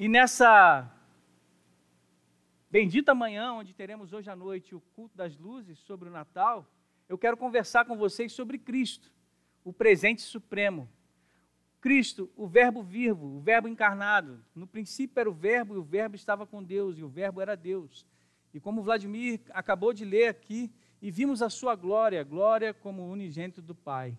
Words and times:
E 0.00 0.08
nessa 0.08 0.90
bendita 2.70 3.14
manhã, 3.14 3.52
onde 3.52 3.74
teremos 3.74 4.14
hoje 4.14 4.30
à 4.30 4.34
noite 4.34 4.74
o 4.74 4.80
culto 4.96 5.14
das 5.14 5.36
luzes 5.36 5.78
sobre 5.80 6.08
o 6.08 6.10
Natal, 6.10 6.66
eu 7.06 7.18
quero 7.18 7.36
conversar 7.36 7.84
com 7.84 7.98
vocês 7.98 8.32
sobre 8.32 8.56
Cristo, 8.56 9.12
o 9.62 9.74
presente 9.74 10.22
supremo. 10.22 10.88
Cristo, 11.82 12.32
o 12.34 12.46
Verbo 12.46 12.82
vivo, 12.82 13.26
o 13.26 13.40
Verbo 13.40 13.68
encarnado. 13.68 14.42
No 14.54 14.66
princípio 14.66 15.20
era 15.20 15.28
o 15.28 15.34
Verbo 15.34 15.74
e 15.74 15.76
o 15.76 15.82
Verbo 15.82 16.16
estava 16.16 16.46
com 16.46 16.64
Deus 16.64 16.96
e 16.96 17.04
o 17.04 17.08
Verbo 17.10 17.42
era 17.42 17.54
Deus. 17.54 18.06
E 18.54 18.58
como 18.58 18.82
Vladimir 18.82 19.42
acabou 19.50 19.92
de 19.92 20.06
ler 20.06 20.28
aqui, 20.28 20.72
e 21.02 21.10
vimos 21.10 21.42
a 21.42 21.50
sua 21.50 21.74
glória, 21.74 22.24
glória 22.24 22.72
como 22.72 23.06
unigênito 23.06 23.60
do 23.60 23.74
Pai. 23.74 24.16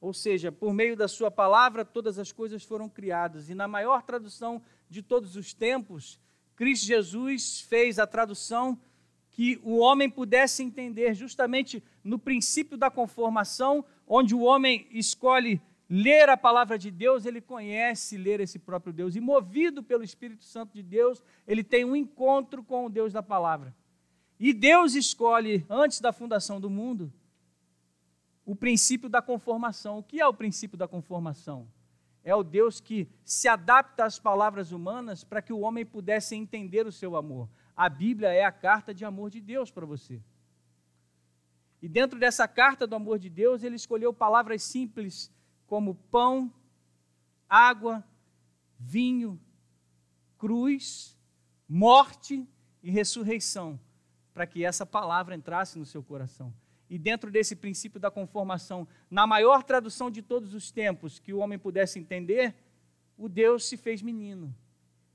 Ou 0.00 0.12
seja, 0.12 0.52
por 0.52 0.72
meio 0.72 0.96
da 0.96 1.08
sua 1.08 1.32
palavra, 1.32 1.84
todas 1.84 2.16
as 2.16 2.30
coisas 2.30 2.62
foram 2.62 2.88
criadas. 2.88 3.48
E 3.48 3.54
na 3.56 3.66
maior 3.66 4.02
tradução 4.02 4.62
de 4.88 5.02
todos 5.02 5.36
os 5.36 5.52
tempos, 5.52 6.18
Cristo 6.54 6.86
Jesus 6.86 7.60
fez 7.60 7.98
a 7.98 8.06
tradução 8.06 8.78
que 9.30 9.60
o 9.62 9.76
homem 9.76 10.08
pudesse 10.08 10.62
entender 10.62 11.12
justamente 11.14 11.82
no 12.02 12.18
princípio 12.18 12.76
da 12.76 12.90
conformação, 12.90 13.84
onde 14.06 14.34
o 14.34 14.40
homem 14.40 14.86
escolhe 14.90 15.60
ler 15.88 16.28
a 16.28 16.36
palavra 16.36 16.78
de 16.78 16.90
Deus, 16.90 17.26
ele 17.26 17.40
conhece 17.40 18.16
ler 18.16 18.40
esse 18.40 18.58
próprio 18.58 18.92
Deus. 18.92 19.14
E 19.14 19.20
movido 19.20 19.82
pelo 19.82 20.02
Espírito 20.02 20.44
Santo 20.44 20.74
de 20.74 20.82
Deus, 20.82 21.22
ele 21.46 21.62
tem 21.62 21.84
um 21.84 21.94
encontro 21.94 22.62
com 22.62 22.86
o 22.86 22.90
Deus 22.90 23.12
da 23.12 23.22
palavra. 23.22 23.74
E 24.40 24.52
Deus 24.52 24.94
escolhe, 24.94 25.64
antes 25.68 26.00
da 26.00 26.12
fundação 26.12 26.60
do 26.60 26.68
mundo, 26.68 27.12
o 28.44 28.54
princípio 28.54 29.08
da 29.08 29.20
conformação. 29.20 29.98
O 29.98 30.02
que 30.02 30.20
é 30.20 30.26
o 30.26 30.34
princípio 30.34 30.76
da 30.76 30.86
conformação? 30.86 31.68
É 32.26 32.34
o 32.34 32.42
Deus 32.42 32.80
que 32.80 33.08
se 33.24 33.46
adapta 33.46 34.04
às 34.04 34.18
palavras 34.18 34.72
humanas 34.72 35.22
para 35.22 35.40
que 35.40 35.52
o 35.52 35.60
homem 35.60 35.86
pudesse 35.86 36.34
entender 36.34 36.84
o 36.84 36.90
seu 36.90 37.14
amor. 37.14 37.48
A 37.76 37.88
Bíblia 37.88 38.32
é 38.32 38.44
a 38.44 38.50
carta 38.50 38.92
de 38.92 39.04
amor 39.04 39.30
de 39.30 39.40
Deus 39.40 39.70
para 39.70 39.86
você. 39.86 40.20
E 41.80 41.88
dentro 41.88 42.18
dessa 42.18 42.48
carta 42.48 42.84
do 42.84 42.96
amor 42.96 43.20
de 43.20 43.30
Deus, 43.30 43.62
ele 43.62 43.76
escolheu 43.76 44.12
palavras 44.12 44.64
simples 44.64 45.32
como 45.68 45.94
pão, 46.10 46.52
água, 47.48 48.04
vinho, 48.76 49.40
cruz, 50.36 51.16
morte 51.68 52.44
e 52.82 52.90
ressurreição, 52.90 53.78
para 54.34 54.48
que 54.48 54.64
essa 54.64 54.84
palavra 54.84 55.36
entrasse 55.36 55.78
no 55.78 55.86
seu 55.86 56.02
coração 56.02 56.52
e 56.88 56.98
dentro 56.98 57.30
desse 57.30 57.56
princípio 57.56 57.98
da 57.98 58.10
conformação, 58.10 58.86
na 59.10 59.26
maior 59.26 59.62
tradução 59.62 60.10
de 60.10 60.22
todos 60.22 60.54
os 60.54 60.70
tempos 60.70 61.18
que 61.18 61.32
o 61.32 61.38
homem 61.38 61.58
pudesse 61.58 61.98
entender, 61.98 62.54
o 63.16 63.28
Deus 63.28 63.64
se 63.64 63.76
fez 63.76 64.02
menino. 64.02 64.54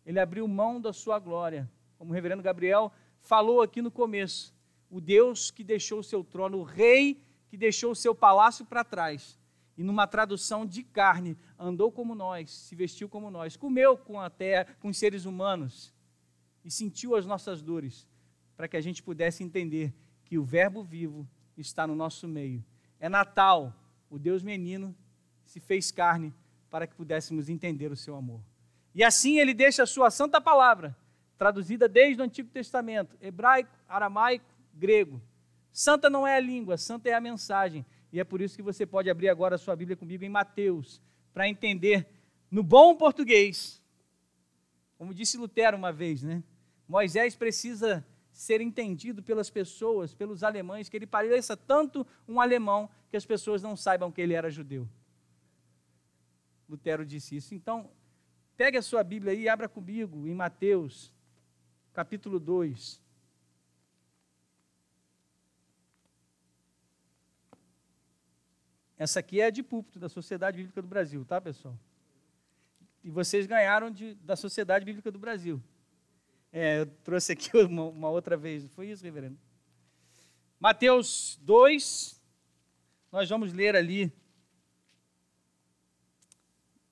Ele 0.05 0.19
abriu 0.19 0.47
mão 0.47 0.81
da 0.81 0.91
sua 0.91 1.19
glória, 1.19 1.69
como 1.97 2.11
o 2.11 2.13
reverendo 2.13 2.43
Gabriel 2.43 2.91
falou 3.21 3.61
aqui 3.61 3.81
no 3.81 3.91
começo. 3.91 4.53
O 4.89 4.99
Deus 4.99 5.51
que 5.51 5.63
deixou 5.63 5.99
o 5.99 6.03
seu 6.03 6.23
trono, 6.23 6.57
o 6.57 6.63
rei 6.63 7.23
que 7.47 7.55
deixou 7.55 7.91
o 7.91 7.95
seu 7.95 8.13
palácio 8.13 8.65
para 8.65 8.83
trás. 8.83 9.39
E 9.77 9.83
numa 9.83 10.05
tradução 10.05 10.65
de 10.65 10.83
carne, 10.83 11.37
andou 11.57 11.91
como 11.91 12.13
nós, 12.13 12.51
se 12.51 12.75
vestiu 12.75 13.07
como 13.07 13.31
nós, 13.31 13.55
comeu 13.55 13.97
com 13.97 14.19
a 14.19 14.29
terra, 14.29 14.67
com 14.79 14.89
os 14.89 14.97
seres 14.97 15.25
humanos 15.25 15.93
e 16.63 16.69
sentiu 16.69 17.15
as 17.15 17.25
nossas 17.25 17.61
dores, 17.61 18.07
para 18.55 18.67
que 18.67 18.77
a 18.77 18.81
gente 18.81 19.01
pudesse 19.01 19.43
entender 19.43 19.93
que 20.25 20.37
o 20.37 20.43
Verbo 20.43 20.83
vivo 20.83 21.27
está 21.61 21.87
no 21.87 21.95
nosso 21.95 22.27
meio. 22.27 22.63
É 22.99 23.07
Natal, 23.07 23.73
o 24.09 24.19
Deus 24.19 24.43
menino 24.43 24.95
se 25.45 25.59
fez 25.59 25.91
carne 25.91 26.33
para 26.69 26.87
que 26.87 26.95
pudéssemos 26.95 27.49
entender 27.49 27.91
o 27.91 27.95
seu 27.95 28.15
amor. 28.15 28.41
E 28.93 29.03
assim 29.03 29.39
ele 29.39 29.53
deixa 29.53 29.83
a 29.83 29.87
sua 29.87 30.09
santa 30.09 30.39
palavra, 30.41 30.95
traduzida 31.37 31.87
desde 31.87 32.21
o 32.21 32.25
Antigo 32.25 32.49
Testamento, 32.49 33.17
hebraico, 33.21 33.71
aramaico, 33.87 34.45
grego. 34.73 35.21
Santa 35.71 36.09
não 36.09 36.27
é 36.27 36.35
a 36.35 36.39
língua, 36.39 36.77
santa 36.77 37.09
é 37.09 37.13
a 37.13 37.21
mensagem. 37.21 37.85
E 38.11 38.19
é 38.19 38.23
por 38.23 38.41
isso 38.41 38.55
que 38.55 38.61
você 38.61 38.85
pode 38.85 39.09
abrir 39.09 39.29
agora 39.29 39.55
a 39.55 39.57
sua 39.57 39.75
Bíblia 39.75 39.95
comigo 39.95 40.23
em 40.23 40.29
Mateus, 40.29 41.01
para 41.33 41.47
entender 41.47 42.07
no 42.49 42.61
bom 42.61 42.95
português. 42.95 43.81
Como 44.97 45.13
disse 45.13 45.37
Lutero 45.37 45.77
uma 45.77 45.93
vez, 45.93 46.21
né? 46.21 46.43
Moisés 46.87 47.35
precisa 47.35 48.05
ser 48.31 48.61
entendido 48.61 49.21
pelas 49.21 49.49
pessoas, 49.49 50.13
pelos 50.13 50.43
alemães, 50.43 50.89
que 50.89 50.95
ele 50.95 51.07
pareça 51.07 51.55
tanto 51.57 52.05
um 52.27 52.39
alemão 52.39 52.89
que 53.09 53.17
as 53.17 53.25
pessoas 53.25 53.61
não 53.61 53.75
saibam 53.75 54.11
que 54.11 54.21
ele 54.21 54.33
era 54.33 54.49
judeu. 54.49 54.87
Lutero 56.67 57.05
disse 57.05 57.35
isso. 57.35 57.53
Então, 57.53 57.91
pegue 58.55 58.77
a 58.77 58.81
sua 58.81 59.03
Bíblia 59.03 59.33
aí 59.33 59.41
e 59.41 59.49
abra 59.49 59.67
comigo 59.67 60.27
em 60.27 60.33
Mateus, 60.33 61.13
capítulo 61.93 62.39
2. 62.39 63.01
Essa 68.97 69.19
aqui 69.19 69.41
é 69.41 69.49
de 69.49 69.63
púlpito 69.63 69.99
da 69.99 70.07
Sociedade 70.07 70.57
Bíblica 70.57 70.81
do 70.81 70.87
Brasil, 70.87 71.25
tá, 71.25 71.41
pessoal? 71.41 71.75
E 73.03 73.09
vocês 73.09 73.47
ganharam 73.47 73.89
de, 73.89 74.13
da 74.15 74.35
Sociedade 74.35 74.85
Bíblica 74.85 75.11
do 75.11 75.17
Brasil. 75.17 75.61
É, 76.51 76.81
eu 76.81 76.85
trouxe 76.85 77.31
aqui 77.31 77.49
uma, 77.57 77.83
uma 77.85 78.09
outra 78.09 78.35
vez. 78.35 78.65
Foi 78.73 78.89
isso, 78.89 79.03
reverendo? 79.03 79.37
Mateus 80.59 81.39
2, 81.41 82.21
nós 83.11 83.29
vamos 83.29 83.53
ler 83.53 83.75
ali 83.75 84.13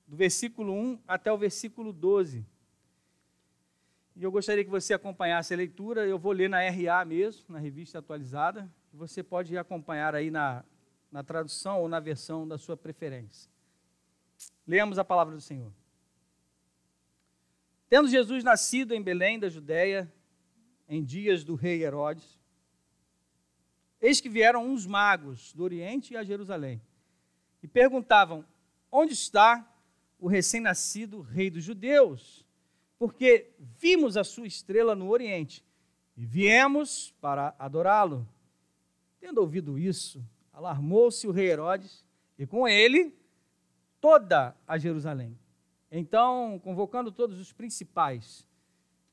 do 0.06 0.16
versículo 0.16 0.72
1 0.72 0.98
até 1.06 1.32
o 1.32 1.38
versículo 1.38 1.92
12. 1.92 2.44
E 4.16 4.22
eu 4.24 4.32
gostaria 4.32 4.64
que 4.64 4.70
você 4.70 4.92
acompanhasse 4.92 5.54
a 5.54 5.56
leitura. 5.56 6.06
Eu 6.06 6.18
vou 6.18 6.32
ler 6.32 6.48
na 6.48 6.58
RA 6.68 7.04
mesmo, 7.04 7.44
na 7.48 7.58
revista 7.58 8.00
atualizada. 8.00 8.68
Você 8.92 9.22
pode 9.22 9.56
acompanhar 9.56 10.14
aí 10.14 10.30
na, 10.30 10.64
na 11.12 11.22
tradução 11.22 11.80
ou 11.80 11.88
na 11.88 12.00
versão 12.00 12.46
da 12.46 12.58
sua 12.58 12.76
preferência. 12.76 13.50
Leamos 14.66 14.98
a 14.98 15.04
palavra 15.04 15.34
do 15.34 15.40
Senhor. 15.40 15.72
Tendo 17.90 18.08
Jesus 18.08 18.44
nascido 18.44 18.94
em 18.94 19.02
Belém 19.02 19.36
da 19.36 19.48
Judéia, 19.48 20.10
em 20.88 21.02
dias 21.02 21.42
do 21.42 21.56
rei 21.56 21.82
Herodes, 21.82 22.38
eis 24.00 24.20
que 24.20 24.28
vieram 24.28 24.64
uns 24.64 24.86
magos 24.86 25.52
do 25.52 25.64
Oriente 25.64 26.16
a 26.16 26.22
Jerusalém 26.22 26.80
e 27.60 27.66
perguntavam: 27.66 28.44
Onde 28.92 29.12
está 29.12 29.68
o 30.20 30.28
recém-nascido 30.28 31.20
rei 31.20 31.50
dos 31.50 31.64
judeus? 31.64 32.46
Porque 32.96 33.50
vimos 33.58 34.16
a 34.16 34.22
sua 34.22 34.46
estrela 34.46 34.94
no 34.94 35.08
Oriente 35.10 35.64
e 36.16 36.24
viemos 36.24 37.12
para 37.20 37.56
adorá-lo. 37.58 38.24
Tendo 39.18 39.40
ouvido 39.40 39.76
isso, 39.76 40.24
alarmou-se 40.52 41.26
o 41.26 41.32
rei 41.32 41.50
Herodes 41.50 42.06
e 42.38 42.46
com 42.46 42.68
ele 42.68 43.12
toda 44.00 44.56
a 44.64 44.78
Jerusalém. 44.78 45.36
Então, 45.90 46.60
convocando 46.62 47.10
todos 47.10 47.40
os 47.40 47.52
principais, 47.52 48.46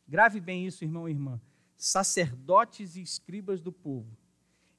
grave 0.07 0.39
bem 0.39 0.65
isso, 0.65 0.83
irmão 0.83 1.09
e 1.09 1.11
irmã, 1.11 1.41
sacerdotes 1.75 2.95
e 2.95 3.01
escribas 3.01 3.61
do 3.61 3.71
povo, 3.71 4.15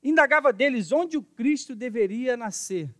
indagava 0.03 0.53
deles 0.53 0.93
onde 0.93 1.17
o 1.17 1.23
Cristo 1.23 1.75
deveria 1.75 2.37
nascer. 2.37 2.95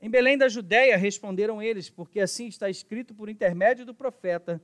Em 0.00 0.10
Belém 0.10 0.38
da 0.38 0.48
Judéia, 0.48 0.96
responderam 0.96 1.62
eles, 1.62 1.90
porque 1.90 2.20
assim 2.20 2.46
está 2.46 2.70
escrito 2.70 3.14
por 3.14 3.28
intermédio 3.28 3.84
do 3.84 3.94
profeta: 3.94 4.62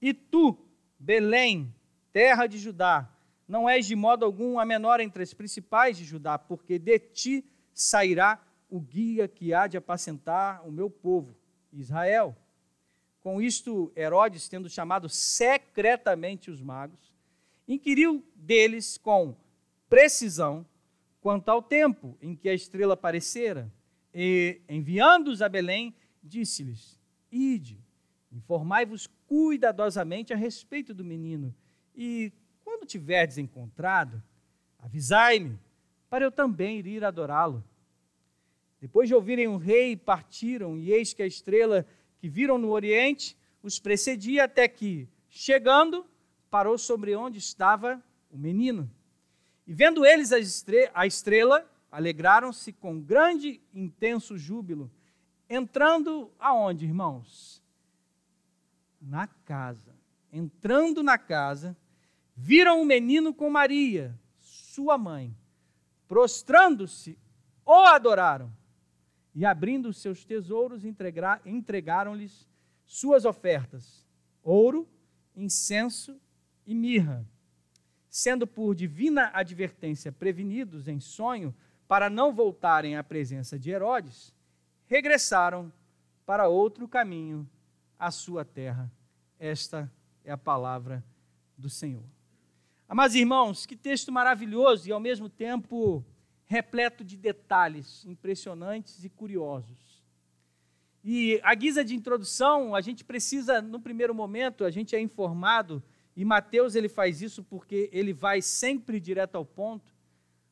E 0.00 0.12
tu, 0.12 0.58
Belém, 0.98 1.74
terra 2.12 2.46
de 2.46 2.58
Judá, 2.58 3.10
não 3.46 3.68
és 3.68 3.86
de 3.86 3.94
modo 3.94 4.24
algum 4.24 4.58
a 4.58 4.64
menor 4.64 5.00
entre 5.00 5.22
as 5.22 5.34
principais 5.34 5.98
de 5.98 6.04
Judá, 6.04 6.38
porque 6.38 6.78
de 6.78 6.98
ti 6.98 7.44
sairá 7.74 8.42
o 8.70 8.80
guia 8.80 9.28
que 9.28 9.52
há 9.52 9.66
de 9.66 9.76
apacentar 9.76 10.66
o 10.66 10.72
meu 10.72 10.88
povo, 10.88 11.36
Israel. 11.72 12.36
Com 13.24 13.40
isto, 13.40 13.90
Herodes, 13.96 14.50
tendo 14.50 14.68
chamado 14.68 15.08
secretamente 15.08 16.50
os 16.50 16.60
magos, 16.60 17.10
inquiriu 17.66 18.22
deles 18.36 18.98
com 18.98 19.34
precisão 19.88 20.66
quanto 21.22 21.48
ao 21.48 21.62
tempo 21.62 22.18
em 22.20 22.36
que 22.36 22.50
a 22.50 22.54
estrela 22.54 22.92
aparecera, 22.92 23.72
e, 24.12 24.60
enviando-os 24.68 25.40
a 25.40 25.48
Belém, 25.48 25.94
disse-lhes: 26.22 27.00
Ide, 27.32 27.80
informai-vos 28.30 29.06
cuidadosamente 29.26 30.34
a 30.34 30.36
respeito 30.36 30.92
do 30.92 31.02
menino, 31.02 31.54
e 31.96 32.30
quando 32.62 32.86
tiverdes 32.86 33.38
encontrado, 33.38 34.22
avisai-me, 34.78 35.58
para 36.10 36.26
eu 36.26 36.30
também 36.30 36.80
ir 36.80 37.02
adorá-lo. 37.02 37.64
Depois 38.82 39.08
de 39.08 39.14
ouvirem 39.14 39.48
o 39.48 39.56
rei, 39.56 39.96
partiram, 39.96 40.76
e 40.76 40.92
eis 40.92 41.14
que 41.14 41.22
a 41.22 41.26
estrela 41.26 41.86
que 42.24 42.28
viram 42.30 42.56
no 42.56 42.70
Oriente 42.70 43.36
os 43.62 43.78
precedia 43.78 44.44
até 44.44 44.66
que, 44.66 45.06
chegando, 45.28 46.06
parou 46.50 46.78
sobre 46.78 47.14
onde 47.14 47.38
estava 47.38 48.02
o 48.30 48.38
menino. 48.38 48.90
E 49.66 49.74
vendo 49.74 50.06
eles 50.06 50.32
a 50.94 51.06
estrela, 51.06 51.70
alegraram-se 51.92 52.72
com 52.72 52.98
grande 52.98 53.60
intenso 53.74 54.38
júbilo, 54.38 54.90
entrando 55.50 56.32
aonde, 56.38 56.86
irmãos? 56.86 57.62
na 59.02 59.26
casa. 59.26 59.94
Entrando 60.32 61.02
na 61.02 61.18
casa, 61.18 61.76
viram 62.34 62.80
um 62.80 62.86
menino 62.86 63.34
com 63.34 63.50
Maria, 63.50 64.18
sua 64.40 64.96
mãe. 64.96 65.36
Prostrando-se, 66.08 67.18
o 67.66 67.74
adoraram. 67.74 68.50
E 69.34 69.44
abrindo 69.44 69.92
seus 69.92 70.24
tesouros, 70.24 70.84
entregaram-lhes 70.84 72.48
suas 72.84 73.24
ofertas: 73.24 74.06
ouro, 74.42 74.88
incenso 75.34 76.20
e 76.66 76.74
mirra. 76.74 77.26
Sendo 78.08 78.46
por 78.46 78.74
divina 78.74 79.30
advertência 79.34 80.12
prevenidos 80.12 80.86
em 80.86 81.00
sonho 81.00 81.54
para 81.88 82.08
não 82.08 82.32
voltarem 82.32 82.96
à 82.96 83.02
presença 83.02 83.58
de 83.58 83.70
Herodes, 83.70 84.32
regressaram 84.86 85.72
para 86.24 86.48
outro 86.48 86.86
caminho, 86.86 87.48
à 87.98 88.10
sua 88.10 88.44
terra. 88.44 88.90
Esta 89.38 89.90
é 90.24 90.30
a 90.30 90.38
palavra 90.38 91.04
do 91.56 91.68
Senhor. 91.68 92.04
Amados 92.88 93.16
irmãos, 93.16 93.66
que 93.66 93.76
texto 93.76 94.12
maravilhoso 94.12 94.88
e 94.88 94.92
ao 94.92 95.00
mesmo 95.00 95.28
tempo 95.28 96.04
repleto 96.46 97.02
de 97.02 97.16
detalhes 97.16 98.04
impressionantes 98.04 99.04
e 99.04 99.08
curiosos. 99.08 100.02
E 101.02 101.38
a 101.42 101.54
guisa 101.54 101.84
de 101.84 101.94
introdução, 101.94 102.74
a 102.74 102.80
gente 102.80 103.04
precisa, 103.04 103.60
no 103.60 103.78
primeiro 103.78 104.14
momento, 104.14 104.64
a 104.64 104.70
gente 104.70 104.96
é 104.96 105.00
informado, 105.00 105.82
e 106.16 106.24
Mateus 106.24 106.74
ele 106.74 106.88
faz 106.88 107.20
isso 107.20 107.42
porque 107.42 107.90
ele 107.92 108.12
vai 108.12 108.40
sempre 108.40 108.98
direto 108.98 109.36
ao 109.36 109.44
ponto, 109.44 109.92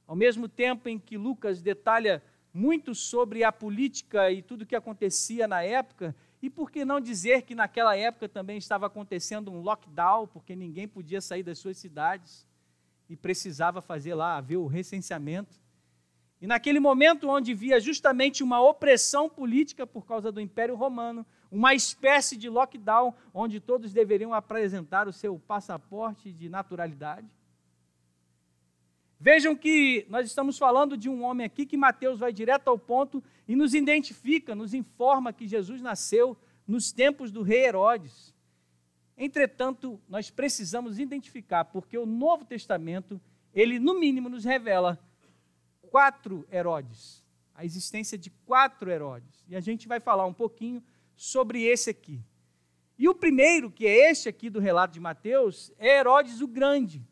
ao 0.07 0.17
mesmo 0.17 0.49
tempo 0.49 0.89
em 0.89 0.99
que 0.99 1.17
Lucas 1.17 1.63
detalha 1.63 2.23
muito 2.53 2.95
sobre 2.95 3.45
a 3.45 3.51
política 3.51 4.31
e 4.31 4.43
tudo 4.43 4.63
o 4.63 4.67
que 4.67 4.77
acontecia 4.77 5.49
na 5.49 5.63
época, 5.63 6.15
e 6.43 6.51
por 6.51 6.71
que 6.71 6.85
não 6.85 7.01
dizer 7.01 7.43
que 7.43 7.55
naquela 7.55 7.97
época 7.97 8.29
também 8.29 8.59
estava 8.59 8.87
acontecendo 8.87 9.51
um 9.51 9.61
lockdown, 9.61 10.27
porque 10.27 10.55
ninguém 10.57 10.89
podia 10.89 11.21
sair 11.21 11.43
das 11.43 11.59
suas 11.59 11.79
cidades 11.79 12.47
e 13.09 13.17
precisava 13.17 13.81
fazer 13.81 14.15
lá, 14.15 14.37
haver 14.37 14.57
o 14.57 14.67
recenseamento. 14.67 15.62
E 16.43 16.47
naquele 16.47 16.79
momento 16.79 17.29
onde 17.29 17.55
via 17.55 17.81
justamente 17.81 18.43
uma 18.43 18.61
opressão 18.61 19.31
política 19.31 19.87
por 19.87 20.05
causa 20.05 20.31
do 20.31 20.41
Império 20.41 20.75
Romano, 20.75 21.25
uma 21.51 21.73
espécie 21.73 22.37
de 22.37 22.51
lockdown 22.51 23.15
onde 23.33 23.61
todos 23.61 23.93
deveriam 23.93 24.35
apresentar 24.35 25.09
o 25.09 25.13
seu 25.13 25.39
passaporte 25.39 26.31
de 26.31 26.51
naturalidade, 26.51 27.31
Vejam 29.25 29.55
que 29.55 30.05
nós 30.09 30.27
estamos 30.27 30.59
falando 30.59 30.97
de 30.97 31.09
um 31.09 31.23
homem 31.23 31.47
aqui 31.47 31.65
que 31.65 31.77
Mateus 31.77 32.19
vai 32.19 32.33
direto 32.33 32.67
ao 32.67 32.77
ponto 32.77 33.23
e 33.47 33.55
nos 33.55 33.73
identifica, 33.73 34.53
nos 34.53 34.75
informa 34.75 35.33
que 35.33 35.47
Jesus 35.47 35.81
nasceu 35.81 36.37
nos 36.67 36.91
tempos 36.91 37.31
do 37.31 37.41
rei 37.41 37.67
Herodes. 37.67 38.35
Entretanto, 39.17 40.01
nós 40.09 40.29
precisamos 40.29 40.99
identificar, 40.99 41.67
porque 41.67 41.97
o 41.97 42.05
Novo 42.05 42.45
Testamento, 42.45 43.21
ele 43.55 43.79
no 43.79 43.97
mínimo 43.97 44.29
nos 44.29 44.45
revela 44.45 44.99
quatro 45.93 46.49
Herodes, 46.51 47.23
a 47.55 47.67
existência 47.67 48.17
de 48.17 48.31
quatro 48.47 48.91
Herodes. 48.91 49.45
E 49.47 49.55
a 49.55 49.61
gente 49.61 49.87
vai 49.87 50.01
falar 50.01 50.25
um 50.25 50.33
pouquinho 50.33 50.83
sobre 51.15 51.65
esse 51.65 51.91
aqui. 51.91 52.19
E 52.99 53.07
o 53.11 53.15
primeiro, 53.15 53.71
que 53.71 53.87
é 53.87 54.11
este 54.11 54.27
aqui 54.27 54.49
do 54.49 54.59
relato 54.59 54.95
de 54.95 55.01
Mateus, 55.01 55.71
é 55.79 55.99
Herodes 55.99 56.41
o 56.41 56.49
Grande. 56.49 57.07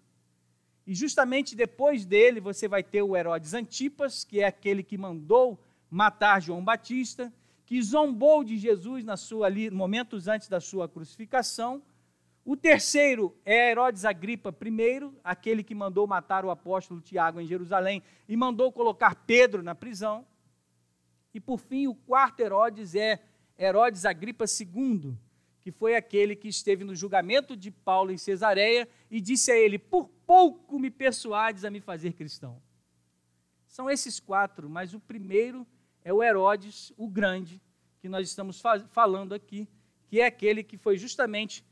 E 0.86 0.94
justamente 0.94 1.54
depois 1.54 2.06
dele 2.06 2.40
você 2.40 2.66
vai 2.66 2.82
ter 2.82 3.02
o 3.02 3.14
Herodes 3.14 3.52
Antipas, 3.52 4.24
que 4.24 4.40
é 4.40 4.46
aquele 4.46 4.82
que 4.82 4.96
mandou 4.96 5.62
matar 5.90 6.40
João 6.40 6.64
Batista, 6.64 7.30
que 7.66 7.82
zombou 7.82 8.42
de 8.42 8.56
Jesus 8.56 9.04
na 9.04 9.16
sua 9.18 9.46
ali, 9.46 9.70
momentos 9.70 10.26
antes 10.26 10.48
da 10.48 10.58
sua 10.58 10.88
crucificação. 10.88 11.82
O 12.50 12.56
terceiro 12.56 13.32
é 13.44 13.70
Herodes 13.70 14.04
Agripa 14.04 14.50
I, 14.50 15.12
aquele 15.22 15.62
que 15.62 15.72
mandou 15.72 16.04
matar 16.04 16.44
o 16.44 16.50
apóstolo 16.50 17.00
Tiago 17.00 17.40
em 17.40 17.46
Jerusalém 17.46 18.02
e 18.28 18.36
mandou 18.36 18.72
colocar 18.72 19.14
Pedro 19.14 19.62
na 19.62 19.72
prisão. 19.72 20.26
E 21.32 21.38
por 21.38 21.58
fim, 21.58 21.86
o 21.86 21.94
quarto 21.94 22.40
Herodes 22.40 22.96
é 22.96 23.22
Herodes 23.56 24.04
Agripa 24.04 24.46
II, 24.46 25.16
que 25.60 25.70
foi 25.70 25.94
aquele 25.94 26.34
que 26.34 26.48
esteve 26.48 26.82
no 26.82 26.92
julgamento 26.92 27.56
de 27.56 27.70
Paulo 27.70 28.10
em 28.10 28.18
Cesareia 28.18 28.88
e 29.08 29.20
disse 29.20 29.52
a 29.52 29.56
ele: 29.56 29.78
Por 29.78 30.08
pouco 30.26 30.76
me 30.76 30.90
persuades 30.90 31.64
a 31.64 31.70
me 31.70 31.80
fazer 31.80 32.14
cristão. 32.14 32.60
São 33.68 33.88
esses 33.88 34.18
quatro, 34.18 34.68
mas 34.68 34.92
o 34.92 34.98
primeiro 34.98 35.64
é 36.02 36.12
o 36.12 36.20
Herodes, 36.20 36.92
o 36.96 37.08
Grande, 37.08 37.62
que 38.00 38.08
nós 38.08 38.26
estamos 38.26 38.60
falando 38.90 39.36
aqui, 39.36 39.68
que 40.08 40.20
é 40.20 40.26
aquele 40.26 40.64
que 40.64 40.76
foi 40.76 40.98
justamente 40.98 41.69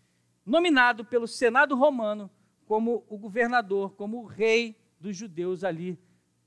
nominado 0.49 1.05
pelo 1.05 1.29
Senado 1.29 1.77
romano 1.77 2.31
como 2.67 3.05
o 3.09 3.17
governador, 3.17 3.95
como 3.95 4.23
o 4.23 4.27
rei 4.27 4.77
dos 4.99 5.17
judeus 5.17 5.63
ali 5.63 5.99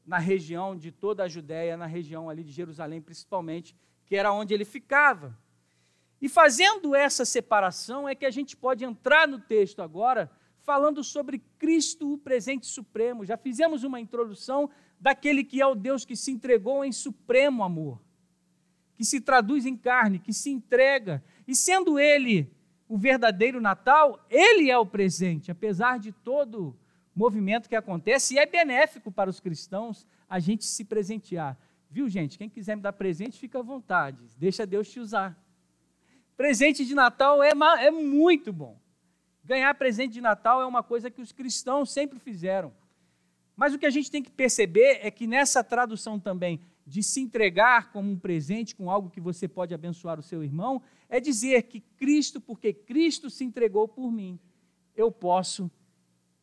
na 0.06 0.18
região 0.18 0.76
de 0.76 0.92
toda 0.92 1.24
a 1.24 1.28
Judéia, 1.28 1.78
na 1.78 1.86
região 1.86 2.30
ali 2.30 2.44
de 2.44 2.52
Jerusalém 2.52 3.02
principalmente, 3.02 3.76
que 4.06 4.16
era 4.16 4.34
onde 4.34 4.54
ele 4.54 4.66
ficava. 4.66 5.38
E 6.22 6.28
fazendo 6.28 6.96
essa 6.96 7.26
separação 7.26 8.08
é 8.08 8.14
que 8.14 8.26
a 8.26 8.32
gente 8.32 8.58
pode 8.58 8.84
entrar 8.84 9.28
no 9.28 9.40
texto 9.40 9.82
agora, 9.82 10.30
falando 10.64 11.04
sobre 11.04 11.40
Cristo, 11.58 12.14
o 12.14 12.18
presente 12.18 12.68
supremo. 12.68 13.26
Já 13.26 13.38
fizemos 13.38 13.84
uma 13.84 14.00
introdução 14.00 14.70
daquele 15.00 15.44
que 15.44 15.62
é 15.62 15.66
o 15.66 15.76
Deus 15.76 16.06
que 16.06 16.16
se 16.16 16.32
entregou 16.32 16.84
em 16.86 16.92
supremo 16.92 17.64
amor, 17.64 18.00
que 18.96 19.04
se 19.04 19.20
traduz 19.20 19.66
em 19.66 19.76
carne, 19.76 20.20
que 20.20 20.34
se 20.34 20.52
entrega. 20.52 21.24
E 21.48 21.56
sendo 21.56 21.98
ele 21.98 22.52
o 22.92 22.98
verdadeiro 22.98 23.62
Natal, 23.62 24.20
ele 24.30 24.70
é 24.70 24.78
o 24.78 24.86
presente, 24.86 25.50
apesar 25.50 25.98
de 25.98 26.12
todo 26.12 26.78
movimento 27.16 27.70
que 27.70 27.76
acontece, 27.76 28.34
e 28.34 28.38
é 28.38 28.46
benéfico 28.46 29.10
para 29.10 29.30
os 29.30 29.40
cristãos 29.40 30.06
a 30.30 30.40
gente 30.40 30.66
se 30.66 30.84
presentear. 30.84 31.58
Viu, 31.90 32.10
gente? 32.10 32.38
Quem 32.38 32.50
quiser 32.50 32.76
me 32.76 32.82
dar 32.82 32.92
presente, 32.92 33.40
fica 33.40 33.60
à 33.60 33.62
vontade. 33.62 34.18
Deixa 34.38 34.66
Deus 34.66 34.90
te 34.90 35.00
usar. 35.00 35.42
Presente 36.36 36.86
de 36.86 36.94
Natal 36.94 37.42
é, 37.42 37.52
é 37.80 37.92
muito 37.92 38.52
bom. 38.52 38.78
Ganhar 39.42 39.74
presente 39.76 40.12
de 40.12 40.22
Natal 40.22 40.62
é 40.62 40.66
uma 40.66 40.84
coisa 40.84 41.10
que 41.10 41.22
os 41.22 41.32
cristãos 41.32 41.94
sempre 41.94 42.20
fizeram. 42.20 42.74
Mas 43.56 43.74
o 43.74 43.80
que 43.80 43.86
a 43.86 43.90
gente 43.90 44.12
tem 44.12 44.22
que 44.22 44.32
perceber 44.32 45.00
é 45.02 45.10
que 45.10 45.26
nessa 45.26 45.64
tradução 45.64 46.20
também 46.20 46.60
de 46.86 47.02
se 47.02 47.22
entregar 47.22 47.92
como 47.94 48.12
um 48.12 48.20
presente, 48.20 48.76
com 48.76 48.92
algo 48.92 49.10
que 49.10 49.22
você 49.22 49.48
pode 49.48 49.74
abençoar 49.74 50.20
o 50.20 50.24
seu 50.24 50.44
irmão, 50.44 50.82
é 51.12 51.20
dizer 51.20 51.64
que 51.64 51.82
Cristo, 51.82 52.40
porque 52.40 52.74
Cristo 52.74 53.30
se 53.30 53.44
entregou 53.44 53.86
por 53.86 54.10
mim, 54.10 54.40
eu 54.96 55.12
posso 55.12 55.70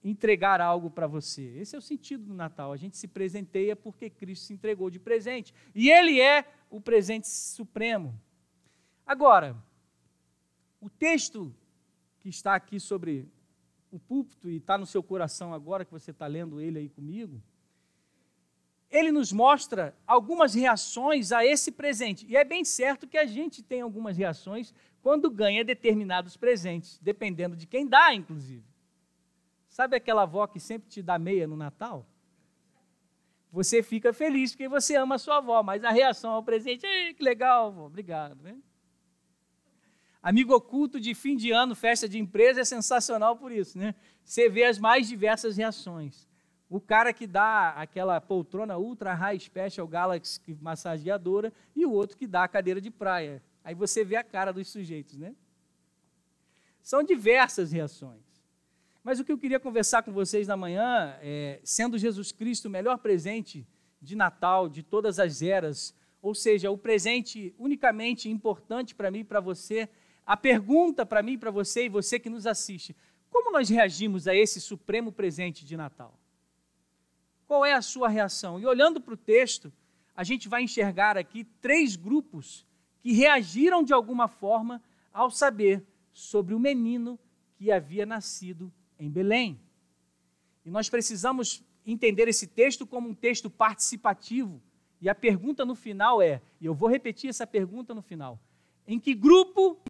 entregar 0.05 0.61
algo 0.61 0.91
para 0.91 1.07
você. 1.07 1.43
Esse 1.59 1.75
é 1.75 1.79
o 1.79 1.83
sentido 1.83 2.27
do 2.27 2.35
Natal. 2.35 2.71
A 2.71 2.77
gente 2.77 2.99
se 2.99 3.09
presenteia 3.09 3.75
porque 3.75 4.11
Cristo 4.11 4.45
se 4.45 4.53
entregou 4.53 4.91
de 4.91 4.99
presente. 4.99 5.55
E 5.75 5.91
Ele 5.91 6.21
é 6.21 6.45
o 6.69 6.83
presente 6.83 7.27
supremo. 7.27 8.15
Agora, 9.07 9.57
o 10.83 10.91
texto 10.91 11.53
que 12.21 12.29
está 12.29 12.55
aqui 12.55 12.79
sobre 12.79 13.27
o 13.91 13.99
púlpito 13.99 14.51
e 14.51 14.57
está 14.57 14.77
no 14.77 14.85
seu 14.85 15.03
coração 15.03 15.55
agora 15.55 15.83
que 15.83 15.91
você 15.91 16.11
está 16.11 16.27
lendo 16.27 16.61
ele 16.61 16.79
aí 16.79 16.89
comigo, 16.91 17.43
ele 18.90 19.12
nos 19.12 19.33
mostra 19.33 19.95
algumas 20.07 20.54
reações 20.54 21.30
a 21.33 21.45
esse 21.45 21.71
presente. 21.71 22.26
E 22.26 22.37
é 22.37 22.45
bem 22.45 22.64
certo 22.64 23.07
que 23.07 23.18
a 23.18 23.26
gente 23.26 23.62
tem 23.62 23.83
algumas 23.83 24.16
reações 24.16 24.75
quando 25.02 25.30
ganha 25.30 25.64
determinados 25.64 26.37
presentes, 26.37 26.99
dependendo 27.02 27.54
de 27.54 27.66
quem 27.66 27.87
dá, 27.87 28.14
inclusive. 28.14 28.64
Sabe 29.68 29.97
aquela 29.97 30.23
avó 30.23 30.47
que 30.47 30.59
sempre 30.59 30.88
te 30.88 31.02
dá 31.02 31.18
meia 31.18 31.47
no 31.47 31.57
Natal? 31.57 32.07
Você 33.52 33.83
fica 33.83 34.12
feliz 34.12 34.52
porque 34.52 34.68
você 34.68 34.97
ama 34.97 35.14
a 35.14 35.18
sua 35.18 35.38
avó, 35.38 35.62
mas 35.62 35.85
a 35.85 35.90
reação 35.90 36.33
ao 36.33 36.42
presente, 36.42 36.87
que 37.14 37.23
legal, 37.23 37.68
avó, 37.68 37.87
obrigado. 37.87 38.42
Né? 38.42 38.57
Amigo 40.23 40.54
oculto 40.54 40.99
de 41.00 41.14
fim 41.14 41.37
de 41.37 41.50
ano, 41.50 41.75
festa 41.75 42.09
de 42.09 42.18
empresa, 42.18 42.61
é 42.62 42.64
sensacional 42.64 43.37
por 43.37 43.52
isso, 43.52 43.78
né? 43.78 43.95
Você 44.25 44.49
vê 44.49 44.64
as 44.64 44.78
mais 44.78 45.09
diversas 45.09 45.57
reações. 45.57 46.28
O 46.71 46.81
cara 46.81 47.13
que 47.13 47.27
dá 47.27 47.71
aquela 47.71 48.21
poltrona 48.21 48.77
Ultra 48.77 49.15
High 49.15 49.41
Special 49.41 49.87
Galaxy 49.89 50.41
massageadora 50.61 51.53
e 51.75 51.87
o 51.87 51.93
outro 51.93 52.17
que 52.17 52.27
dá 52.27 52.45
a 52.45 52.49
cadeira 52.49 52.81
de 52.81 52.91
praia. 52.91 53.43
Aí 53.65 53.75
você 53.75 54.05
vê 54.05 54.17
a 54.17 54.25
cara 54.25 54.53
dos 54.53 54.69
sujeitos, 54.69 55.17
né? 55.17 55.35
São 56.83 57.03
diversas 57.03 57.73
reações. 57.73 58.23
Mas 59.03 59.19
o 59.19 59.25
que 59.25 59.33
eu 59.33 59.39
queria 59.39 59.59
conversar 59.59 60.03
com 60.03 60.13
vocês 60.13 60.47
na 60.47 60.57
manhã, 60.57 61.17
é, 61.23 61.61
sendo 61.65 61.97
Jesus 61.97 62.33
Cristo 62.33 62.67
o 62.67 62.71
melhor 62.71 62.99
presente 62.99 63.67
de 64.01 64.15
Natal 64.15 64.69
de 64.69 64.83
todas 64.83 65.19
as 65.19 65.41
eras, 65.41 65.95
ou 66.21 66.35
seja, 66.35 66.71
o 66.71 66.77
presente 66.77 67.55
unicamente 67.59 68.29
importante 68.29 68.95
para 68.95 69.11
mim 69.11 69.21
e 69.21 69.25
para 69.25 69.41
você, 69.41 69.89
a 70.27 70.37
pergunta 70.37 71.07
para 71.07 71.23
mim, 71.23 71.39
para 71.39 71.51
você 71.51 71.87
e 71.87 71.89
você 71.89 72.19
que 72.19 72.29
nos 72.29 72.47
assiste: 72.47 72.95
como 73.31 73.51
nós 73.51 73.69
reagimos 73.69 74.29
a 74.29 74.35
esse 74.35 74.61
supremo 74.61 75.11
presente 75.11 75.65
de 75.65 75.77
Natal? 75.77 76.19
Qual 77.49 77.64
é 77.64 77.73
a 77.73 77.81
sua 77.81 78.11
reação? 78.11 78.61
E 78.61 78.67
olhando 78.67 79.00
para 79.00 79.14
o 79.14 79.17
texto, 79.17 79.73
a 80.14 80.23
gente 80.23 80.50
vai 80.50 80.62
enxergar 80.62 81.17
aqui 81.17 81.45
três 81.62 81.97
grupos 81.97 82.67
que 83.00 83.12
reagiram 83.12 83.83
de 83.83 83.95
alguma 83.95 84.28
forma 84.28 84.83
ao 85.11 85.31
saber 85.31 85.83
sobre 86.12 86.55
o 86.55 86.61
menino 86.61 87.19
que 87.57 87.73
havia 87.73 88.05
nascido 88.05 88.71
em 88.99 89.09
Belém. 89.09 89.59
E 90.62 90.71
nós 90.71 90.90
precisamos 90.90 91.64
entender 91.87 92.28
esse 92.28 92.47
texto 92.47 92.87
como 92.87 93.09
um 93.09 93.14
texto 93.14 93.49
participativo. 93.49 94.61
E 95.00 95.09
a 95.09 95.14
pergunta 95.14 95.64
no 95.64 95.75
final 95.75 96.21
é, 96.21 96.43
e 96.61 96.67
eu 96.67 96.75
vou 96.75 96.90
repetir 96.90 97.31
essa 97.31 97.47
pergunta 97.47 97.95
no 97.95 98.02
final: 98.02 98.38
em 98.87 99.00
que 99.00 99.14
grupo 99.14 99.81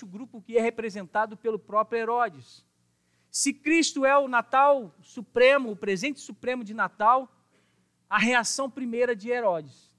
o 0.00 0.06
grupo 0.06 0.40
que 0.40 0.56
é 0.56 0.62
representado 0.62 1.36
pelo 1.36 1.58
próprio 1.58 2.00
Herodes. 2.00 2.64
Se 3.30 3.52
Cristo 3.52 4.06
é 4.06 4.16
o 4.16 4.28
Natal 4.28 4.94
supremo, 5.02 5.72
o 5.72 5.76
presente 5.76 6.20
supremo 6.20 6.64
de 6.64 6.72
Natal, 6.72 7.30
a 8.08 8.18
reação 8.18 8.70
primeira 8.70 9.14
de 9.14 9.28
Herodes 9.28 9.92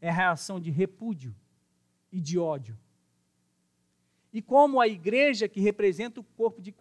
é 0.00 0.08
a 0.10 0.12
reação 0.12 0.60
de 0.60 0.70
repúdio 0.70 1.34
e 2.12 2.20
de 2.20 2.38
ódio. 2.38 2.78
E 4.32 4.42
como 4.42 4.80
a 4.80 4.86
igreja 4.86 5.48
que 5.48 5.60
representa 5.60 6.20
o 6.20 6.24
corpo 6.24 6.60
de 6.60 6.74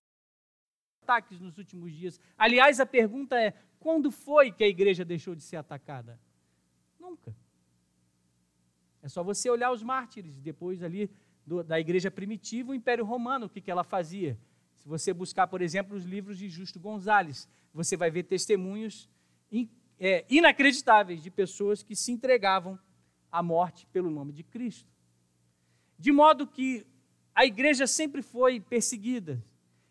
ataques 1.03 1.39
nos 1.39 1.57
últimos 1.57 1.93
dias. 1.93 2.19
Aliás, 2.37 2.79
a 2.79 2.85
pergunta 2.85 3.39
é: 3.39 3.53
quando 3.79 4.11
foi 4.11 4.51
que 4.51 4.63
a 4.63 4.67
igreja 4.67 5.05
deixou 5.05 5.35
de 5.35 5.41
ser 5.41 5.57
atacada? 5.57 6.19
Nunca. 6.99 7.35
É 9.01 9.07
só 9.07 9.23
você 9.23 9.49
olhar 9.49 9.71
os 9.71 9.83
mártires, 9.83 10.39
depois 10.39 10.81
ali 10.81 11.11
do, 11.45 11.63
da 11.63 11.79
igreja 11.79 12.09
primitiva, 12.09 12.71
o 12.71 12.75
Império 12.75 13.05
Romano, 13.05 13.45
o 13.45 13.49
que, 13.49 13.61
que 13.61 13.71
ela 13.71 13.83
fazia. 13.83 14.37
Se 14.75 14.87
você 14.87 15.13
buscar, 15.13 15.47
por 15.47 15.61
exemplo, 15.61 15.95
os 15.95 16.05
livros 16.05 16.37
de 16.37 16.49
Justo 16.49 16.79
Gonzales, 16.79 17.49
você 17.73 17.95
vai 17.95 18.09
ver 18.09 18.23
testemunhos 18.23 19.09
in, 19.51 19.69
é, 19.99 20.25
inacreditáveis 20.29 21.21
de 21.21 21.29
pessoas 21.29 21.83
que 21.83 21.95
se 21.95 22.11
entregavam 22.11 22.77
à 23.31 23.41
morte 23.41 23.85
pelo 23.87 24.09
nome 24.09 24.33
de 24.33 24.43
Cristo. 24.43 24.89
De 25.97 26.11
modo 26.11 26.47
que 26.47 26.85
a 27.33 27.45
igreja 27.45 27.87
sempre 27.87 28.21
foi 28.21 28.59
perseguida. 28.59 29.43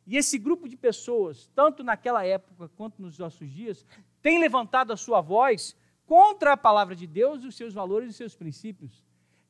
E 0.06 0.16
esse 0.16 0.38
grupo 0.38 0.68
de 0.68 0.76
pessoas, 0.76 1.50
tanto 1.54 1.82
naquela 1.84 2.24
época 2.24 2.68
quanto 2.76 3.00
nos 3.00 3.18
nossos 3.18 3.50
dias, 3.50 3.86
tem 4.20 4.38
levantado 4.38 4.92
a 4.92 4.96
sua 4.96 5.20
voz 5.20 5.76
contra 6.06 6.52
a 6.52 6.56
palavra 6.56 6.94
de 6.94 7.06
Deus, 7.06 7.44
os 7.44 7.54
seus 7.54 7.72
valores 7.72 8.10
e 8.10 8.12
seus 8.12 8.34
princípios 8.34 9.02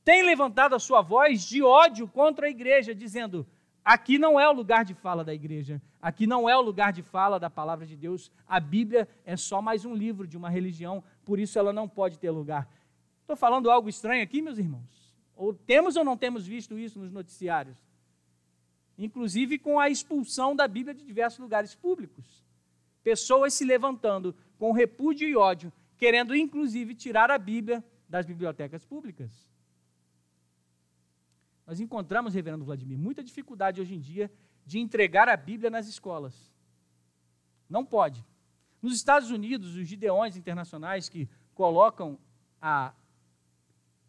tem 0.05 0.23
levantado 0.23 0.75
a 0.75 0.79
sua 0.79 1.01
voz 1.01 1.45
de 1.45 1.63
ódio 1.63 2.09
contra 2.09 2.47
a 2.47 2.51
igreja, 2.51 2.95
dizendo: 2.95 3.47
aqui 3.85 4.19
não 4.19 4.39
é 4.39 4.49
o 4.49 4.53
lugar 4.53 4.85
de 4.85 4.95
fala 4.95 5.25
da 5.25 5.33
igreja, 5.33 5.81
aqui 6.01 6.27
não 6.27 6.49
é 6.49 6.57
o 6.57 6.61
lugar 6.61 6.93
de 6.93 7.03
fala 7.03 7.39
da 7.39 7.49
palavra 7.49 7.87
de 7.87 7.97
Deus, 7.97 8.31
a 8.47 8.59
Bíblia 8.59 9.09
é 9.25 9.37
só 9.37 9.63
mais 9.63 9.85
um 9.85 9.95
livro 9.95 10.27
de 10.27 10.37
uma 10.37 10.51
religião, 10.51 11.03
por 11.25 11.39
isso 11.39 11.59
ela 11.59 11.73
não 11.73 11.89
pode 11.89 12.19
ter 12.19 12.31
lugar. 12.31 12.69
Estou 13.21 13.37
falando 13.37 13.71
algo 13.71 13.89
estranho 13.89 14.23
aqui, 14.23 14.43
meus 14.43 14.59
irmãos? 14.59 15.15
Ou 15.37 15.55
temos 15.55 15.97
ou 15.97 16.05
não 16.05 16.17
temos 16.17 16.47
visto 16.47 16.79
isso 16.79 16.99
nos 16.99 17.13
noticiários? 17.13 17.79
Inclusive 18.99 19.59
com 19.59 19.79
a 19.81 19.89
expulsão 19.89 20.55
da 20.55 20.69
Bíblia 20.69 20.95
de 20.95 21.05
diversos 21.05 21.39
lugares 21.39 21.75
públicos. 21.75 22.45
Pessoas 23.03 23.55
se 23.55 23.65
levantando 23.65 24.35
com 24.59 24.71
repúdio 24.73 25.29
e 25.29 25.37
ódio, 25.37 25.73
querendo 25.97 26.37
inclusive 26.37 26.95
tirar 26.95 27.31
a 27.31 27.39
Bíblia 27.39 27.83
das 28.09 28.27
bibliotecas 28.27 28.85
públicas. 28.85 29.52
Nós 31.73 31.81
encontramos, 31.81 32.35
reverendo 32.35 32.67
Vladimir, 32.67 32.99
muita 32.99 33.25
dificuldade 33.25 33.81
hoje 33.81 33.95
em 33.95 33.99
dia 33.99 34.31
de 34.67 34.79
entregar 34.79 35.27
a 35.27 35.35
Bíblia 35.35 35.71
nas 35.71 35.89
escolas. 35.89 36.53
Não 37.67 37.83
pode. 37.83 38.23
Nos 38.83 38.95
Estados 38.95 39.31
Unidos, 39.31 39.75
os 39.75 39.89
gideões 39.89 40.37
internacionais 40.37 41.09
que 41.09 41.27
colocam 41.55 42.19
a 42.61 42.93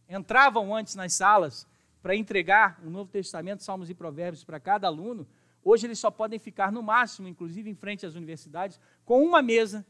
entravam 0.10 0.75
antes 0.75 0.96
nas 0.96 1.13
salas 1.13 1.65
para 2.01 2.13
entregar 2.13 2.82
o 2.84 2.89
Novo 2.89 3.10
Testamento, 3.10 3.63
Salmos 3.63 3.89
e 3.89 3.93
Provérbios 3.96 4.43
para 4.43 4.60
cada 4.60 4.88
aluno, 4.88 5.25
hoje 5.63 5.88
eles 5.88 6.00
só 6.00 6.12
podem 6.12 6.39
ficar 6.39 6.70
no 6.70 6.84
máximo, 6.84 7.29
inclusive 7.29 7.70
em 7.70 7.75
frente 7.75 8.05
às 8.05 8.13
universidades, 8.13 8.77
com 9.05 9.24
uma 9.24 9.41
mesa, 9.41 9.86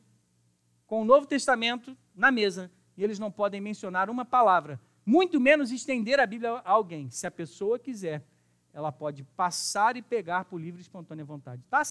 com 0.86 1.02
o 1.02 1.06
Novo 1.06 1.26
Testamento 1.26 1.98
na 2.14 2.30
mesa, 2.30 2.70
e 2.96 3.04
eles 3.04 3.18
não 3.18 3.32
podem 3.32 3.60
mencionar 3.60 4.12
uma 4.12 4.24
palavra 4.24 4.80
muito 5.06 5.40
menos 5.40 5.72
estender 5.72 6.20
a 6.20 6.26
Bíblia 6.26 6.52
a 6.52 6.72
alguém. 6.72 7.10
Se 7.10 7.28
a 7.28 7.32
pessoa 7.32 7.78
quiser, 7.78 8.26
ela 8.72 8.92
pode 8.92 9.24
passar 9.24 9.96
e 9.98 10.02
pegar 10.02 10.46
por 10.46 10.60
livre 10.60 10.80
e 10.80 10.84
espontânea 10.84 11.24
vontade. 11.24 11.64
Tá? 11.70 11.84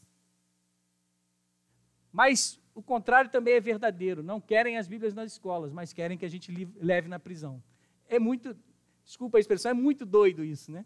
Mas 2.10 2.60
o 2.74 2.82
contrário 2.82 3.30
também 3.30 3.54
é 3.54 3.60
verdadeiro. 3.60 4.22
Não 4.22 4.40
querem 4.40 4.76
as 4.76 4.88
Bíblias 4.88 5.14
nas 5.14 5.32
escolas, 5.32 5.72
mas 5.72 5.92
querem 5.92 6.18
que 6.18 6.24
a 6.24 6.28
gente 6.28 6.52
leve 6.76 7.08
na 7.08 7.18
prisão. 7.18 7.62
É 8.08 8.18
muito, 8.18 8.56
desculpa 9.04 9.38
a 9.38 9.40
expressão, 9.40 9.70
é 9.70 9.74
muito 9.74 10.04
doido 10.04 10.44
isso, 10.44 10.70
né? 10.72 10.84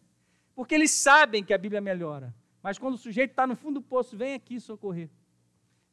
Porque 0.54 0.74
eles 0.74 0.90
sabem 0.90 1.44
que 1.44 1.52
a 1.52 1.58
Bíblia 1.58 1.80
melhora. 1.80 2.34
Mas 2.62 2.78
quando 2.78 2.94
o 2.94 2.98
sujeito 2.98 3.30
está 3.30 3.46
no 3.46 3.54
fundo 3.54 3.80
do 3.80 3.82
poço, 3.86 4.16
vem 4.16 4.34
aqui 4.34 4.58
socorrer. 4.60 5.08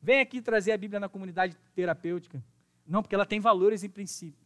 Vem 0.02 0.20
aqui 0.20 0.42
trazer 0.42 0.72
a 0.72 0.78
Bíblia 0.78 1.00
na 1.00 1.08
comunidade 1.08 1.56
terapêutica. 1.74 2.44
Não, 2.86 3.02
porque 3.02 3.16
ela 3.16 3.25
tem 3.25 3.40
valores 3.40 3.84
e 3.84 3.90
princípios. 3.90 4.42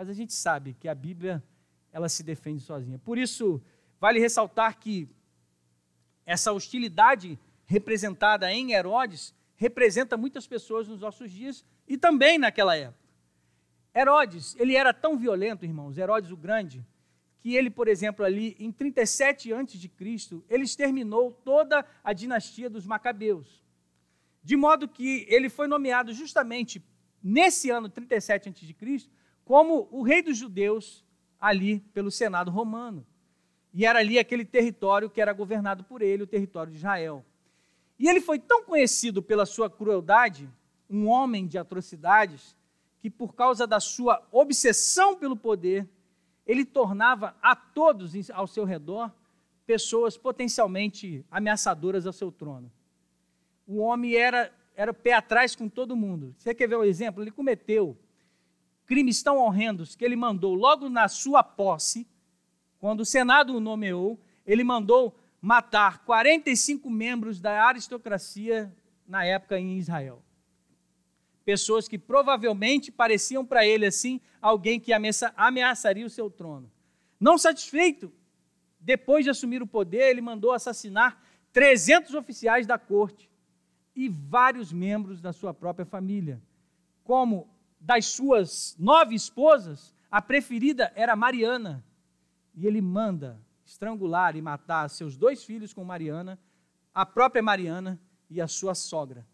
Mas 0.00 0.08
a 0.08 0.14
gente 0.14 0.32
sabe 0.32 0.72
que 0.80 0.88
a 0.88 0.94
Bíblia 0.94 1.44
ela 1.92 2.08
se 2.08 2.22
defende 2.22 2.62
sozinha. 2.62 2.98
Por 2.98 3.18
isso, 3.18 3.60
vale 4.00 4.18
ressaltar 4.18 4.78
que 4.78 5.06
essa 6.24 6.54
hostilidade 6.54 7.38
representada 7.66 8.50
em 8.50 8.72
Herodes 8.72 9.34
representa 9.56 10.16
muitas 10.16 10.46
pessoas 10.46 10.88
nos 10.88 11.00
nossos 11.00 11.30
dias 11.30 11.62
e 11.86 11.98
também 11.98 12.38
naquela 12.38 12.74
época. 12.74 13.10
Herodes, 13.94 14.56
ele 14.58 14.74
era 14.74 14.94
tão 14.94 15.18
violento, 15.18 15.66
irmãos, 15.66 15.98
Herodes 15.98 16.30
o 16.30 16.36
Grande, 16.36 16.82
que 17.38 17.54
ele, 17.54 17.68
por 17.68 17.86
exemplo, 17.86 18.24
ali 18.24 18.56
em 18.58 18.72
37 18.72 19.52
a.C., 19.52 20.42
ele 20.48 20.64
exterminou 20.64 21.30
toda 21.30 21.84
a 22.02 22.14
dinastia 22.14 22.70
dos 22.70 22.86
Macabeus. 22.86 23.62
De 24.42 24.56
modo 24.56 24.88
que 24.88 25.26
ele 25.28 25.50
foi 25.50 25.66
nomeado 25.66 26.14
justamente 26.14 26.82
nesse 27.22 27.68
ano 27.68 27.86
37 27.90 28.48
a.C 28.48 29.19
como 29.50 29.88
o 29.90 30.04
rei 30.04 30.22
dos 30.22 30.38
judeus 30.38 31.04
ali 31.40 31.80
pelo 31.92 32.08
Senado 32.08 32.52
romano. 32.52 33.04
E 33.74 33.84
era 33.84 33.98
ali 33.98 34.16
aquele 34.16 34.44
território 34.44 35.10
que 35.10 35.20
era 35.20 35.32
governado 35.32 35.82
por 35.82 36.02
ele, 36.02 36.22
o 36.22 36.26
território 36.28 36.70
de 36.70 36.78
Israel. 36.78 37.24
E 37.98 38.08
ele 38.08 38.20
foi 38.20 38.38
tão 38.38 38.62
conhecido 38.62 39.20
pela 39.20 39.44
sua 39.44 39.68
crueldade, 39.68 40.48
um 40.88 41.08
homem 41.08 41.48
de 41.48 41.58
atrocidades, 41.58 42.56
que 43.00 43.10
por 43.10 43.34
causa 43.34 43.66
da 43.66 43.80
sua 43.80 44.24
obsessão 44.30 45.16
pelo 45.16 45.36
poder, 45.36 45.84
ele 46.46 46.64
tornava 46.64 47.34
a 47.42 47.56
todos 47.56 48.30
ao 48.30 48.46
seu 48.46 48.64
redor 48.64 49.12
pessoas 49.66 50.16
potencialmente 50.16 51.26
ameaçadoras 51.28 52.06
ao 52.06 52.12
seu 52.12 52.30
trono. 52.30 52.70
O 53.66 53.78
homem 53.78 54.14
era, 54.14 54.54
era 54.76 54.94
pé 54.94 55.14
atrás 55.14 55.56
com 55.56 55.68
todo 55.68 55.96
mundo. 55.96 56.36
Você 56.38 56.54
quer 56.54 56.68
ver 56.68 56.76
o 56.76 56.82
um 56.82 56.84
exemplo? 56.84 57.20
Ele 57.20 57.32
cometeu 57.32 57.98
crimes 58.90 59.22
tão 59.22 59.38
horrendos 59.38 59.94
que 59.94 60.04
ele 60.04 60.16
mandou 60.16 60.52
logo 60.52 60.88
na 60.88 61.06
sua 61.06 61.44
posse, 61.44 62.08
quando 62.80 63.02
o 63.02 63.04
Senado 63.04 63.54
o 63.54 63.60
nomeou, 63.60 64.20
ele 64.44 64.64
mandou 64.64 65.16
matar 65.40 66.04
45 66.04 66.90
membros 66.90 67.40
da 67.40 67.64
aristocracia 67.64 68.74
na 69.06 69.24
época 69.24 69.60
em 69.60 69.78
Israel. 69.78 70.20
Pessoas 71.44 71.86
que 71.86 71.96
provavelmente 71.96 72.90
pareciam 72.90 73.46
para 73.46 73.64
ele 73.64 73.86
assim 73.86 74.20
alguém 74.42 74.80
que 74.80 74.92
ameaçaria 75.36 76.04
o 76.04 76.10
seu 76.10 76.28
trono. 76.28 76.68
Não 77.20 77.38
satisfeito, 77.38 78.12
depois 78.80 79.22
de 79.22 79.30
assumir 79.30 79.62
o 79.62 79.68
poder, 79.68 80.10
ele 80.10 80.20
mandou 80.20 80.50
assassinar 80.50 81.22
300 81.52 82.12
oficiais 82.14 82.66
da 82.66 82.76
corte 82.76 83.30
e 83.94 84.08
vários 84.08 84.72
membros 84.72 85.20
da 85.20 85.32
sua 85.32 85.54
própria 85.54 85.86
família, 85.86 86.42
como 87.04 87.48
das 87.80 88.06
suas 88.06 88.76
nove 88.78 89.14
esposas, 89.14 89.94
a 90.10 90.20
preferida 90.20 90.92
era 90.94 91.16
Mariana. 91.16 91.82
E 92.54 92.66
ele 92.66 92.80
manda 92.80 93.40
estrangular 93.64 94.36
e 94.36 94.42
matar 94.42 94.90
seus 94.90 95.16
dois 95.16 95.42
filhos 95.44 95.72
com 95.72 95.82
Mariana, 95.84 96.38
a 96.94 97.06
própria 97.06 97.42
Mariana 97.42 97.98
e 98.28 98.40
a 98.40 98.46
sua 98.46 98.74
sogra. 98.74 99.26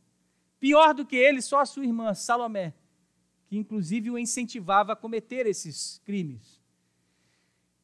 Pior 0.61 0.95
do 0.95 1.05
que 1.05 1.17
ele, 1.17 1.43
só 1.43 1.61
a 1.61 1.67
sua 1.67 1.85
irmã, 1.85 2.15
Salomé, 2.15 2.75
que 3.47 3.57
inclusive 3.57 4.11
o 4.11 4.19
incentivava 4.19 4.93
a 4.93 4.97
cometer 4.97 5.47
esses 5.47 6.01
crimes. 6.05 6.61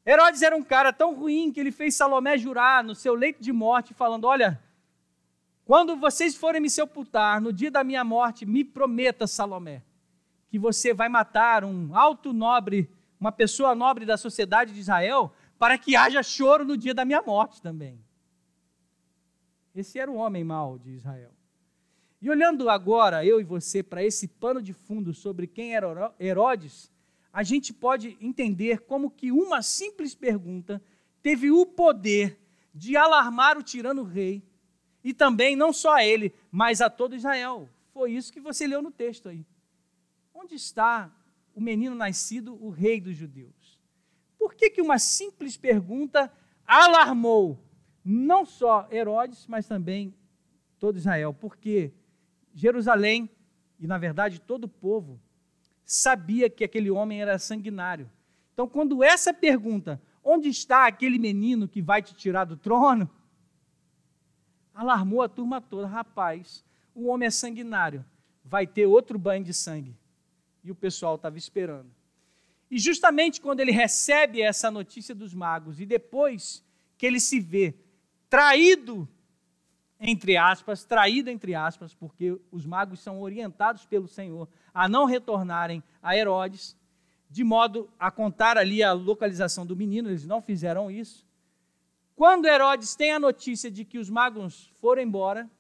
Herodes 0.04 0.42
era 0.42 0.57
um 0.57 0.62
cara 0.62 0.92
tão 0.92 1.14
ruim 1.14 1.52
que 1.52 1.61
ele 1.61 1.71
fez 1.71 1.95
Salomé 1.95 2.37
jurar 2.37 2.83
no 2.83 2.95
seu 2.95 3.14
leito 3.14 3.42
de 3.42 3.52
morte, 3.52 3.95
falando: 3.95 4.25
Olha, 4.25 4.61
quando 5.64 5.97
vocês 5.97 6.35
forem 6.35 6.61
me 6.61 6.69
sepultar, 6.69 7.40
no 7.40 7.52
dia 7.52 7.71
da 7.71 7.85
minha 7.85 8.02
morte, 8.02 8.45
me 8.45 8.64
prometa, 8.64 9.26
Salomé, 9.26 9.83
que 10.52 10.59
você 10.59 10.92
vai 10.92 11.09
matar 11.09 11.64
um 11.64 11.97
alto 11.97 12.30
nobre, 12.30 12.90
uma 13.18 13.32
pessoa 13.32 13.75
nobre 13.75 14.04
da 14.04 14.18
sociedade 14.18 14.75
de 14.75 14.80
Israel, 14.80 15.32
para 15.59 15.78
que 15.78 15.97
haja 15.97 16.23
choro 16.23 16.62
no 16.62 16.76
dia 16.76 16.92
da 16.92 17.06
minha 17.06 17.23
morte 17.23 17.62
também. 17.62 17.99
Esse 19.75 19.99
era 19.99 20.11
o 20.11 20.16
homem 20.16 20.44
mau 20.44 20.78
de 20.78 20.90
Israel. 20.90 21.30
E 22.21 22.28
olhando 22.28 22.68
agora, 22.68 23.25
eu 23.25 23.40
e 23.40 23.44
você, 23.44 23.82
para 23.82 24.04
esse 24.04 24.28
pano 24.28 24.61
de 24.61 24.75
fundo 24.75 25.14
sobre 25.14 25.47
quem 25.47 25.75
era 25.75 26.14
Herodes, 26.21 26.92
a 27.32 27.42
gente 27.42 27.73
pode 27.73 28.18
entender 28.21 28.80
como 28.80 29.11
que 29.11 29.32
uma 29.32 29.62
simples 29.62 30.14
pergunta 30.14 30.82
teve 31.23 31.50
o 31.50 31.64
poder 31.64 32.38
de 32.75 32.94
alarmar 32.94 33.56
o 33.56 33.62
tirano 33.62 34.02
rei 34.02 34.42
e 35.02 35.14
também 35.14 35.56
não 35.56 35.73
só 35.73 35.94
a 35.94 36.04
ele, 36.04 36.30
mas 36.50 36.82
a 36.82 36.90
todo 36.90 37.16
Israel. 37.16 37.71
Foi 37.94 38.12
isso 38.12 38.30
que 38.30 38.38
você 38.38 38.66
leu 38.66 38.82
no 38.82 38.90
texto 38.90 39.30
aí. 39.30 39.47
Onde 40.35 40.55
está 40.55 41.11
o 41.55 41.61
menino 41.61 41.95
nascido, 41.95 42.55
o 42.62 42.71
rei 42.71 43.01
dos 43.01 43.17
judeus? 43.17 43.81
Por 44.39 44.55
que, 44.55 44.71
que 44.71 44.83
uma 44.83 44.99
simples 44.99 45.57
pergunta 45.57 46.33
alarmou 46.67 47.62
não 48.05 48.45
só 48.45 48.89
Herodes, 48.91 49.47
mas 49.47 49.67
também 49.67 50.15
todo 50.79 50.99
Israel? 50.99 51.33
Porque 51.33 51.93
Jerusalém, 52.53 53.31
e 53.79 53.87
na 53.87 53.99
verdade 53.99 54.41
todo 54.41 54.65
o 54.65 54.69
povo, 54.69 55.21
sabia 55.85 56.51
que 56.51 56.65
aquele 56.65 56.91
homem 56.91 57.21
era 57.21 57.39
sanguinário. 57.39 58.11
Então, 58.53 58.69
quando 58.69 59.03
essa 59.03 59.33
pergunta, 59.33 60.01
onde 60.23 60.49
está 60.49 60.87
aquele 60.87 61.19
menino 61.19 61.69
que 61.69 61.83
vai 61.83 62.03
te 62.03 62.15
tirar 62.15 62.45
do 62.45 62.57
trono? 62.57 63.11
Alarmou 64.75 65.23
a 65.23 65.29
turma 65.29 65.61
toda. 65.61 65.87
Rapaz, 65.87 66.65
o 66.95 67.09
homem 67.09 67.27
é 67.27 67.31
sanguinário, 67.31 68.05
vai 68.45 68.67
ter 68.67 68.87
outro 68.87 69.19
banho 69.19 69.45
de 69.45 69.55
sangue. 69.55 69.97
E 70.62 70.71
o 70.71 70.75
pessoal 70.75 71.16
estava 71.16 71.37
esperando. 71.38 71.90
E 72.71 72.78
justamente 72.78 73.40
quando 73.40 73.61
ele 73.61 73.73
recebe 73.73 74.40
essa 74.40 74.71
notícia 74.71 75.14
dos 75.14 75.35
magos, 75.35 75.81
e 75.81 75.85
depois 75.85 76.64
que 76.97 77.04
ele 77.04 77.21
se 77.21 77.38
vê 77.38 77.75
traído, 78.31 79.07
entre 80.00 80.37
aspas, 80.37 80.85
traído 80.85 81.28
entre 81.28 81.54
aspas, 81.54 81.92
porque 81.92 82.38
os 82.50 82.64
magos 82.64 83.00
são 83.00 83.21
orientados 83.21 83.85
pelo 83.85 84.09
Senhor 84.09 84.49
a 84.73 84.88
não 84.88 85.04
retornarem 85.04 85.83
a 86.02 86.16
Herodes, 86.16 86.76
de 87.28 87.45
modo 87.45 87.90
a 87.99 88.11
contar 88.11 88.57
ali 88.57 88.83
a 88.83 88.92
localização 88.92 89.66
do 89.66 89.76
menino, 89.76 90.09
eles 90.09 90.26
não 90.26 90.40
fizeram 90.40 90.90
isso. 90.90 91.26
Quando 92.16 92.47
Herodes 92.47 92.95
tem 92.95 93.12
a 93.12 93.19
notícia 93.19 93.71
de 93.71 93.85
que 93.85 93.99
os 93.99 94.09
magos 94.09 94.71
foram 94.81 95.02
embora, 95.02 95.50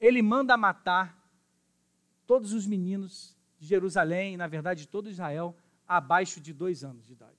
ele 0.00 0.22
manda 0.22 0.56
matar 0.56 1.16
todos 2.26 2.52
os 2.52 2.66
meninos 2.66 3.36
de 3.62 3.68
Jerusalém, 3.68 4.36
na 4.36 4.48
verdade, 4.48 4.80
de 4.80 4.88
todo 4.88 5.08
Israel, 5.08 5.56
abaixo 5.86 6.40
de 6.40 6.52
dois 6.52 6.82
anos 6.82 7.06
de 7.06 7.12
idade. 7.12 7.38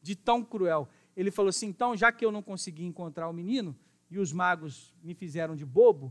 De 0.00 0.16
tão 0.16 0.42
cruel. 0.42 0.88
Ele 1.14 1.30
falou 1.30 1.50
assim: 1.50 1.66
então, 1.66 1.94
já 1.94 2.10
que 2.10 2.24
eu 2.24 2.32
não 2.32 2.42
consegui 2.42 2.82
encontrar 2.86 3.28
o 3.28 3.34
menino 3.34 3.76
e 4.10 4.18
os 4.18 4.32
magos 4.32 4.94
me 5.02 5.12
fizeram 5.12 5.54
de 5.54 5.66
bobo, 5.66 6.10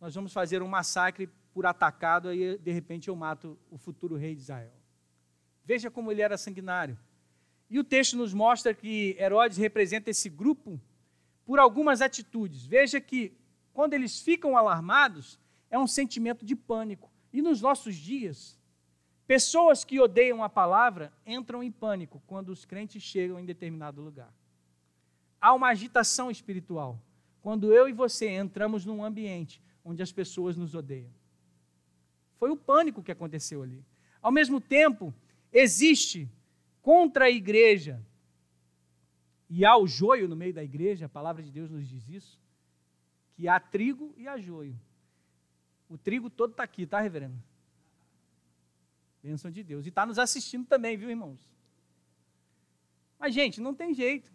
nós 0.00 0.12
vamos 0.12 0.32
fazer 0.32 0.60
um 0.60 0.66
massacre 0.66 1.30
por 1.54 1.66
atacado, 1.66 2.30
aí 2.30 2.58
de 2.58 2.72
repente 2.72 3.06
eu 3.06 3.14
mato 3.14 3.56
o 3.70 3.78
futuro 3.78 4.16
rei 4.16 4.34
de 4.34 4.40
Israel. 4.40 4.74
Veja 5.64 5.88
como 5.88 6.10
ele 6.10 6.22
era 6.22 6.36
sanguinário. 6.36 6.98
E 7.70 7.78
o 7.78 7.84
texto 7.84 8.16
nos 8.16 8.34
mostra 8.34 8.74
que 8.74 9.16
Herodes 9.20 9.56
representa 9.56 10.10
esse 10.10 10.28
grupo 10.28 10.80
por 11.44 11.60
algumas 11.60 12.02
atitudes. 12.02 12.66
Veja 12.66 13.00
que 13.00 13.36
quando 13.72 13.94
eles 13.94 14.20
ficam 14.20 14.56
alarmados, 14.56 15.38
é 15.70 15.78
um 15.78 15.86
sentimento 15.86 16.44
de 16.44 16.56
pânico. 16.56 17.14
E 17.36 17.42
nos 17.42 17.60
nossos 17.60 17.94
dias, 17.96 18.58
pessoas 19.26 19.84
que 19.84 20.00
odeiam 20.00 20.42
a 20.42 20.48
palavra 20.48 21.12
entram 21.26 21.62
em 21.62 21.70
pânico 21.70 22.22
quando 22.26 22.48
os 22.48 22.64
crentes 22.64 23.02
chegam 23.02 23.38
em 23.38 23.44
determinado 23.44 24.00
lugar. 24.00 24.32
Há 25.38 25.52
uma 25.52 25.68
agitação 25.68 26.30
espiritual 26.30 26.98
quando 27.42 27.74
eu 27.74 27.90
e 27.90 27.92
você 27.92 28.30
entramos 28.30 28.86
num 28.86 29.04
ambiente 29.04 29.62
onde 29.84 30.02
as 30.02 30.10
pessoas 30.10 30.56
nos 30.56 30.74
odeiam. 30.74 31.10
Foi 32.38 32.50
o 32.50 32.56
pânico 32.56 33.02
que 33.02 33.12
aconteceu 33.12 33.62
ali. 33.62 33.84
Ao 34.22 34.32
mesmo 34.32 34.58
tempo, 34.58 35.12
existe 35.52 36.26
contra 36.80 37.26
a 37.26 37.30
igreja, 37.30 38.02
e 39.50 39.62
há 39.62 39.76
o 39.76 39.86
joio 39.86 40.26
no 40.26 40.34
meio 40.34 40.54
da 40.54 40.64
igreja, 40.64 41.04
a 41.04 41.10
palavra 41.10 41.42
de 41.42 41.50
Deus 41.50 41.70
nos 41.70 41.86
diz 41.86 42.08
isso, 42.08 42.40
que 43.34 43.46
há 43.46 43.60
trigo 43.60 44.14
e 44.16 44.26
há 44.26 44.38
joio. 44.38 44.74
O 45.88 45.96
trigo 45.96 46.28
todo 46.28 46.52
está 46.52 46.62
aqui, 46.62 46.86
tá, 46.86 47.00
reverendo? 47.00 47.36
Bênção 49.22 49.50
de 49.50 49.62
Deus. 49.62 49.86
E 49.86 49.88
está 49.88 50.04
nos 50.06 50.18
assistindo 50.18 50.66
também, 50.66 50.96
viu, 50.96 51.10
irmãos? 51.10 51.40
Mas, 53.18 53.34
gente, 53.34 53.60
não 53.60 53.74
tem 53.74 53.94
jeito. 53.94 54.30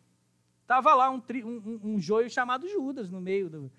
Estava 0.62 0.94
lá 0.94 1.10
um, 1.10 1.20
tri, 1.20 1.44
um, 1.44 1.80
um, 1.84 2.00
joio 2.00 2.30
chamado 2.30 2.68
Judas 2.68 3.10
no 3.10 3.20
meio 3.20 3.50
do. 3.50 3.72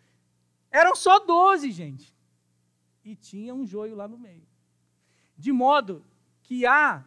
Eram 0.70 0.94
só 0.94 1.18
doze, 1.18 1.70
gente 1.70 2.14
e 3.04 3.16
tinha 3.16 3.54
um 3.54 3.66
joio 3.66 3.94
lá 3.94 4.06
no 4.06 4.18
meio. 4.18 4.46
De 5.37 5.52
modo 5.52 6.04
que 6.42 6.66
há 6.66 7.04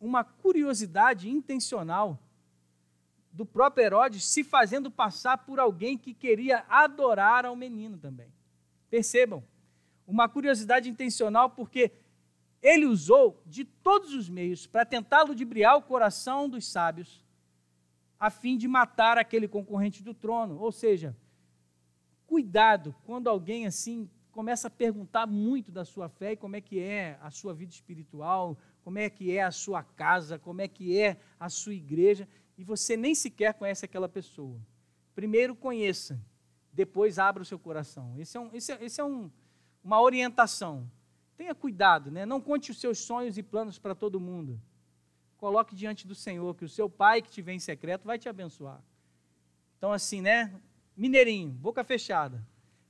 uma 0.00 0.24
curiosidade 0.24 1.28
intencional 1.28 2.18
do 3.32 3.44
próprio 3.44 3.84
Herodes 3.84 4.24
se 4.24 4.42
fazendo 4.42 4.90
passar 4.90 5.38
por 5.38 5.60
alguém 5.60 5.98
que 5.98 6.14
queria 6.14 6.64
adorar 6.68 7.44
ao 7.44 7.54
menino 7.54 7.98
também. 7.98 8.32
Percebam, 8.90 9.44
uma 10.06 10.28
curiosidade 10.28 10.88
intencional 10.88 11.50
porque 11.50 11.92
ele 12.62 12.86
usou 12.86 13.42
de 13.46 13.64
todos 13.64 14.12
os 14.14 14.28
meios 14.28 14.66
para 14.66 14.84
tentar 14.84 15.22
ludibriar 15.22 15.76
o 15.76 15.82
coração 15.82 16.48
dos 16.48 16.66
sábios, 16.66 17.24
a 18.18 18.30
fim 18.30 18.56
de 18.56 18.66
matar 18.66 19.16
aquele 19.16 19.46
concorrente 19.46 20.02
do 20.02 20.12
trono. 20.12 20.58
Ou 20.58 20.72
seja, 20.72 21.16
cuidado 22.26 22.94
quando 23.04 23.28
alguém 23.28 23.66
assim 23.66 24.10
começa 24.32 24.68
a 24.68 24.70
perguntar 24.70 25.26
muito 25.26 25.70
da 25.70 25.84
sua 25.84 26.08
fé 26.08 26.32
e 26.32 26.36
como 26.36 26.56
é 26.56 26.60
que 26.60 26.78
é 26.80 27.18
a 27.20 27.30
sua 27.30 27.52
vida 27.52 27.72
espiritual, 27.72 28.56
como 28.82 28.98
é 28.98 29.10
que 29.10 29.36
é 29.36 29.42
a 29.42 29.50
sua 29.50 29.82
casa, 29.82 30.38
como 30.38 30.60
é 30.60 30.68
que 30.68 30.98
é 30.98 31.18
a 31.38 31.48
sua 31.48 31.74
igreja, 31.74 32.28
e 32.56 32.64
você 32.64 32.96
nem 32.96 33.14
sequer 33.14 33.54
conhece 33.54 33.84
aquela 33.84 34.08
pessoa. 34.08 34.58
Primeiro 35.14 35.54
conheça, 35.54 36.20
depois 36.78 37.18
abra 37.18 37.42
o 37.42 37.46
seu 37.46 37.58
coração. 37.58 38.14
Esse 38.18 38.36
é, 38.36 38.40
um, 38.40 38.50
esse 38.52 38.72
é, 38.72 38.84
esse 38.84 39.00
é 39.00 39.04
um, 39.04 39.30
uma 39.82 40.00
orientação. 40.00 40.90
Tenha 41.36 41.54
cuidado, 41.54 42.10
né? 42.10 42.24
não 42.24 42.40
conte 42.40 42.70
os 42.70 42.80
seus 42.80 42.98
sonhos 42.98 43.36
e 43.36 43.42
planos 43.42 43.78
para 43.78 43.94
todo 43.94 44.18
mundo. 44.20 44.60
Coloque 45.36 45.74
diante 45.74 46.06
do 46.06 46.14
Senhor, 46.14 46.54
que 46.54 46.64
o 46.64 46.68
seu 46.68 46.88
pai 46.88 47.20
que 47.22 47.30
te 47.30 47.42
vem 47.42 47.56
em 47.56 47.60
secreto 47.60 48.04
vai 48.04 48.18
te 48.18 48.28
abençoar. 48.28 48.80
Então, 49.76 49.92
assim, 49.92 50.20
né? 50.20 50.52
Mineirinho, 50.96 51.50
boca 51.50 51.84
fechada 51.84 52.44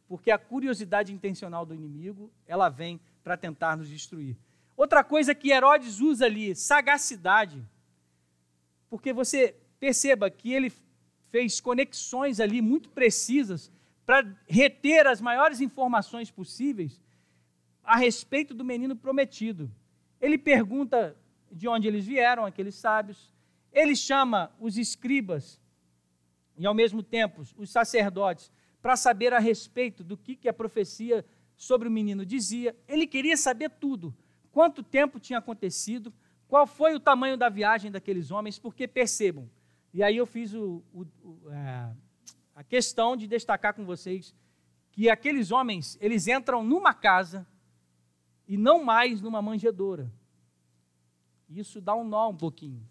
porque 0.08 0.30
a 0.30 0.38
curiosidade 0.38 1.12
intencional 1.12 1.66
do 1.66 1.74
inimigo, 1.74 2.32
ela 2.46 2.70
vem 2.70 2.98
para 3.22 3.36
tentar 3.36 3.76
nos 3.76 3.88
destruir. 3.88 4.36
Outra 4.74 5.04
coisa 5.04 5.34
que 5.34 5.50
Herodes 5.50 6.00
usa 6.00 6.24
ali, 6.24 6.56
sagacidade. 6.56 7.62
Porque 8.88 9.12
você 9.12 9.54
perceba 9.78 10.30
que 10.30 10.50
ele 10.50 10.72
fez 11.30 11.60
conexões 11.60 12.40
ali 12.40 12.62
muito 12.62 12.88
precisas 12.88 13.70
para 14.08 14.26
reter 14.48 15.06
as 15.06 15.20
maiores 15.20 15.60
informações 15.60 16.30
possíveis 16.30 16.98
a 17.84 17.94
respeito 17.94 18.54
do 18.54 18.64
menino 18.64 18.96
prometido. 18.96 19.70
Ele 20.18 20.38
pergunta 20.38 21.14
de 21.52 21.68
onde 21.68 21.86
eles 21.86 22.06
vieram, 22.06 22.46
aqueles 22.46 22.74
sábios. 22.74 23.30
Ele 23.70 23.94
chama 23.94 24.50
os 24.58 24.78
escribas 24.78 25.60
e, 26.56 26.64
ao 26.64 26.72
mesmo 26.72 27.02
tempo, 27.02 27.42
os 27.58 27.68
sacerdotes 27.68 28.50
para 28.80 28.96
saber 28.96 29.34
a 29.34 29.38
respeito 29.38 30.02
do 30.02 30.16
que, 30.16 30.36
que 30.36 30.48
a 30.48 30.54
profecia 30.54 31.22
sobre 31.54 31.86
o 31.86 31.90
menino 31.90 32.24
dizia. 32.24 32.74
Ele 32.88 33.06
queria 33.06 33.36
saber 33.36 33.68
tudo. 33.68 34.16
Quanto 34.50 34.82
tempo 34.82 35.20
tinha 35.20 35.38
acontecido, 35.38 36.14
qual 36.48 36.66
foi 36.66 36.94
o 36.94 37.00
tamanho 37.00 37.36
da 37.36 37.50
viagem 37.50 37.90
daqueles 37.90 38.30
homens, 38.30 38.58
porque 38.58 38.88
percebam. 38.88 39.50
E 39.92 40.02
aí 40.02 40.16
eu 40.16 40.24
fiz 40.24 40.54
o, 40.54 40.82
o, 40.94 41.06
o, 41.22 41.50
é, 41.50 41.90
a 42.58 42.64
questão 42.64 43.16
de 43.16 43.28
destacar 43.28 43.72
com 43.72 43.84
vocês 43.84 44.34
que 44.90 45.08
aqueles 45.08 45.52
homens, 45.52 45.96
eles 46.00 46.26
entram 46.26 46.64
numa 46.64 46.92
casa 46.92 47.46
e 48.48 48.56
não 48.56 48.82
mais 48.82 49.20
numa 49.20 49.40
manjedoura. 49.40 50.10
Isso 51.48 51.80
dá 51.80 51.94
um 51.94 52.02
nó 52.02 52.30
um 52.30 52.36
pouquinho. 52.36 52.84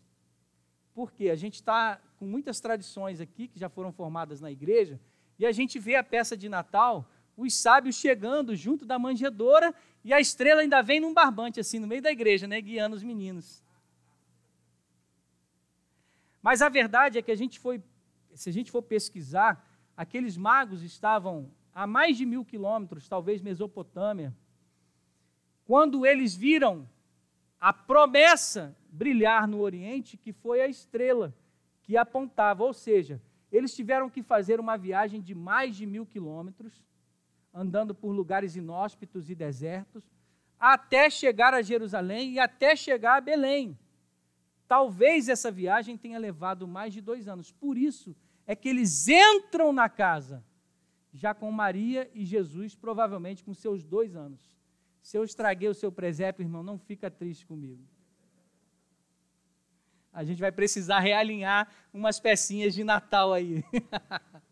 Porque 0.93 1.29
a 1.29 1.35
gente 1.35 1.55
está 1.55 1.99
com 2.15 2.25
muitas 2.25 2.61
tradições 2.61 3.19
aqui 3.19 3.49
que 3.49 3.59
já 3.59 3.67
foram 3.67 3.91
formadas 3.91 4.39
na 4.39 4.49
igreja, 4.49 5.01
e 5.37 5.45
a 5.45 5.51
gente 5.51 5.77
vê 5.79 5.95
a 5.95 6.03
peça 6.03 6.37
de 6.37 6.47
Natal, 6.47 7.05
os 7.35 7.53
sábios 7.53 7.97
chegando 7.97 8.55
junto 8.55 8.85
da 8.85 8.97
manjedoura 8.97 9.75
e 10.01 10.13
a 10.13 10.21
estrela 10.21 10.61
ainda 10.61 10.81
vem 10.81 11.01
num 11.01 11.13
barbante, 11.13 11.59
assim, 11.59 11.77
no 11.77 11.87
meio 11.87 12.01
da 12.01 12.09
igreja, 12.09 12.47
né, 12.47 12.61
guiando 12.61 12.95
os 12.95 13.03
meninos. 13.03 13.61
Mas 16.41 16.61
a 16.61 16.69
verdade 16.69 17.17
é 17.17 17.21
que 17.21 17.31
a 17.31 17.35
gente 17.35 17.59
foi, 17.59 17.83
se 18.37 18.49
a 18.49 18.53
gente 18.53 18.71
for 18.71 18.81
pesquisar, 18.81 19.65
aqueles 19.95 20.37
magos 20.37 20.83
estavam 20.83 21.51
a 21.73 21.85
mais 21.85 22.17
de 22.17 22.25
mil 22.25 22.45
quilômetros, 22.45 23.07
talvez 23.07 23.41
Mesopotâmia, 23.41 24.35
quando 25.65 26.05
eles 26.05 26.35
viram 26.35 26.87
a 27.59 27.73
promessa 27.73 28.75
brilhar 28.89 29.47
no 29.47 29.59
Oriente, 29.59 30.15
que 30.17 30.31
foi 30.31 30.61
a 30.61 30.67
estrela 30.67 31.35
que 31.83 31.97
apontava, 31.97 32.63
ou 32.63 32.73
seja, 32.73 33.21
eles 33.51 33.75
tiveram 33.75 34.09
que 34.09 34.21
fazer 34.21 34.59
uma 34.59 34.77
viagem 34.77 35.21
de 35.21 35.33
mais 35.33 35.75
de 35.75 35.85
mil 35.85 36.05
quilômetros, 36.05 36.83
andando 37.53 37.95
por 37.95 38.11
lugares 38.11 38.55
inóspitos 38.55 39.29
e 39.29 39.35
desertos, 39.35 40.03
até 40.59 41.09
chegar 41.09 41.53
a 41.53 41.61
Jerusalém 41.61 42.33
e 42.33 42.39
até 42.39 42.75
chegar 42.75 43.17
a 43.17 43.21
Belém. 43.21 43.77
Talvez 44.67 45.29
essa 45.29 45.49
viagem 45.49 45.97
tenha 45.97 46.19
levado 46.19 46.67
mais 46.67 46.93
de 46.93 47.01
dois 47.01 47.27
anos. 47.27 47.51
Por 47.51 47.77
isso 47.77 48.15
é 48.47 48.55
que 48.55 48.69
eles 48.69 49.09
entram 49.09 49.73
na 49.73 49.89
casa, 49.89 50.41
já 51.13 51.33
com 51.33 51.51
Maria 51.51 52.09
e 52.13 52.25
Jesus, 52.25 52.73
provavelmente 52.73 53.43
com 53.43 53.53
seus 53.53 53.83
dois 53.83 54.15
anos. 54.15 54.49
Se 55.01 55.17
eu 55.17 55.25
estraguei 55.25 55.67
o 55.67 55.73
seu 55.73 55.91
presépio, 55.91 56.43
irmão, 56.43 56.63
não 56.63 56.79
fica 56.79 57.11
triste 57.11 57.45
comigo. 57.45 57.83
A 60.13 60.23
gente 60.23 60.39
vai 60.39 60.51
precisar 60.51 60.99
realinhar 60.99 61.69
umas 61.93 62.19
pecinhas 62.19 62.73
de 62.73 62.83
Natal 62.83 63.33
aí. 63.33 63.63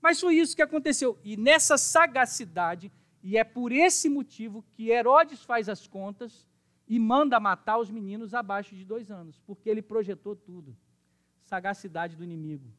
Mas 0.00 0.18
foi 0.18 0.36
isso 0.36 0.56
que 0.56 0.62
aconteceu. 0.62 1.18
E 1.22 1.36
nessa 1.36 1.76
sagacidade, 1.76 2.90
e 3.22 3.36
é 3.36 3.44
por 3.44 3.70
esse 3.70 4.08
motivo 4.08 4.64
que 4.72 4.90
Herodes 4.90 5.44
faz 5.44 5.68
as 5.68 5.86
contas 5.86 6.48
e 6.88 6.98
manda 6.98 7.38
matar 7.38 7.78
os 7.78 7.90
meninos 7.90 8.32
abaixo 8.32 8.74
de 8.74 8.84
dois 8.84 9.10
anos, 9.10 9.38
porque 9.46 9.68
ele 9.68 9.82
projetou 9.82 10.34
tudo. 10.34 10.74
Sagacidade 11.50 12.14
do 12.14 12.22
inimigo. 12.22 12.70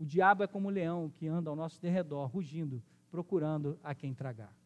O 0.00 0.06
diabo 0.06 0.42
é 0.42 0.46
como 0.46 0.68
um 0.68 0.70
leão 0.70 1.12
que 1.18 1.28
anda 1.28 1.50
ao 1.50 1.54
nosso 1.54 1.78
derredor, 1.78 2.26
rugindo, 2.28 2.82
procurando 3.10 3.78
a 3.84 3.94
quem 3.94 4.14
tragar. 4.14 4.56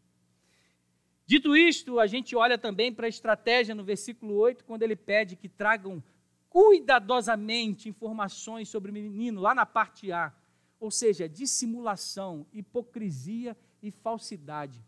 Dito 1.27 1.57
isto, 1.57 1.99
a 1.99 2.07
gente 2.07 2.37
olha 2.37 2.57
também 2.57 2.95
para 2.95 3.07
a 3.07 3.09
estratégia 3.09 3.75
no 3.75 3.83
versículo 3.83 4.35
8, 4.37 4.65
quando 4.65 4.85
ele 4.85 4.95
pede 4.95 5.35
que 5.35 5.49
tragam 5.49 6.01
cuidadosamente 6.49 7.89
informações 7.89 8.69
sobre 8.69 8.93
o 8.93 8.95
menino, 8.95 9.41
lá 9.41 9.53
na 9.53 9.67
parte 9.67 10.13
A. 10.13 10.33
Ou 10.79 10.93
seja, 10.93 11.29
dissimulação, 11.29 12.47
hipocrisia 12.53 13.57
e 13.83 13.91
falsidade. 13.91 14.81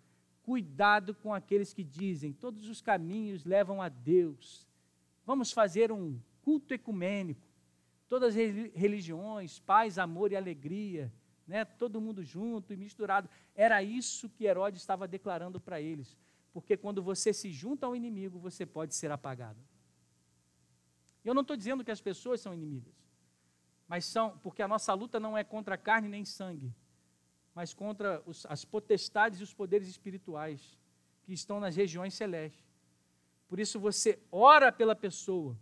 Cuidado 0.44 1.16
com 1.16 1.34
aqueles 1.34 1.74
que 1.74 1.82
dizem: 1.82 2.32
todos 2.32 2.68
os 2.68 2.80
caminhos 2.80 3.44
levam 3.44 3.82
a 3.82 3.88
Deus. 3.88 4.68
Vamos 5.26 5.50
fazer 5.50 5.90
um 5.90 6.16
culto 6.42 6.74
ecumênico. 6.74 7.46
Todas 8.08 8.30
as 8.30 8.74
religiões, 8.74 9.60
paz, 9.60 9.98
amor 9.98 10.32
e 10.32 10.36
alegria, 10.36 11.12
né? 11.46 11.64
todo 11.64 12.00
mundo 12.00 12.24
junto 12.24 12.72
e 12.72 12.76
misturado. 12.76 13.28
Era 13.54 13.82
isso 13.82 14.28
que 14.28 14.44
Herodes 14.44 14.80
estava 14.80 15.06
declarando 15.06 15.60
para 15.60 15.80
eles. 15.80 16.18
Porque 16.52 16.76
quando 16.76 17.02
você 17.02 17.32
se 17.32 17.50
junta 17.52 17.86
ao 17.86 17.94
inimigo, 17.94 18.38
você 18.38 18.66
pode 18.66 18.94
ser 18.94 19.10
apagado. 19.10 19.60
Eu 21.24 21.34
não 21.34 21.42
estou 21.42 21.56
dizendo 21.56 21.84
que 21.84 21.90
as 21.90 22.00
pessoas 22.00 22.40
são 22.40 22.54
inimigas, 22.54 22.94
mas 23.86 24.04
são, 24.04 24.38
porque 24.38 24.62
a 24.62 24.68
nossa 24.68 24.92
luta 24.94 25.20
não 25.20 25.36
é 25.36 25.44
contra 25.44 25.76
carne 25.76 26.08
nem 26.08 26.24
sangue, 26.24 26.74
mas 27.54 27.74
contra 27.74 28.22
os, 28.24 28.46
as 28.46 28.64
potestades 28.64 29.40
e 29.40 29.42
os 29.42 29.52
poderes 29.52 29.86
espirituais 29.86 30.78
que 31.22 31.32
estão 31.32 31.60
nas 31.60 31.76
regiões 31.76 32.14
celestes. 32.14 32.64
Por 33.48 33.60
isso 33.60 33.78
você 33.78 34.18
ora 34.32 34.72
pela 34.72 34.96
pessoa, 34.96 35.58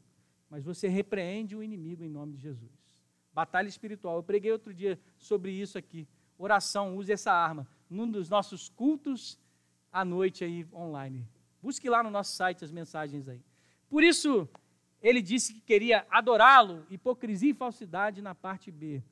mas 0.51 0.65
você 0.65 0.89
repreende 0.89 1.55
o 1.55 1.63
inimigo 1.63 2.05
em 2.05 2.09
nome 2.09 2.35
de 2.35 2.43
Jesus. 2.43 2.71
Batalha 3.33 3.69
espiritual. 3.69 4.17
Eu 4.17 4.23
preguei 4.23 4.51
outro 4.51 4.73
dia 4.73 4.99
sobre 5.17 5.53
isso 5.53 5.79
aqui. 5.79 6.09
Oração, 6.39 6.97
use 6.97 7.13
essa 7.13 7.33
arma. 7.33 7.69
Num 7.89 8.11
dos 8.11 8.29
nossos 8.29 8.69
cultos 8.69 9.39
à 9.93 10.05
noite 10.05 10.45
aí 10.45 10.67
online. 10.73 11.27
Busque 11.63 11.89
lá 11.89 12.03
no 12.03 12.11
nosso 12.11 12.33
site 12.35 12.65
as 12.65 12.71
mensagens 12.71 13.29
aí. 13.29 13.43
Por 13.89 14.03
isso, 14.03 14.49
ele 15.03 15.21
disse 15.21 15.55
que 15.55 15.61
queria 15.61 16.07
adorá-lo, 16.11 16.87
hipocrisia 16.91 17.51
e 17.51 17.55
falsidade 17.55 18.23
na 18.23 18.35
parte 18.35 18.71
B. 18.71 19.03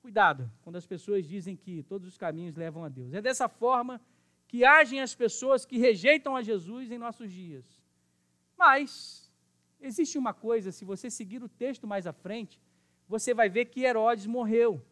Cuidado 0.00 0.50
quando 0.62 0.76
as 0.76 0.86
pessoas 0.86 1.26
dizem 1.26 1.54
que 1.54 1.82
todos 1.82 2.08
os 2.08 2.16
caminhos 2.16 2.56
levam 2.56 2.84
a 2.84 2.88
Deus. 2.88 3.12
É 3.12 3.20
dessa 3.20 3.48
forma 3.48 4.00
que 4.48 4.64
agem 4.64 5.00
as 5.00 5.14
pessoas 5.14 5.64
que 5.64 5.78
rejeitam 5.78 6.34
a 6.34 6.42
Jesus 6.42 6.90
em 6.90 6.98
nossos 6.98 7.30
dias. 7.30 7.64
Mas 8.56 9.29
existe 9.80 10.18
uma 10.18 10.32
coisa, 10.32 10.72
se 10.72 10.84
você 10.84 11.10
seguir 11.10 11.42
o 11.42 11.48
texto 11.48 11.86
mais 11.86 12.06
à 12.06 12.12
frente, 12.12 12.60
você 13.08 13.34
vai 13.34 13.48
ver 13.48 13.66
que 13.66 13.84
Herodes 13.84 14.26
morreu. 14.26 14.84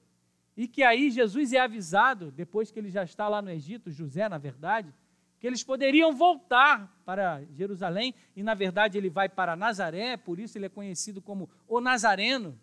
E 0.56 0.66
que 0.66 0.82
aí 0.82 1.10
Jesus 1.10 1.52
é 1.52 1.60
avisado, 1.60 2.32
depois 2.32 2.70
que 2.70 2.78
ele 2.78 2.90
já 2.90 3.04
está 3.04 3.28
lá 3.28 3.40
no 3.40 3.50
Egito, 3.50 3.90
José, 3.92 4.28
na 4.28 4.38
verdade, 4.38 4.92
que 5.38 5.46
eles 5.46 5.62
poderiam 5.62 6.12
voltar 6.12 7.00
para 7.04 7.44
Jerusalém, 7.52 8.12
e 8.34 8.42
na 8.42 8.54
verdade 8.54 8.98
ele 8.98 9.08
vai 9.08 9.28
para 9.28 9.54
Nazaré, 9.54 10.16
por 10.16 10.40
isso 10.40 10.58
ele 10.58 10.66
é 10.66 10.68
conhecido 10.68 11.22
como 11.22 11.48
o 11.68 11.80
Nazareno. 11.80 12.58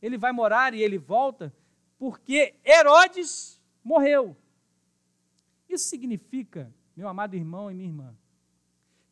Ele 0.00 0.16
vai 0.16 0.32
morar 0.32 0.72
e 0.72 0.82
ele 0.82 0.96
volta, 0.96 1.54
porque 1.98 2.54
Herodes 2.64 3.60
morreu. 3.82 4.34
Isso 5.68 5.84
significa, 5.84 6.72
meu 6.96 7.08
amado 7.08 7.34
irmão 7.34 7.70
e 7.70 7.74
minha 7.74 7.88
irmã, 7.88 8.16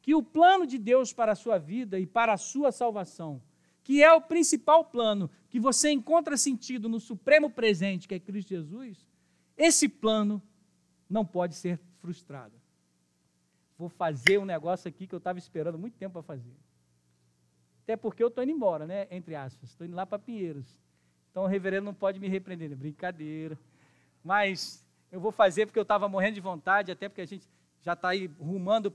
que 0.03 0.15
o 0.15 0.23
plano 0.23 0.67
de 0.67 0.77
Deus 0.77 1.13
para 1.13 1.33
a 1.33 1.37
sua 1.37 1.59
vida 1.59 1.99
e 1.99 2.07
para 2.07 2.35
a 2.35 2.37
sua 2.37 2.73
salvação, 2.73 3.41
que 3.85 4.03
é 4.03 4.13
o 4.13 4.21
principal 4.21 4.85
plano 4.85 5.31
que 5.49 5.61
você 5.61 5.91
encontra 5.91 6.37
sentido 6.37 6.89
no 6.89 7.01
supremo 7.01 7.49
presente, 7.49 8.09
que 8.09 8.15
é 8.15 8.21
Cristo 8.21 8.49
Jesus, 8.49 9.07
esse 9.57 9.89
plano 9.89 10.43
não 11.09 11.25
pode 11.25 11.55
ser 11.55 11.79
frustrado. 12.01 12.55
Vou 13.79 13.89
fazer 13.89 14.39
um 14.39 14.45
negócio 14.45 14.89
aqui 14.89 15.07
que 15.07 15.15
eu 15.15 15.19
estava 15.19 15.39
esperando 15.39 15.79
muito 15.79 15.97
tempo 15.97 16.15
para 16.15 16.23
fazer. 16.23 16.55
Até 17.83 17.97
porque 17.97 18.23
eu 18.23 18.29
estou 18.29 18.43
indo 18.43 18.53
embora, 18.53 18.87
né? 18.87 19.07
Entre 19.11 19.35
aspas. 19.35 19.71
Estou 19.71 19.87
indo 19.87 19.97
lá 19.97 20.07
para 20.07 20.19
Pinheiros. 20.19 20.79
Então 21.31 21.45
o 21.45 21.47
reverendo 21.47 21.87
não 21.87 21.95
pode 21.95 22.21
me 22.21 22.29
repreender, 22.29 22.71
né? 22.71 22.77
brincadeira. 22.77 23.59
Mas 24.23 24.85
eu 25.11 25.21
vou 25.21 25.33
fazer 25.33 25.67
porque 25.67 25.79
eu 25.79 25.83
estava 25.83 26.09
morrendo 26.09 26.35
de 26.35 26.41
vontade, 26.41 26.93
até 26.93 27.09
porque 27.09 27.21
a 27.21 27.27
gente 27.27 27.49
já 27.81 27.95
está 27.95 28.11
aí 28.11 28.29
rumando 28.39 28.91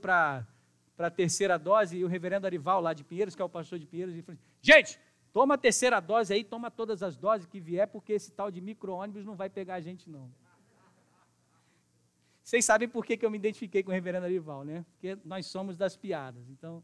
para 0.98 1.06
a 1.06 1.10
terceira 1.12 1.56
dose, 1.56 1.96
e 1.96 2.04
o 2.04 2.08
reverendo 2.08 2.44
Arival, 2.44 2.80
lá 2.80 2.92
de 2.92 3.04
Pinheiros, 3.04 3.36
que 3.36 3.40
é 3.40 3.44
o 3.44 3.48
pastor 3.48 3.78
de 3.78 3.86
Pinheiros, 3.86 4.12
ele 4.12 4.22
falou: 4.24 4.40
gente, 4.60 4.98
toma 5.32 5.54
a 5.54 5.56
terceira 5.56 6.00
dose 6.00 6.34
aí, 6.34 6.42
toma 6.42 6.72
todas 6.72 7.04
as 7.04 7.16
doses 7.16 7.46
que 7.46 7.60
vier, 7.60 7.86
porque 7.86 8.14
esse 8.14 8.32
tal 8.32 8.50
de 8.50 8.60
micro-ônibus 8.60 9.24
não 9.24 9.36
vai 9.36 9.48
pegar 9.48 9.76
a 9.76 9.80
gente, 9.80 10.10
não. 10.10 10.28
Vocês 12.42 12.64
sabem 12.64 12.88
por 12.88 13.06
que, 13.06 13.16
que 13.16 13.24
eu 13.24 13.30
me 13.30 13.38
identifiquei 13.38 13.80
com 13.80 13.92
o 13.92 13.94
reverendo 13.94 14.26
Arival, 14.26 14.64
né? 14.64 14.84
Porque 14.90 15.16
nós 15.24 15.46
somos 15.46 15.76
das 15.76 15.96
piadas. 15.96 16.50
Então. 16.50 16.82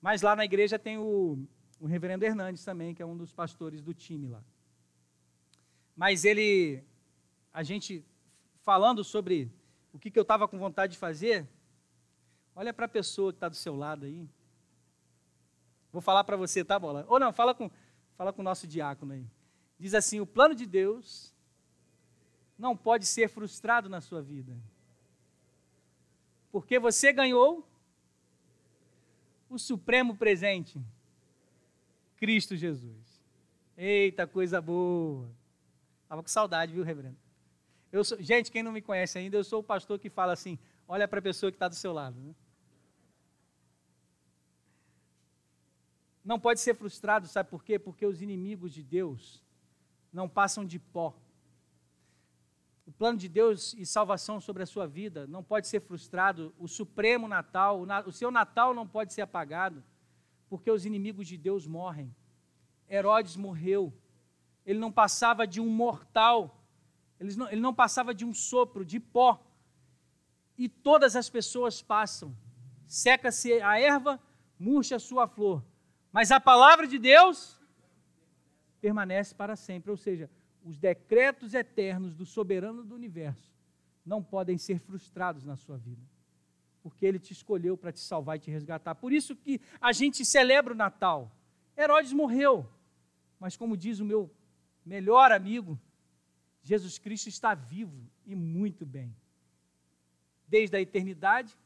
Mas 0.00 0.22
lá 0.22 0.36
na 0.36 0.44
igreja 0.44 0.78
tem 0.78 0.98
o, 0.98 1.36
o 1.80 1.86
reverendo 1.86 2.24
Hernandes 2.24 2.64
também, 2.64 2.94
que 2.94 3.02
é 3.02 3.06
um 3.06 3.16
dos 3.16 3.32
pastores 3.32 3.82
do 3.82 3.92
time 3.92 4.28
lá. 4.28 4.44
Mas 5.96 6.24
ele, 6.24 6.84
a 7.52 7.64
gente 7.64 8.04
falando 8.62 9.02
sobre 9.02 9.50
o 9.92 9.98
que, 9.98 10.12
que 10.12 10.18
eu 10.18 10.22
estava 10.22 10.46
com 10.46 10.58
vontade 10.58 10.92
de 10.92 10.98
fazer, 10.98 11.48
olha 12.60 12.74
para 12.74 12.84
a 12.84 12.88
pessoa 12.88 13.32
que 13.32 13.38
está 13.38 13.48
do 13.48 13.56
seu 13.56 13.74
lado 13.74 14.04
aí. 14.04 14.28
Vou 15.90 16.02
falar 16.02 16.24
para 16.24 16.36
você, 16.36 16.62
tá, 16.62 16.78
Bola? 16.78 17.06
Ou 17.08 17.18
não, 17.18 17.32
fala 17.32 17.54
com, 17.54 17.70
fala 18.18 18.34
com 18.34 18.42
o 18.42 18.44
nosso 18.44 18.66
diácono 18.66 19.14
aí. 19.14 19.26
Diz 19.78 19.94
assim: 19.94 20.20
o 20.20 20.26
plano 20.26 20.54
de 20.54 20.66
Deus 20.66 21.34
não 22.58 22.76
pode 22.76 23.06
ser 23.06 23.30
frustrado 23.30 23.88
na 23.88 24.02
sua 24.02 24.20
vida. 24.20 24.54
Porque 26.52 26.78
você 26.78 27.14
ganhou 27.14 27.66
o 29.48 29.58
supremo 29.58 30.14
presente 30.14 30.78
Cristo 32.18 32.54
Jesus. 32.56 33.22
Eita, 33.74 34.26
coisa 34.26 34.60
boa. 34.60 35.30
Estava 36.02 36.22
com 36.22 36.28
saudade, 36.28 36.74
viu, 36.74 36.84
reverendo? 36.84 37.16
Eu 37.90 38.04
sou, 38.04 38.20
gente, 38.20 38.50
quem 38.52 38.62
não 38.62 38.70
me 38.70 38.82
conhece 38.82 39.18
ainda, 39.18 39.38
eu 39.38 39.44
sou 39.44 39.60
o 39.60 39.64
pastor 39.64 39.98
que 39.98 40.10
fala 40.10 40.34
assim: 40.34 40.58
olha 40.86 41.08
para 41.08 41.20
a 41.20 41.22
pessoa 41.22 41.50
que 41.50 41.56
está 41.56 41.66
do 41.66 41.74
seu 41.74 41.94
lado. 41.94 42.20
Né? 42.20 42.34
Não 46.30 46.38
pode 46.38 46.60
ser 46.60 46.76
frustrado, 46.76 47.26
sabe 47.26 47.50
por 47.50 47.64
quê? 47.64 47.76
Porque 47.76 48.06
os 48.06 48.22
inimigos 48.22 48.72
de 48.72 48.84
Deus 48.84 49.42
não 50.12 50.28
passam 50.28 50.64
de 50.64 50.78
pó. 50.78 51.12
O 52.86 52.92
plano 52.92 53.18
de 53.18 53.28
Deus 53.28 53.74
e 53.74 53.84
salvação 53.84 54.40
sobre 54.40 54.62
a 54.62 54.66
sua 54.66 54.86
vida 54.86 55.26
não 55.26 55.42
pode 55.42 55.66
ser 55.66 55.80
frustrado. 55.80 56.54
O 56.56 56.68
supremo 56.68 57.26
Natal, 57.26 57.84
o 58.06 58.12
seu 58.12 58.30
Natal 58.30 58.72
não 58.72 58.86
pode 58.86 59.12
ser 59.12 59.22
apagado 59.22 59.82
porque 60.48 60.70
os 60.70 60.86
inimigos 60.86 61.26
de 61.26 61.36
Deus 61.36 61.66
morrem. 61.66 62.14
Herodes 62.88 63.34
morreu. 63.34 63.92
Ele 64.64 64.78
não 64.78 64.92
passava 64.92 65.44
de 65.48 65.60
um 65.60 65.68
mortal. 65.68 66.64
Ele 67.18 67.34
não, 67.34 67.48
ele 67.50 67.60
não 67.60 67.74
passava 67.74 68.14
de 68.14 68.24
um 68.24 68.32
sopro, 68.32 68.84
de 68.84 69.00
pó. 69.00 69.44
E 70.56 70.68
todas 70.68 71.16
as 71.16 71.28
pessoas 71.28 71.82
passam. 71.82 72.32
Seca-se 72.86 73.60
a 73.60 73.80
erva, 73.80 74.20
murcha 74.56 74.94
a 74.94 75.00
sua 75.00 75.26
flor. 75.26 75.64
Mas 76.12 76.30
a 76.30 76.40
palavra 76.40 76.86
de 76.86 76.98
Deus 76.98 77.58
permanece 78.80 79.34
para 79.34 79.56
sempre. 79.56 79.90
Ou 79.90 79.96
seja, 79.96 80.30
os 80.64 80.78
decretos 80.78 81.54
eternos 81.54 82.14
do 82.14 82.26
soberano 82.26 82.84
do 82.84 82.94
universo 82.94 83.50
não 84.04 84.22
podem 84.22 84.58
ser 84.58 84.78
frustrados 84.78 85.44
na 85.44 85.56
sua 85.56 85.76
vida 85.76 86.02
porque 86.82 87.04
ele 87.04 87.18
te 87.18 87.32
escolheu 87.32 87.76
para 87.76 87.92
te 87.92 88.00
salvar 88.00 88.36
e 88.36 88.40
te 88.40 88.50
resgatar. 88.50 88.94
Por 88.94 89.12
isso 89.12 89.36
que 89.36 89.60
a 89.80 89.92
gente 89.92 90.24
celebra 90.24 90.72
o 90.72 90.76
Natal. 90.76 91.30
Herodes 91.76 92.12
morreu, 92.12 92.68
mas 93.38 93.56
como 93.56 93.76
diz 93.76 94.00
o 94.00 94.04
meu 94.04 94.30
melhor 94.84 95.32
amigo, 95.32 95.78
Jesus 96.62 96.98
Cristo 96.98 97.28
está 97.28 97.54
vivo 97.54 98.08
e 98.26 98.34
muito 98.34 98.84
bem. 98.84 99.14
desde 100.46 100.76
a 100.76 100.80
eternidade, 100.80 101.56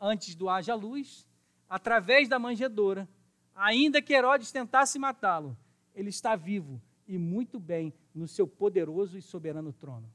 antes 0.00 0.34
do 0.34 0.48
haja 0.48 0.74
luz, 0.74 1.28
através 1.68 2.28
da 2.28 2.40
manjedoura, 2.40 3.08
ainda 3.56 4.02
que 4.02 4.12
Herodes 4.12 4.52
tentasse 4.52 4.98
matá-lo, 4.98 5.56
ele 5.94 6.10
está 6.10 6.36
vivo 6.36 6.80
e 7.08 7.16
muito 7.16 7.58
bem 7.58 7.92
no 8.14 8.28
seu 8.28 8.46
poderoso 8.46 9.16
e 9.16 9.22
soberano 9.22 9.72
trono. 9.72 10.12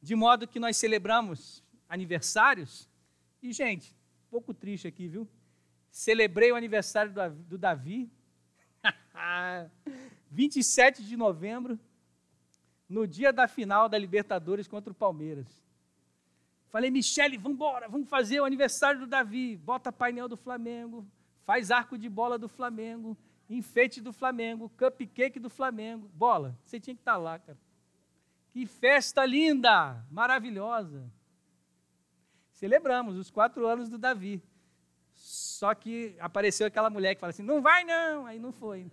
De 0.00 0.14
modo 0.14 0.46
que 0.46 0.60
nós 0.60 0.76
celebramos 0.76 1.62
aniversários, 1.88 2.88
e 3.42 3.52
gente, 3.52 3.94
pouco 4.30 4.54
triste 4.54 4.86
aqui, 4.86 5.08
viu? 5.08 5.28
Celebrei 5.90 6.52
o 6.52 6.56
aniversário 6.56 7.12
do 7.48 7.58
Davi, 7.58 8.10
27 10.30 11.02
de 11.04 11.16
novembro, 11.16 11.78
no 12.88 13.06
dia 13.06 13.32
da 13.32 13.48
final 13.48 13.88
da 13.88 13.98
Libertadores 13.98 14.68
contra 14.68 14.92
o 14.92 14.94
Palmeiras. 14.96 15.46
Falei, 16.68 16.90
Michele, 16.90 17.36
vamos 17.36 17.56
embora, 17.56 17.88
vamos 17.88 18.08
fazer 18.08 18.40
o 18.40 18.44
aniversário 18.44 19.00
do 19.00 19.06
Davi. 19.06 19.56
Bota 19.56 19.92
painel 19.92 20.28
do 20.28 20.36
Flamengo, 20.36 21.06
faz 21.44 21.70
arco 21.70 21.98
de 21.98 22.08
bola 22.08 22.38
do 22.38 22.48
Flamengo, 22.48 23.16
enfeite 23.48 24.00
do 24.00 24.12
Flamengo, 24.12 24.70
cupcake 24.70 25.38
do 25.38 25.50
Flamengo. 25.50 26.08
Bola, 26.14 26.56
você 26.64 26.78
tinha 26.78 26.94
que 26.94 27.00
estar 27.00 27.12
tá 27.12 27.18
lá, 27.18 27.38
cara. 27.38 27.58
Que 28.50 28.66
festa 28.66 29.24
linda, 29.24 30.04
maravilhosa. 30.10 31.10
Celebramos 32.52 33.16
os 33.16 33.30
quatro 33.30 33.66
anos 33.66 33.88
do 33.88 33.96
Davi. 33.96 34.42
Só 35.14 35.74
que 35.74 36.16
apareceu 36.18 36.66
aquela 36.66 36.90
mulher 36.90 37.14
que 37.14 37.20
fala 37.20 37.30
assim: 37.30 37.42
não 37.42 37.60
vai 37.60 37.84
não, 37.84 38.26
aí 38.26 38.38
não 38.38 38.52
foi. 38.52 38.90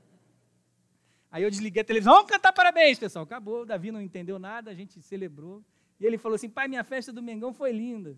Aí 1.31 1.43
eu 1.43 1.49
desliguei 1.49 1.81
a 1.81 1.85
televisão, 1.85 2.13
vamos 2.13 2.29
cantar 2.29 2.53
parabéns, 2.53 2.97
pessoal. 2.97 3.23
Acabou, 3.23 3.61
o 3.61 3.65
Davi 3.65 3.91
não 3.91 4.01
entendeu 4.01 4.39
nada, 4.39 4.71
a 4.71 4.73
gente 4.73 5.01
celebrou. 5.01 5.63
E 5.99 6.05
ele 6.05 6.17
falou 6.17 6.35
assim: 6.35 6.49
pai, 6.49 6.67
minha 6.67 6.83
festa 6.83 7.11
do 7.11 7.21
Mengão 7.21 7.53
foi 7.53 7.71
linda. 7.71 8.17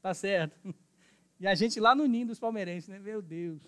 Tá 0.00 0.12
certo. 0.14 0.74
E 1.40 1.46
a 1.46 1.54
gente 1.54 1.80
lá 1.80 1.94
no 1.94 2.06
ninho 2.06 2.26
dos 2.26 2.38
palmeirenses, 2.38 2.88
né? 2.88 2.98
Meu 2.98 3.20
Deus. 3.20 3.62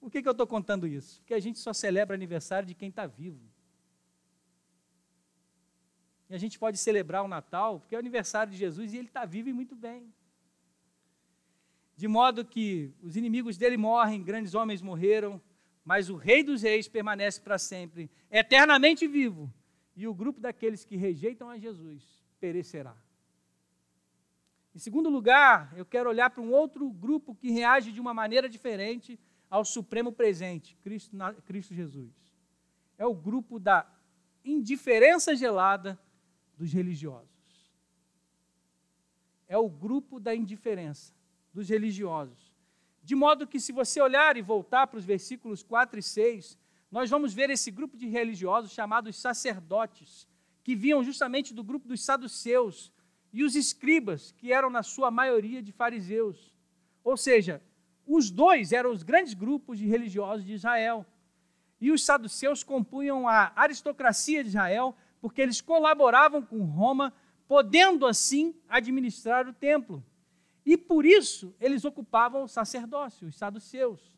Por 0.00 0.10
que, 0.10 0.20
que 0.20 0.28
eu 0.28 0.32
estou 0.32 0.46
contando 0.46 0.86
isso? 0.86 1.20
Porque 1.20 1.34
a 1.34 1.40
gente 1.40 1.58
só 1.58 1.72
celebra 1.72 2.14
aniversário 2.14 2.68
de 2.68 2.74
quem 2.74 2.90
está 2.90 3.06
vivo. 3.06 3.40
E 6.28 6.34
a 6.34 6.38
gente 6.38 6.58
pode 6.58 6.78
celebrar 6.78 7.24
o 7.24 7.28
Natal, 7.28 7.80
porque 7.80 7.94
é 7.94 7.98
o 7.98 8.00
aniversário 8.00 8.52
de 8.52 8.58
Jesus 8.58 8.92
e 8.92 8.98
ele 8.98 9.08
está 9.08 9.24
vivo 9.24 9.48
e 9.48 9.52
muito 9.52 9.74
bem. 9.74 10.12
De 11.96 12.08
modo 12.08 12.44
que 12.44 12.92
os 13.02 13.16
inimigos 13.16 13.56
dele 13.56 13.76
morrem, 13.76 14.22
grandes 14.22 14.54
homens 14.54 14.82
morreram, 14.82 15.40
mas 15.84 16.10
o 16.10 16.16
Rei 16.16 16.42
dos 16.42 16.62
Reis 16.62 16.88
permanece 16.88 17.40
para 17.40 17.58
sempre, 17.58 18.10
eternamente 18.30 19.06
vivo, 19.06 19.52
e 19.94 20.08
o 20.08 20.14
grupo 20.14 20.40
daqueles 20.40 20.84
que 20.84 20.96
rejeitam 20.96 21.48
a 21.48 21.58
Jesus 21.58 22.02
perecerá. 22.40 22.96
Em 24.74 24.78
segundo 24.78 25.08
lugar, 25.08 25.72
eu 25.76 25.86
quero 25.86 26.10
olhar 26.10 26.30
para 26.30 26.42
um 26.42 26.52
outro 26.52 26.90
grupo 26.90 27.34
que 27.34 27.50
reage 27.50 27.92
de 27.92 28.00
uma 28.00 28.12
maneira 28.12 28.48
diferente 28.48 29.18
ao 29.48 29.64
supremo 29.64 30.10
presente, 30.10 30.76
Cristo, 30.82 31.16
Cristo 31.44 31.72
Jesus. 31.72 32.12
É 32.98 33.06
o 33.06 33.14
grupo 33.14 33.60
da 33.60 33.86
indiferença 34.44 35.36
gelada 35.36 35.98
dos 36.58 36.72
religiosos. 36.72 37.28
É 39.46 39.56
o 39.56 39.68
grupo 39.68 40.18
da 40.18 40.34
indiferença 40.34 41.14
dos 41.52 41.68
religiosos. 41.68 42.52
De 43.02 43.14
modo 43.14 43.46
que, 43.46 43.60
se 43.60 43.70
você 43.70 44.00
olhar 44.00 44.36
e 44.36 44.42
voltar 44.42 44.88
para 44.88 44.98
os 44.98 45.04
versículos 45.04 45.62
4 45.62 46.00
e 46.00 46.02
6, 46.02 46.58
nós 46.90 47.08
vamos 47.10 47.32
ver 47.32 47.48
esse 47.50 47.70
grupo 47.70 47.96
de 47.96 48.08
religiosos 48.08 48.72
chamados 48.72 49.16
sacerdotes, 49.16 50.26
que 50.64 50.74
vinham 50.74 51.04
justamente 51.04 51.52
do 51.54 51.62
grupo 51.62 51.86
dos 51.86 52.02
saduceus, 52.02 52.92
e 53.34 53.42
os 53.42 53.56
escribas, 53.56 54.30
que 54.30 54.52
eram, 54.52 54.70
na 54.70 54.84
sua 54.84 55.10
maioria, 55.10 55.60
de 55.60 55.72
fariseus. 55.72 56.54
Ou 57.02 57.16
seja, 57.16 57.60
os 58.06 58.30
dois 58.30 58.70
eram 58.70 58.92
os 58.92 59.02
grandes 59.02 59.34
grupos 59.34 59.76
de 59.76 59.88
religiosos 59.88 60.46
de 60.46 60.52
Israel. 60.52 61.04
E 61.80 61.90
os 61.90 62.04
saduceus 62.04 62.62
compunham 62.62 63.28
a 63.28 63.50
aristocracia 63.56 64.44
de 64.44 64.50
Israel, 64.50 64.96
porque 65.20 65.42
eles 65.42 65.60
colaboravam 65.60 66.42
com 66.42 66.62
Roma, 66.62 67.12
podendo 67.48 68.06
assim 68.06 68.54
administrar 68.68 69.48
o 69.48 69.52
templo. 69.52 70.00
E 70.64 70.76
por 70.76 71.04
isso 71.04 71.52
eles 71.60 71.84
ocupavam 71.84 72.44
o 72.44 72.48
sacerdócio, 72.48 73.26
os 73.26 73.36
saduceus. 73.36 74.12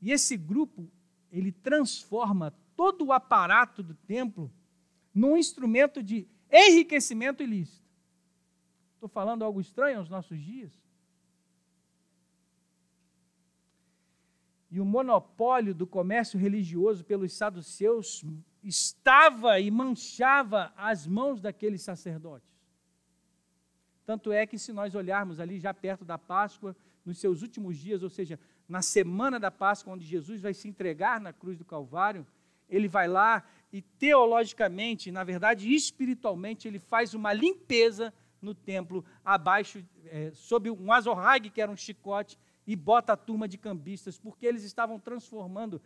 E 0.00 0.10
esse 0.10 0.36
grupo, 0.36 0.90
ele 1.30 1.52
transforma 1.52 2.52
todo 2.74 3.04
o 3.04 3.12
aparato 3.12 3.84
do 3.84 3.94
templo 3.94 4.52
num 5.14 5.36
instrumento 5.36 6.02
de 6.02 6.26
enriquecimento 6.50 7.40
ilícito. 7.40 7.81
Estou 9.02 9.10
falando 9.10 9.44
algo 9.44 9.60
estranho 9.60 9.98
aos 9.98 10.08
nossos 10.08 10.40
dias? 10.40 10.70
E 14.70 14.78
o 14.78 14.84
monopólio 14.84 15.74
do 15.74 15.88
comércio 15.88 16.38
religioso 16.38 17.04
pelos 17.04 17.32
saduceus 17.32 18.24
estava 18.62 19.58
e 19.58 19.72
manchava 19.72 20.72
as 20.76 21.04
mãos 21.04 21.40
daqueles 21.40 21.82
sacerdotes. 21.82 22.48
Tanto 24.06 24.30
é 24.30 24.46
que, 24.46 24.56
se 24.56 24.72
nós 24.72 24.94
olharmos 24.94 25.40
ali 25.40 25.58
já 25.58 25.74
perto 25.74 26.04
da 26.04 26.16
Páscoa, 26.16 26.76
nos 27.04 27.18
seus 27.18 27.42
últimos 27.42 27.76
dias, 27.76 28.04
ou 28.04 28.08
seja, 28.08 28.38
na 28.68 28.82
semana 28.82 29.40
da 29.40 29.50
Páscoa, 29.50 29.94
onde 29.94 30.06
Jesus 30.06 30.40
vai 30.40 30.54
se 30.54 30.68
entregar 30.68 31.20
na 31.20 31.32
cruz 31.32 31.58
do 31.58 31.64
Calvário, 31.64 32.24
ele 32.68 32.86
vai 32.86 33.08
lá 33.08 33.44
e 33.72 33.82
teologicamente, 33.82 35.10
na 35.10 35.24
verdade 35.24 35.74
espiritualmente, 35.74 36.68
ele 36.68 36.78
faz 36.78 37.14
uma 37.14 37.32
limpeza 37.32 38.14
no 38.42 38.54
templo, 38.54 39.04
abaixo, 39.24 39.84
é, 40.06 40.30
sob 40.34 40.70
um 40.70 40.92
azorrague, 40.92 41.48
que 41.48 41.62
era 41.62 41.70
um 41.70 41.76
chicote, 41.76 42.38
e 42.66 42.76
bota 42.76 43.12
a 43.12 43.16
turma 43.16 43.48
de 43.48 43.56
cambistas, 43.56 44.18
porque 44.18 44.46
eles 44.46 44.64
estavam 44.64 44.98
transformando 44.98 45.80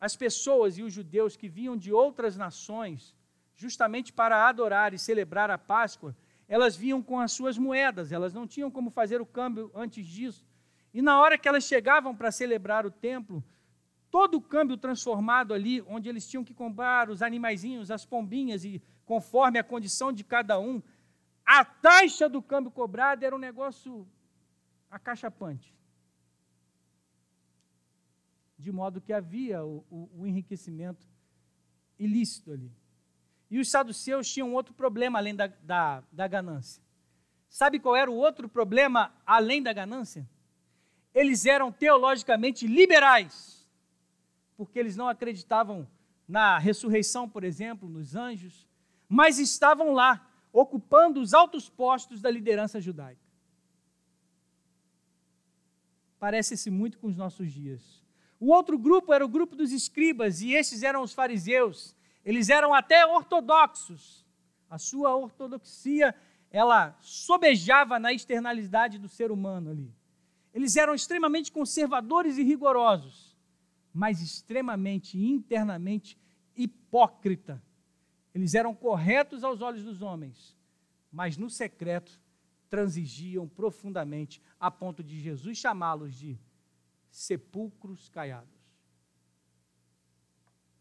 as 0.00 0.14
pessoas 0.14 0.76
e 0.76 0.82
os 0.82 0.92
judeus 0.92 1.36
que 1.36 1.48
vinham 1.48 1.76
de 1.76 1.92
outras 1.92 2.36
nações, 2.36 3.14
justamente 3.54 4.12
para 4.12 4.48
adorar 4.48 4.92
e 4.92 4.98
celebrar 4.98 5.50
a 5.50 5.56
Páscoa, 5.56 6.14
elas 6.48 6.76
vinham 6.76 7.02
com 7.02 7.18
as 7.18 7.32
suas 7.32 7.56
moedas, 7.56 8.12
elas 8.12 8.34
não 8.34 8.46
tinham 8.46 8.70
como 8.70 8.90
fazer 8.90 9.20
o 9.20 9.26
câmbio 9.26 9.70
antes 9.74 10.06
disso. 10.06 10.44
E 10.92 11.02
na 11.02 11.20
hora 11.20 11.38
que 11.38 11.48
elas 11.48 11.64
chegavam 11.64 12.14
para 12.14 12.30
celebrar 12.30 12.86
o 12.86 12.90
templo, 12.90 13.42
todo 14.10 14.36
o 14.36 14.40
câmbio 14.40 14.76
transformado 14.76 15.52
ali, 15.52 15.82
onde 15.82 16.08
eles 16.08 16.28
tinham 16.28 16.44
que 16.44 16.54
comprar 16.54 17.10
os 17.10 17.22
animaizinhos, 17.22 17.90
as 17.90 18.04
pombinhas, 18.04 18.64
e 18.64 18.80
conforme 19.04 19.58
a 19.58 19.64
condição 19.64 20.12
de 20.12 20.22
cada 20.22 20.58
um, 20.58 20.82
a 21.46 21.64
taxa 21.64 22.28
do 22.28 22.42
câmbio 22.42 22.72
cobrado 22.72 23.24
era 23.24 23.34
um 23.34 23.38
negócio 23.38 24.06
acachapante. 24.90 25.72
De 28.58 28.72
modo 28.72 29.00
que 29.00 29.12
havia 29.12 29.64
o, 29.64 29.84
o, 29.88 30.10
o 30.22 30.26
enriquecimento 30.26 31.06
ilícito 31.98 32.52
ali. 32.52 32.72
E 33.48 33.60
os 33.60 33.70
saduceus 33.70 34.28
tinham 34.28 34.52
outro 34.52 34.74
problema 34.74 35.18
além 35.18 35.36
da, 35.36 35.46
da, 35.46 36.02
da 36.10 36.26
ganância. 36.26 36.82
Sabe 37.48 37.78
qual 37.78 37.94
era 37.94 38.10
o 38.10 38.14
outro 38.16 38.48
problema 38.48 39.14
além 39.24 39.62
da 39.62 39.72
ganância? 39.72 40.28
Eles 41.14 41.46
eram 41.46 41.70
teologicamente 41.70 42.66
liberais, 42.66 43.66
porque 44.56 44.78
eles 44.78 44.96
não 44.96 45.08
acreditavam 45.08 45.88
na 46.26 46.58
ressurreição, 46.58 47.28
por 47.28 47.44
exemplo, 47.44 47.88
nos 47.88 48.16
anjos, 48.16 48.66
mas 49.08 49.38
estavam 49.38 49.92
lá, 49.92 50.25
ocupando 50.60 51.20
os 51.20 51.34
altos 51.34 51.68
postos 51.68 52.20
da 52.22 52.30
liderança 52.30 52.80
judaica. 52.80 53.20
Parece-se 56.18 56.70
muito 56.70 56.98
com 56.98 57.08
os 57.08 57.16
nossos 57.16 57.52
dias. 57.52 58.02
O 58.40 58.50
outro 58.52 58.78
grupo 58.78 59.12
era 59.12 59.24
o 59.24 59.28
grupo 59.28 59.54
dos 59.54 59.70
escribas, 59.70 60.40
e 60.40 60.54
esses 60.54 60.82
eram 60.82 61.02
os 61.02 61.12
fariseus. 61.12 61.94
Eles 62.24 62.48
eram 62.48 62.72
até 62.72 63.04
ortodoxos. 63.04 64.24
A 64.68 64.78
sua 64.78 65.14
ortodoxia, 65.14 66.14
ela 66.50 66.96
sobejava 67.00 67.98
na 67.98 68.12
externalidade 68.12 68.98
do 68.98 69.08
ser 69.08 69.30
humano 69.30 69.70
ali. 69.70 69.94
Eles 70.54 70.74
eram 70.76 70.94
extremamente 70.94 71.52
conservadores 71.52 72.38
e 72.38 72.42
rigorosos, 72.42 73.36
mas 73.92 74.22
extremamente 74.22 75.18
internamente 75.18 76.18
hipócrita. 76.56 77.62
Eles 78.36 78.52
eram 78.52 78.74
corretos 78.74 79.42
aos 79.42 79.62
olhos 79.62 79.82
dos 79.82 80.02
homens, 80.02 80.54
mas 81.10 81.38
no 81.38 81.48
secreto 81.48 82.20
transigiam 82.68 83.48
profundamente 83.48 84.42
a 84.60 84.70
ponto 84.70 85.02
de 85.02 85.18
Jesus 85.18 85.56
chamá-los 85.56 86.14
de 86.14 86.38
sepulcros 87.10 88.10
caiados. 88.10 88.60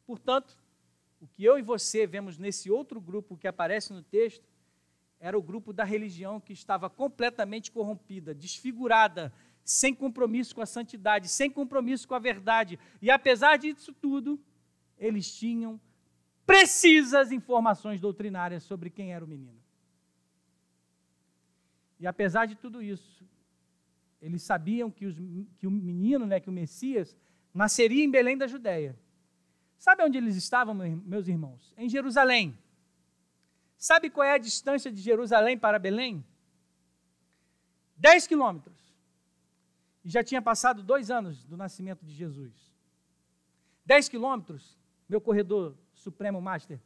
Portanto, 0.06 0.54
o 1.22 1.28
que 1.28 1.46
eu 1.46 1.58
e 1.58 1.62
você 1.62 2.06
vemos 2.06 2.38
nesse 2.38 2.70
outro 2.70 3.00
grupo 3.00 3.38
que 3.38 3.48
aparece 3.48 3.94
no 3.94 4.04
texto 4.04 4.44
era 5.18 5.40
o 5.40 5.42
grupo 5.42 5.72
da 5.72 5.86
religião 5.86 6.42
que 6.42 6.52
estava 6.52 6.90
completamente 6.90 7.72
corrompida, 7.72 8.36
desfigurada, 8.36 9.32
sem 9.64 9.96
compromisso 9.96 10.54
com 10.54 10.62
a 10.62 10.66
santidade, 10.66 11.30
sem 11.30 11.50
compromisso 11.50 12.06
com 12.06 12.16
a 12.16 12.20
verdade. 12.20 12.78
E 13.02 13.10
apesar 13.10 13.56
disso 13.56 13.94
tudo, 13.94 14.38
eles 14.98 15.34
tinham 15.34 15.80
precisas 16.46 17.32
informações 17.32 18.00
doutrinárias 18.00 18.64
sobre 18.64 18.90
quem 18.90 19.14
era 19.14 19.24
o 19.24 19.28
menino. 19.28 19.60
E 22.00 22.06
apesar 22.06 22.46
de 22.46 22.56
tudo 22.56 22.82
isso, 22.82 23.26
eles 24.22 24.44
sabiam 24.44 24.92
que, 24.92 25.06
os, 25.06 25.16
que 25.58 25.66
o 25.66 25.72
menino, 25.72 26.26
né, 26.26 26.40
que 26.40 26.50
o 26.50 26.54
Messias, 26.54 27.16
nasceria 27.54 28.04
em 28.04 28.12
Belém 28.12 28.38
da 28.38 28.48
Judéia. 28.48 28.98
Sabe 29.78 30.04
onde 30.04 30.18
eles 30.18 30.36
estavam, 30.36 30.74
meus 30.74 31.28
irmãos? 31.28 31.74
Em 31.78 31.90
Jerusalém. 31.90 32.58
Sabe 33.78 34.10
qual 34.10 34.26
é 34.26 34.34
a 34.34 34.38
distância 34.38 34.92
de 34.92 35.02
Jerusalém 35.02 35.58
para 35.58 35.80
Belém? 35.80 36.26
Dez 37.96 38.28
quilômetros. 38.28 38.78
E 40.04 40.10
já 40.10 40.24
tinha 40.24 40.42
passado 40.42 40.84
dois 40.84 41.10
anos 41.10 41.44
do 41.46 41.58
nascimento 41.58 42.06
de 42.06 42.14
Jesus. 42.14 42.54
Dez 43.86 44.10
quilômetros, 44.10 44.78
meu 45.08 45.22
corredor 45.22 45.76
Supremo 46.06 46.40
Master. 46.40 46.80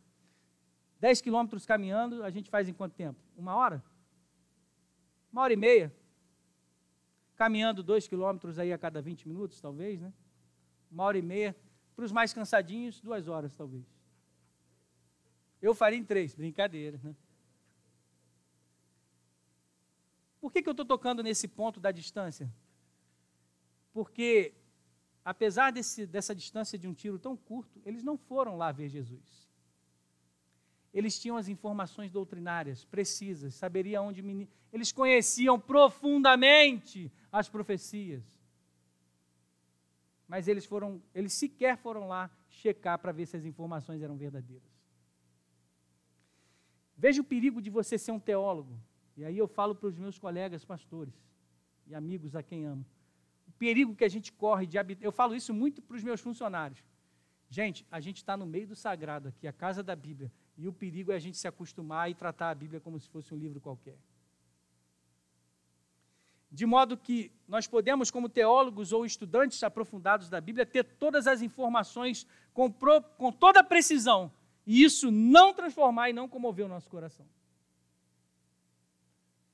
Dez 0.97 1.19
quilômetros 1.19 1.65
caminhando, 1.65 2.23
a 2.23 2.29
gente 2.29 2.49
faz 2.49 2.69
em 2.69 2.73
quanto 2.73 2.93
tempo? 2.95 3.19
Uma 3.35 3.53
hora? 3.53 3.83
Uma 5.31 5.41
hora 5.41 5.51
e 5.51 5.57
meia. 5.57 5.93
Caminhando 7.35 7.83
dois 7.83 8.07
quilômetros 8.07 8.57
aí 8.57 8.71
a 8.71 8.77
cada 8.77 9.01
20 9.01 9.27
minutos, 9.27 9.59
talvez, 9.59 9.99
né? 9.99 10.13
Uma 10.89 11.03
hora 11.03 11.17
e 11.17 11.21
meia. 11.21 11.53
Para 11.95 12.05
os 12.05 12.13
mais 12.13 12.33
cansadinhos, 12.33 13.01
duas 13.01 13.27
horas, 13.27 13.53
talvez. 13.53 13.85
Eu 15.61 15.75
faria 15.75 15.99
em 15.99 16.03
três, 16.03 16.33
brincadeira, 16.33 16.97
né? 17.03 17.13
Por 20.39 20.49
que, 20.53 20.61
que 20.61 20.69
eu 20.69 20.71
estou 20.71 20.85
tocando 20.85 21.21
nesse 21.21 21.45
ponto 21.45 21.81
da 21.81 21.91
distância? 21.91 22.49
Porque, 23.91 24.53
apesar 25.29 25.71
desse, 25.71 26.07
dessa 26.07 26.33
distância 26.33 26.75
de 26.75 26.87
um 26.87 26.93
tiro 26.93 27.19
tão 27.19 27.37
curto, 27.37 27.79
eles 27.85 28.01
não 28.01 28.17
foram 28.17 28.57
lá 28.57 28.71
ver 28.71 28.89
Jesus. 28.89 29.47
Eles 30.91 31.19
tinham 31.19 31.37
as 31.37 31.47
informações 31.47 32.11
doutrinárias 32.11 32.83
precisas, 32.83 33.53
saberiam 33.53 34.07
onde. 34.07 34.49
Eles 34.73 34.91
conheciam 34.91 35.59
profundamente 35.59 37.11
as 37.31 37.47
profecias. 37.47 38.23
Mas 40.27 40.47
eles 40.47 40.65
foram, 40.65 40.99
eles 41.13 41.33
sequer 41.33 41.77
foram 41.77 42.07
lá 42.07 42.27
checar 42.49 42.97
para 42.97 43.11
ver 43.11 43.27
se 43.27 43.37
as 43.37 43.45
informações 43.45 44.01
eram 44.01 44.17
verdadeiras. 44.17 44.67
Veja 46.97 47.21
o 47.21 47.25
perigo 47.25 47.61
de 47.61 47.69
você 47.69 47.99
ser 47.99 48.11
um 48.11 48.19
teólogo. 48.19 48.75
E 49.15 49.23
aí 49.23 49.37
eu 49.37 49.47
falo 49.47 49.75
para 49.75 49.89
os 49.89 49.97
meus 49.99 50.17
colegas 50.17 50.65
pastores 50.65 51.13
e 51.85 51.93
amigos 51.93 52.35
a 52.35 52.41
quem 52.41 52.65
amo. 52.65 52.83
Perigo 53.59 53.95
que 53.95 54.03
a 54.03 54.07
gente 54.07 54.31
corre 54.31 54.65
de 54.65 54.79
habitar. 54.79 55.03
Eu 55.03 55.11
falo 55.11 55.35
isso 55.35 55.53
muito 55.53 55.81
para 55.81 55.95
os 55.95 56.03
meus 56.03 56.19
funcionários. 56.19 56.83
Gente, 57.49 57.85
a 57.91 57.99
gente 57.99 58.17
está 58.17 58.37
no 58.37 58.45
meio 58.45 58.65
do 58.65 58.75
sagrado 58.75 59.27
aqui, 59.27 59.47
a 59.47 59.53
casa 59.53 59.83
da 59.83 59.95
Bíblia. 59.95 60.31
E 60.57 60.67
o 60.67 60.73
perigo 60.73 61.11
é 61.11 61.15
a 61.15 61.19
gente 61.19 61.37
se 61.37 61.47
acostumar 61.47 62.09
e 62.09 62.15
tratar 62.15 62.49
a 62.49 62.55
Bíblia 62.55 62.79
como 62.79 62.99
se 62.99 63.07
fosse 63.09 63.33
um 63.33 63.37
livro 63.37 63.59
qualquer. 63.59 63.97
De 66.51 66.65
modo 66.65 66.97
que 66.97 67.31
nós 67.47 67.67
podemos, 67.67 68.09
como 68.09 68.27
teólogos 68.27 68.91
ou 68.91 69.05
estudantes 69.05 69.61
aprofundados 69.61 70.29
da 70.29 70.41
Bíblia, 70.41 70.65
ter 70.65 70.83
todas 70.83 71.27
as 71.27 71.41
informações 71.41 72.25
com, 72.53 72.71
pro, 72.71 73.01
com 73.17 73.31
toda 73.31 73.59
a 73.59 73.63
precisão 73.63 74.31
e 74.65 74.83
isso 74.83 75.09
não 75.11 75.53
transformar 75.53 76.09
e 76.09 76.13
não 76.13 76.29
comover 76.29 76.65
o 76.65 76.69
nosso 76.69 76.89
coração. 76.89 77.25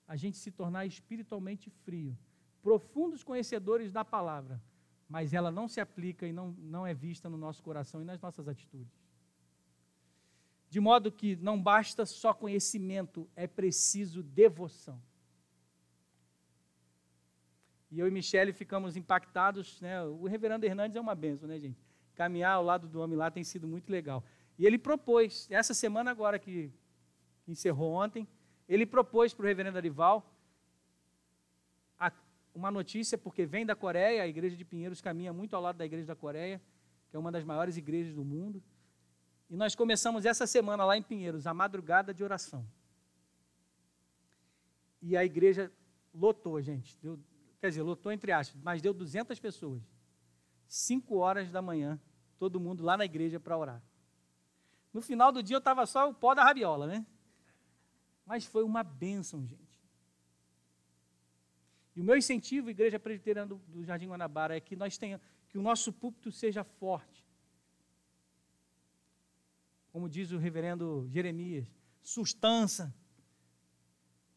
A 0.07 0.15
gente 0.15 0.37
se 0.37 0.51
tornar 0.51 0.85
espiritualmente 0.85 1.69
frio, 1.69 2.17
profundos 2.65 3.23
conhecedores 3.23 3.91
da 3.91 4.04
palavra, 4.04 4.60
mas 5.08 5.36
ela 5.36 5.51
não 5.51 5.67
se 5.67 5.80
aplica 5.80 6.25
e 6.25 6.34
não, 6.34 6.49
não 6.58 6.88
é 6.88 6.95
vista 6.95 7.30
no 7.30 7.38
nosso 7.38 7.62
coração 7.62 8.01
e 8.01 8.04
nas 8.04 8.19
nossas 8.19 8.47
atitudes. 8.47 8.91
De 10.67 10.80
modo 10.80 11.12
que 11.12 11.36
não 11.36 11.62
basta 11.62 12.08
só 12.08 12.34
conhecimento, 12.34 13.30
é 13.36 13.45
preciso 13.45 14.23
devoção. 14.23 14.99
E 17.91 17.99
eu 17.99 18.08
e 18.08 18.12
Michele 18.12 18.51
ficamos 18.51 18.97
impactados. 18.97 19.80
Né? 19.80 20.04
O 20.04 20.25
reverendo 20.25 20.65
Hernandes 20.65 20.97
é 20.97 20.99
uma 20.99 21.13
benção, 21.13 21.47
né, 21.47 21.60
gente? 21.60 21.78
Caminhar 22.15 22.56
ao 22.56 22.63
lado 22.63 22.88
do 22.88 22.99
homem 22.99 23.15
lá 23.15 23.30
tem 23.30 23.43
sido 23.43 23.67
muito 23.67 23.91
legal. 23.91 24.23
E 24.58 24.65
ele 24.65 24.80
propôs, 24.80 25.47
essa 25.51 25.75
semana 25.75 26.10
agora 26.10 26.39
que 26.39 26.71
encerrou 27.47 27.93
ontem, 27.93 28.28
ele 28.67 28.88
propôs 28.88 29.36
para 29.36 29.43
o 29.43 29.47
reverendo 29.47 29.78
Arival 29.78 30.34
uma 32.55 32.71
notícia, 32.71 33.17
porque 33.17 33.45
vem 33.45 33.65
da 33.65 33.75
Coreia, 33.75 34.23
a 34.23 34.27
igreja 34.27 34.55
de 34.55 34.63
Pinheiros 34.63 35.01
caminha 35.01 35.33
muito 35.33 35.55
ao 35.55 35.61
lado 35.61 35.75
da 35.75 35.85
igreja 35.85 36.07
da 36.07 36.15
Coreia, 36.15 36.61
que 37.09 37.15
é 37.15 37.19
uma 37.19 37.31
das 37.31 37.43
maiores 37.43 37.75
igrejas 37.75 38.15
do 38.15 38.23
mundo. 38.23 38.63
E 39.49 39.57
nós 39.57 39.75
começamos 39.75 40.25
essa 40.25 40.47
semana 40.47 40.85
lá 40.85 40.97
em 40.97 41.03
Pinheiros, 41.03 41.45
a 41.45 41.53
madrugada 41.53 42.13
de 42.13 42.23
oração. 42.23 42.65
E 45.01 45.17
a 45.17 45.23
igreja 45.23 45.69
lotou, 46.13 46.59
gente. 46.61 46.97
Deu, 47.01 47.19
quer 47.59 47.67
dizer, 47.69 47.83
lotou 47.83 48.11
entre 48.11 48.31
aspas, 48.31 48.59
mas 48.63 48.81
deu 48.81 48.93
200 48.93 49.37
pessoas. 49.37 49.83
Cinco 50.65 51.17
horas 51.17 51.51
da 51.51 51.61
manhã, 51.61 51.99
todo 52.39 52.59
mundo 52.59 52.83
lá 52.83 52.95
na 52.95 53.05
igreja 53.05 53.39
para 53.39 53.57
orar. 53.57 53.83
No 54.93 55.01
final 55.01 55.29
do 55.29 55.43
dia 55.43 55.57
eu 55.57 55.59
estava 55.59 55.85
só 55.85 56.09
o 56.09 56.13
pó 56.13 56.33
da 56.33 56.43
rabiola, 56.43 56.87
né? 56.87 57.05
Mas 58.25 58.45
foi 58.45 58.63
uma 58.63 58.81
bênção, 58.81 59.45
gente. 59.45 59.64
E 61.95 62.01
o 62.01 62.03
meu 62.03 62.17
incentivo, 62.17 62.69
Igreja 62.69 62.99
Presbiteriana 62.99 63.47
do, 63.47 63.55
do 63.67 63.84
Jardim 63.84 64.08
Guanabara, 64.08 64.55
é 64.55 64.60
que 64.60 64.75
nós 64.75 64.97
tenhamos, 64.97 65.25
que 65.47 65.58
o 65.58 65.62
nosso 65.62 65.93
púlpito 65.93 66.31
seja 66.31 66.63
forte, 66.63 67.23
como 69.91 70.10
diz 70.10 70.31
o 70.31 70.38
reverendo 70.38 71.08
Jeremias, 71.10 71.65
sustância, 72.01 72.93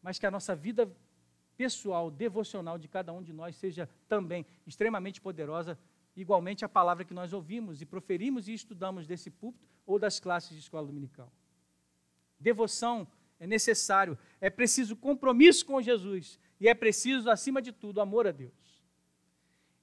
mas 0.01 0.17
que 0.17 0.25
a 0.25 0.31
nossa 0.31 0.55
vida 0.55 0.89
pessoal, 1.57 2.09
devocional 2.09 2.77
de 2.77 2.87
cada 2.87 3.11
um 3.11 3.21
de 3.21 3.33
nós 3.33 3.57
seja 3.57 3.89
também 4.07 4.45
extremamente 4.65 5.19
poderosa, 5.19 5.77
igualmente 6.15 6.63
a 6.63 6.69
palavra 6.69 7.03
que 7.03 7.13
nós 7.13 7.33
ouvimos 7.33 7.81
e 7.81 7.85
proferimos 7.85 8.47
e 8.47 8.53
estudamos 8.53 9.05
desse 9.05 9.29
púlpito 9.29 9.67
ou 9.85 9.99
das 9.99 10.17
classes 10.17 10.51
de 10.51 10.59
escola 10.59 10.87
dominical. 10.87 11.29
Devoção 12.39 13.05
é 13.37 13.45
necessário, 13.45 14.17
é 14.39 14.49
preciso 14.49 14.95
compromisso 14.95 15.65
com 15.65 15.81
Jesus 15.81 16.39
e 16.59 16.67
é 16.67 16.73
preciso, 16.73 17.29
acima 17.29 17.61
de 17.61 17.71
tudo, 17.71 18.01
amor 18.01 18.27
a 18.27 18.31
Deus. 18.31 18.53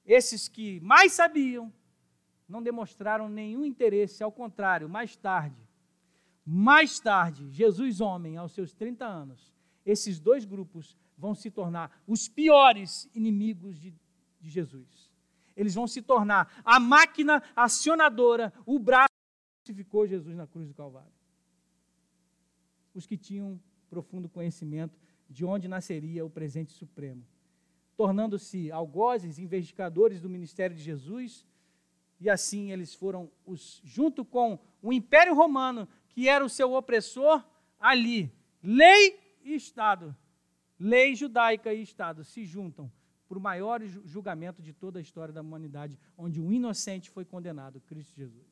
Esses 0.05 0.47
que 0.47 0.79
mais 0.81 1.13
sabiam 1.13 1.73
não 2.49 2.63
demonstraram 2.63 3.29
nenhum 3.29 3.65
interesse, 3.65 4.23
ao 4.23 4.31
contrário, 4.31 4.89
mais 4.89 5.17
tarde, 5.17 5.61
mais 6.45 7.01
tarde, 7.01 7.51
Jesus, 7.51 8.01
homem, 8.01 8.37
aos 8.37 8.53
seus 8.53 8.73
30 8.73 9.05
anos, 9.05 9.53
esses 9.85 10.21
dois 10.21 10.45
grupos 10.45 10.97
vão 11.19 11.35
se 11.35 11.51
tornar 11.51 12.03
os 12.07 12.29
piores 12.29 13.09
inimigos 13.15 13.81
de, 13.81 13.93
de 14.41 14.51
Jesus. 14.51 15.11
Eles 15.57 15.75
vão 15.75 15.87
se 15.87 16.03
tornar 16.03 16.63
a 16.65 16.79
máquina 16.79 17.43
acionadora, 17.57 18.53
o 18.65 18.79
braço 18.79 19.09
que 19.09 19.73
crucificou 19.73 20.07
Jesus 20.07 20.37
na 20.37 20.47
cruz 20.47 20.69
do 20.69 20.75
Calvário. 20.75 21.11
Os 22.95 23.07
que 23.07 23.17
tinham 23.17 23.59
profundo 23.89 24.29
conhecimento 24.29 24.97
de 25.29 25.45
onde 25.45 25.69
nasceria 25.69 26.25
o 26.25 26.31
presente 26.31 26.73
supremo, 26.73 27.25
tornando-se 27.97 28.71
algozes, 28.71 29.39
investigadores 29.39 30.21
do 30.21 30.29
ministério 30.29 30.77
de 30.77 30.83
Jesus, 30.83 31.47
e 32.21 32.31
assim 32.31 32.73
eles 32.73 32.95
foram, 32.95 33.31
os, 33.45 33.81
junto 33.85 34.25
com 34.25 34.59
o 34.83 34.93
Império 34.93 35.35
Romano, 35.35 35.89
que 36.09 36.29
era 36.29 36.45
o 36.45 36.49
seu 36.49 36.73
opressor, 36.73 37.45
ali, 37.79 38.33
lei 38.63 39.19
e 39.43 39.55
Estado, 39.55 40.17
lei 40.79 41.15
judaica 41.15 41.73
e 41.73 41.83
Estado 41.83 42.25
se 42.25 42.45
juntam 42.45 42.91
para 43.29 43.39
o 43.39 43.41
maior 43.41 43.83
julgamento 43.83 44.63
de 44.63 44.73
toda 44.73 44.99
a 44.99 45.03
história 45.03 45.35
da 45.35 45.41
humanidade, 45.41 45.99
onde 46.17 46.41
um 46.41 46.53
inocente 46.53 47.11
foi 47.11 47.25
condenado, 47.25 47.81
Cristo 47.81 48.15
Jesus. 48.15 48.47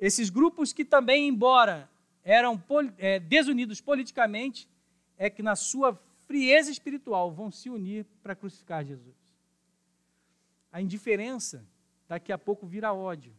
Esses 0.00 0.30
grupos 0.30 0.72
que 0.72 0.84
também, 0.84 1.26
embora 1.26 1.90
eram 2.30 2.62
é, 2.98 3.18
desunidos 3.18 3.80
politicamente, 3.80 4.68
é 5.16 5.30
que 5.30 5.42
na 5.42 5.56
sua 5.56 5.98
frieza 6.26 6.70
espiritual 6.70 7.32
vão 7.32 7.50
se 7.50 7.70
unir 7.70 8.04
para 8.22 8.36
crucificar 8.36 8.84
Jesus. 8.84 9.16
A 10.70 10.82
indiferença 10.82 11.66
daqui 12.06 12.30
a 12.30 12.36
pouco 12.36 12.66
vira 12.66 12.92
ódio 12.92 13.34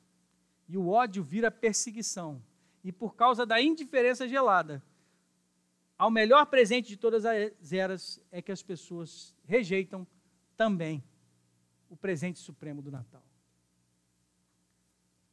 e 0.67 0.75
o 0.75 0.89
ódio 0.89 1.21
vira 1.21 1.51
perseguição. 1.51 2.41
E 2.83 2.91
por 2.91 3.13
causa 3.13 3.45
da 3.45 3.61
indiferença 3.61 4.27
gelada, 4.27 4.81
ao 5.95 6.09
melhor 6.09 6.47
presente 6.47 6.87
de 6.87 6.97
todas 6.97 7.25
as 7.25 7.71
eras 7.71 8.19
é 8.31 8.41
que 8.41 8.51
as 8.51 8.63
pessoas 8.63 9.35
rejeitam 9.45 10.07
também 10.57 11.03
o 11.91 11.95
presente 11.95 12.39
supremo 12.39 12.81
do 12.81 12.89
Natal. 12.89 13.23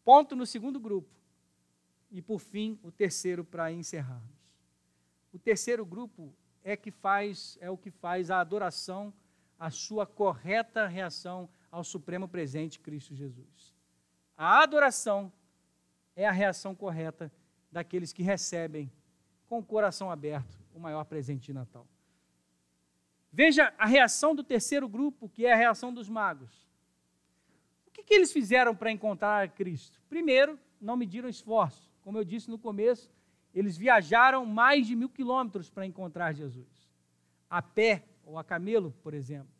Ponto 0.04 0.36
no 0.36 0.44
segundo 0.44 0.78
grupo. 0.78 1.08
E 2.16 2.22
por 2.22 2.38
fim, 2.38 2.80
o 2.82 2.90
terceiro 2.90 3.44
para 3.44 3.70
encerrarmos. 3.70 4.40
O 5.34 5.38
terceiro 5.38 5.84
grupo 5.84 6.32
é 6.64 6.74
que 6.74 6.90
faz 6.90 7.58
é 7.60 7.70
o 7.70 7.76
que 7.76 7.90
faz 7.90 8.30
a 8.30 8.40
adoração, 8.40 9.12
a 9.58 9.70
sua 9.70 10.06
correta 10.06 10.86
reação 10.86 11.46
ao 11.70 11.84
supremo 11.84 12.26
presente 12.26 12.80
Cristo 12.80 13.14
Jesus. 13.14 13.74
A 14.34 14.62
adoração 14.62 15.30
é 16.16 16.26
a 16.26 16.32
reação 16.32 16.74
correta 16.74 17.30
daqueles 17.70 18.14
que 18.14 18.22
recebem 18.22 18.90
com 19.46 19.58
o 19.58 19.62
coração 19.62 20.10
aberto 20.10 20.58
o 20.72 20.80
maior 20.80 21.04
presente 21.04 21.44
de 21.44 21.52
Natal. 21.52 21.86
Veja 23.30 23.74
a 23.76 23.84
reação 23.84 24.34
do 24.34 24.42
terceiro 24.42 24.88
grupo, 24.88 25.28
que 25.28 25.44
é 25.44 25.52
a 25.52 25.56
reação 25.56 25.92
dos 25.92 26.08
magos. 26.08 26.66
O 27.86 27.90
que, 27.90 28.02
que 28.02 28.14
eles 28.14 28.32
fizeram 28.32 28.74
para 28.74 28.90
encontrar 28.90 29.50
Cristo? 29.50 30.00
Primeiro, 30.08 30.58
não 30.80 30.96
mediram 30.96 31.28
esforço. 31.28 31.85
Como 32.06 32.16
eu 32.18 32.24
disse 32.24 32.48
no 32.48 32.56
começo, 32.56 33.10
eles 33.52 33.76
viajaram 33.76 34.46
mais 34.46 34.86
de 34.86 34.94
mil 34.94 35.08
quilômetros 35.08 35.68
para 35.68 35.84
encontrar 35.84 36.32
Jesus. 36.32 36.88
A 37.50 37.60
pé 37.60 38.04
ou 38.24 38.38
a 38.38 38.44
camelo, 38.44 38.94
por 39.02 39.12
exemplo. 39.12 39.50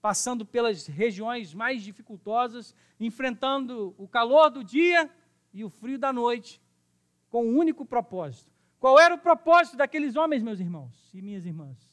Passando 0.00 0.46
pelas 0.46 0.86
regiões 0.86 1.52
mais 1.52 1.82
dificultosas, 1.82 2.72
enfrentando 3.00 3.92
o 3.98 4.06
calor 4.06 4.50
do 4.50 4.62
dia 4.62 5.10
e 5.52 5.64
o 5.64 5.68
frio 5.68 5.98
da 5.98 6.12
noite, 6.12 6.60
com 7.28 7.44
um 7.44 7.58
único 7.58 7.84
propósito. 7.84 8.52
Qual 8.78 8.96
era 8.96 9.14
o 9.14 9.18
propósito 9.18 9.76
daqueles 9.76 10.14
homens, 10.14 10.44
meus 10.44 10.60
irmãos 10.60 11.10
e 11.12 11.20
minhas 11.20 11.44
irmãs? 11.44 11.90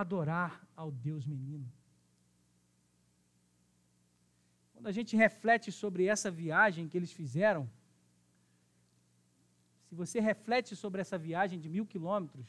adorar 0.00 0.66
ao 0.76 0.90
Deus 0.90 1.26
menino. 1.26 1.66
Quando 4.72 4.88
a 4.88 4.92
gente 4.92 5.16
reflete 5.16 5.72
sobre 5.72 6.06
essa 6.06 6.30
viagem 6.30 6.88
que 6.88 6.96
eles 6.96 7.12
fizeram, 7.12 7.68
você 9.96 10.20
reflete 10.20 10.76
sobre 10.76 11.00
essa 11.00 11.18
viagem 11.18 11.58
de 11.58 11.68
mil 11.68 11.86
quilômetros, 11.86 12.46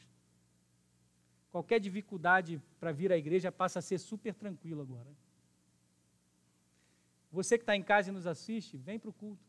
qualquer 1.50 1.80
dificuldade 1.80 2.62
para 2.78 2.92
vir 2.92 3.10
à 3.10 3.16
igreja 3.16 3.50
passa 3.50 3.78
a 3.80 3.82
ser 3.82 3.98
super 3.98 4.34
tranquilo 4.34 4.82
agora. 4.82 5.10
Você 7.32 7.58
que 7.58 7.62
está 7.62 7.74
em 7.74 7.82
casa 7.82 8.10
e 8.10 8.12
nos 8.12 8.26
assiste, 8.26 8.76
vem 8.76 8.98
para 8.98 9.10
o 9.10 9.12
culto. 9.12 9.44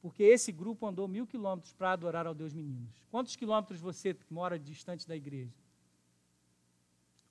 Porque 0.00 0.22
esse 0.22 0.52
grupo 0.52 0.86
andou 0.86 1.08
mil 1.08 1.26
quilômetros 1.26 1.72
para 1.72 1.92
adorar 1.92 2.26
ao 2.26 2.34
Deus 2.34 2.52
meninos. 2.52 2.94
Quantos 3.10 3.34
quilômetros 3.34 3.80
você 3.80 4.16
mora 4.30 4.58
distante 4.58 5.08
da 5.08 5.16
igreja? 5.16 5.52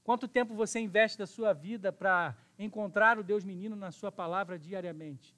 Quanto 0.03 0.27
tempo 0.27 0.53
você 0.53 0.79
investe 0.79 1.17
da 1.17 1.25
sua 1.25 1.53
vida 1.53 1.91
para 1.91 2.35
encontrar 2.59 3.17
o 3.17 3.23
Deus 3.23 3.43
menino 3.43 3.75
na 3.75 3.91
sua 3.91 4.11
palavra 4.11 4.59
diariamente? 4.59 5.35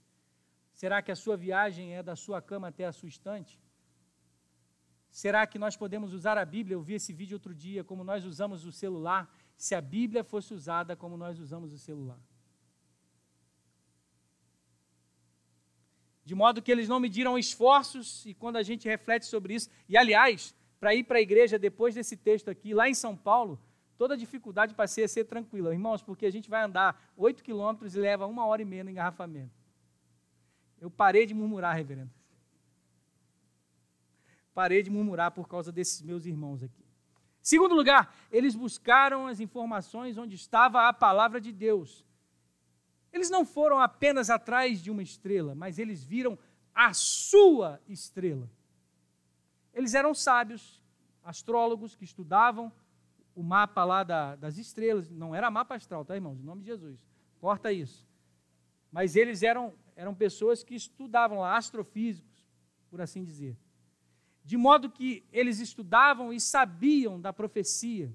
Será 0.82 1.02
que 1.02 1.12
a 1.12 1.16
sua 1.16 1.36
viagem 1.36 1.96
é 1.96 2.04
da 2.04 2.16
sua 2.16 2.40
cama 2.40 2.68
até 2.68 2.86
a 2.86 2.92
sua 2.92 3.10
estante? 3.10 3.60
Será 5.10 5.42
que 5.48 5.58
nós 5.58 5.76
podemos 5.76 6.14
usar 6.14 6.38
a 6.38 6.46
Bíblia? 6.46 6.76
Eu 6.76 6.84
vi 6.84 6.94
esse 6.94 7.12
vídeo 7.12 7.36
outro 7.36 7.54
dia, 7.56 7.84
como 7.84 8.04
nós 8.04 8.24
usamos 8.24 8.64
o 8.64 8.72
celular, 8.72 9.24
se 9.66 9.74
a 9.74 9.82
Bíblia 9.82 10.24
fosse 10.24 10.54
usada 10.54 10.96
como 10.96 11.18
nós 11.18 11.40
usamos 11.40 11.74
o 11.74 11.80
celular. 11.80 12.20
De 16.24 16.36
modo 16.36 16.62
que 16.62 16.72
eles 16.72 16.88
não 16.88 17.00
mediram 17.00 17.40
esforços, 17.40 18.24
e 18.28 18.36
quando 18.36 18.58
a 18.58 18.62
gente 18.70 18.88
reflete 18.88 19.26
sobre 19.26 19.56
isso, 19.56 19.72
e 19.90 19.98
aliás, 19.98 20.54
para 20.80 20.94
ir 20.94 21.06
para 21.06 21.18
a 21.18 21.22
igreja 21.22 21.58
depois 21.58 21.96
desse 21.96 22.16
texto 22.16 22.52
aqui, 22.52 22.76
lá 22.76 22.88
em 22.88 22.94
São 22.94 23.18
Paulo, 23.18 23.60
toda 23.98 24.16
dificuldade 24.16 24.76
passei 24.76 25.06
a 25.06 25.08
ser 25.08 25.24
tranquila. 25.24 25.74
Irmãos, 25.74 26.04
porque 26.04 26.28
a 26.28 26.32
gente 26.32 26.52
vai 26.52 26.62
andar 26.62 27.12
8 27.18 27.44
quilômetros 27.44 27.96
e 27.96 28.00
leva 28.00 28.28
uma 28.28 28.46
hora 28.46 28.62
e 28.62 28.66
meia 28.66 28.84
no 28.84 28.92
engarrafamento. 28.92 29.67
Eu 30.80 30.90
parei 30.90 31.26
de 31.26 31.34
murmurar, 31.34 31.76
reverendo. 31.76 32.12
Parei 34.54 34.82
de 34.82 34.90
murmurar 34.90 35.32
por 35.32 35.48
causa 35.48 35.72
desses 35.72 36.02
meus 36.02 36.26
irmãos 36.26 36.64
aqui. 36.64 36.86
Segundo 37.42 37.76
lugar, 37.76 38.14
eles 38.32 38.56
buscaram 38.56 39.28
as 39.28 39.40
informações 39.40 40.18
onde 40.18 40.36
estava 40.36 40.88
a 40.88 40.94
palavra 40.94 41.40
de 41.40 41.52
Deus. 41.52 42.06
Eles 43.14 43.30
não 43.30 43.46
foram 43.46 43.80
apenas 43.80 44.30
atrás 44.30 44.82
de 44.82 44.92
uma 44.92 45.02
estrela, 45.02 45.56
mas 45.56 45.80
eles 45.80 46.04
viram 46.04 46.38
a 46.74 46.94
sua 46.94 47.80
estrela. 47.88 48.50
Eles 49.74 49.94
eram 49.94 50.14
sábios, 50.14 50.82
astrólogos 51.24 51.96
que 51.96 52.04
estudavam 52.04 52.72
o 53.36 53.44
mapa 53.44 53.84
lá 53.84 54.04
da, 54.04 54.36
das 54.36 54.58
estrelas. 54.58 55.10
Não 55.10 55.36
era 55.36 55.52
mapa 55.52 55.76
astral, 55.76 56.04
tá, 56.04 56.16
irmãos? 56.16 56.40
Em 56.40 56.44
nome 56.44 56.62
de 56.62 56.68
Jesus. 56.68 57.00
Corta 57.40 57.72
isso. 57.72 58.07
Mas 58.92 59.16
eles 59.16 59.44
eram, 59.44 59.74
eram 59.96 60.14
pessoas 60.14 60.64
que 60.64 60.76
estudavam 60.76 61.40
lá, 61.40 61.58
astrofísicos, 61.58 62.48
por 62.90 63.02
assim 63.02 63.24
dizer. 63.24 63.58
De 64.44 64.56
modo 64.56 64.90
que 64.90 65.26
eles 65.32 65.60
estudavam 65.60 66.32
e 66.32 66.40
sabiam 66.40 67.20
da 67.20 67.34
profecia. 67.34 68.14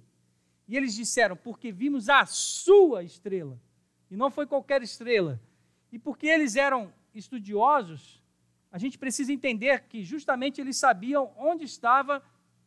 E 0.66 0.77
eles 0.77 0.95
disseram: 0.95 1.37
porque 1.37 1.70
vimos 1.70 2.09
a 2.09 2.25
sua 2.25 3.03
estrela. 3.03 3.61
E 4.11 4.16
não 4.16 4.31
foi 4.31 4.47
qualquer 4.47 4.83
estrela. 4.83 5.41
E 5.91 5.99
porque 5.99 6.27
eles 6.27 6.57
eram 6.57 6.93
estudiosos, 7.14 8.23
a 8.70 8.79
gente 8.79 8.99
precisa 8.99 9.33
entender 9.33 9.83
que 9.83 10.03
justamente 10.03 10.61
eles 10.61 10.79
sabiam 10.79 11.31
onde 11.37 11.64
estava 11.64 12.23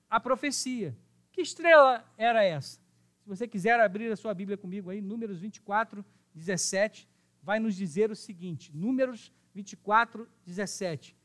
a 0.07 0.19
profecia. 0.19 0.95
Que 1.31 1.41
estrela 1.41 2.05
era 2.15 2.43
essa? 2.43 2.79
Se 3.23 3.27
você 3.27 3.47
quiser 3.47 3.79
abrir 3.79 4.11
a 4.11 4.15
sua 4.15 4.33
Bíblia 4.33 4.55
comigo 4.55 4.91
aí, 4.91 5.01
Números 5.01 5.39
24, 5.39 6.05
17, 6.35 7.09
vai 7.45 7.59
nos 7.59 7.75
dizer 7.75 8.09
o 8.09 8.15
seguinte: 8.15 8.75
Números 8.75 9.31
24, 9.53 10.27
17. 10.45 11.15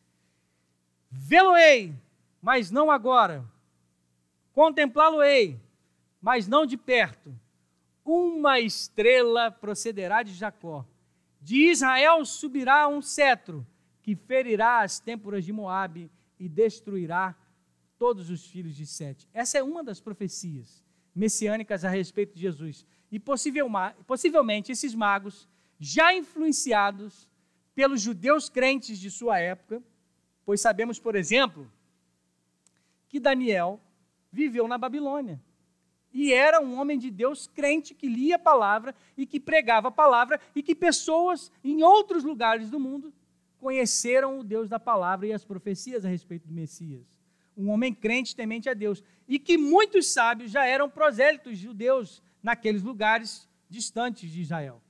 Vê-lo-ei, 1.10 1.94
mas 2.40 2.70
não 2.70 2.90
agora. 2.90 3.44
Contemplá-lo-ei, 4.52 5.58
mas 6.20 6.46
não 6.46 6.66
de 6.66 6.76
perto. 6.76 7.34
Uma 8.04 8.60
estrela 8.60 9.50
procederá 9.50 10.22
de 10.22 10.34
Jacó. 10.34 10.86
De 11.40 11.70
Israel 11.70 12.24
subirá 12.26 12.86
um 12.86 13.00
cetro 13.00 13.66
que 14.02 14.14
ferirá 14.14 14.82
as 14.82 15.00
têmporas 15.00 15.44
de 15.44 15.52
Moabe 15.52 16.10
e 16.38 16.48
destruirá 16.48 17.34
todos 17.98 18.28
os 18.28 18.46
filhos 18.46 18.76
de 18.76 18.86
Sete. 18.86 19.26
Essa 19.32 19.58
é 19.58 19.62
uma 19.62 19.82
das 19.82 20.00
profecias 20.00 20.84
messiânicas 21.14 21.84
a 21.84 21.88
respeito 21.88 22.34
de 22.34 22.40
Jesus. 22.40 22.86
E 23.10 23.18
possivelmente 23.18 24.70
esses 24.70 24.94
magos, 24.94 25.48
já 25.80 26.14
influenciados 26.14 27.28
pelos 27.74 28.00
judeus 28.00 28.48
crentes 28.48 29.00
de 29.00 29.10
sua 29.10 29.40
época, 29.40 29.82
pois 30.44 30.60
sabemos, 30.60 31.00
por 31.00 31.16
exemplo, 31.16 31.68
que 33.08 33.18
Daniel 33.18 33.80
viveu 34.30 34.68
na 34.68 34.78
Babilônia. 34.78 35.40
E 36.12 36.32
era 36.32 36.60
um 36.60 36.78
homem 36.78 36.98
de 36.98 37.10
Deus 37.10 37.46
crente 37.48 37.94
que 37.94 38.06
lia 38.06 38.36
a 38.36 38.38
palavra 38.38 38.94
e 39.16 39.24
que 39.24 39.40
pregava 39.40 39.88
a 39.88 39.92
palavra 39.92 40.40
e 40.54 40.62
que 40.62 40.74
pessoas 40.74 41.50
em 41.64 41.82
outros 41.82 42.22
lugares 42.22 42.68
do 42.68 42.78
mundo 42.78 43.12
conheceram 43.58 44.38
o 44.38 44.44
Deus 44.44 44.68
da 44.68 44.78
palavra 44.78 45.26
e 45.26 45.32
as 45.32 45.44
profecias 45.44 46.04
a 46.04 46.08
respeito 46.08 46.46
do 46.46 46.54
Messias 46.54 47.20
um 47.60 47.70
homem 47.70 47.92
crente 47.92 48.34
temente 48.34 48.68
a 48.68 48.74
Deus, 48.74 49.04
e 49.28 49.38
que 49.38 49.58
muitos 49.58 50.12
sábios 50.12 50.50
já 50.50 50.64
eram 50.64 50.88
prosélitos 50.88 51.58
judeus 51.58 52.22
naqueles 52.42 52.82
lugares 52.82 53.48
distantes 53.68 54.30
de 54.30 54.40
Israel. 54.40 54.82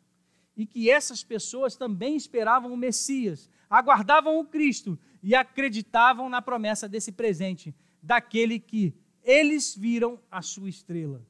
E 0.61 0.66
que 0.66 0.90
essas 0.90 1.24
pessoas 1.24 1.76
também 1.76 2.16
esperavam 2.16 2.72
o 2.72 2.76
Messias, 2.76 3.48
aguardavam 3.68 4.38
o 4.38 4.44
Cristo 4.44 4.98
e 5.22 5.34
acreditavam 5.34 6.28
na 6.28 6.42
promessa 6.42 6.88
desse 6.88 7.12
presente, 7.12 7.74
daquele 8.02 8.58
que 8.58 8.94
eles 9.22 9.74
viram 9.74 10.20
a 10.30 10.42
sua 10.42 10.68
estrela. 10.68 11.22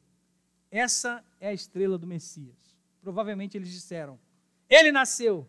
Essa 0.70 1.24
é 1.38 1.48
a 1.48 1.52
estrela 1.52 1.96
do 1.96 2.06
Messias. 2.06 2.76
Provavelmente 3.00 3.56
eles 3.56 3.70
disseram: 3.70 4.18
Ele 4.68 4.90
nasceu. 4.90 5.46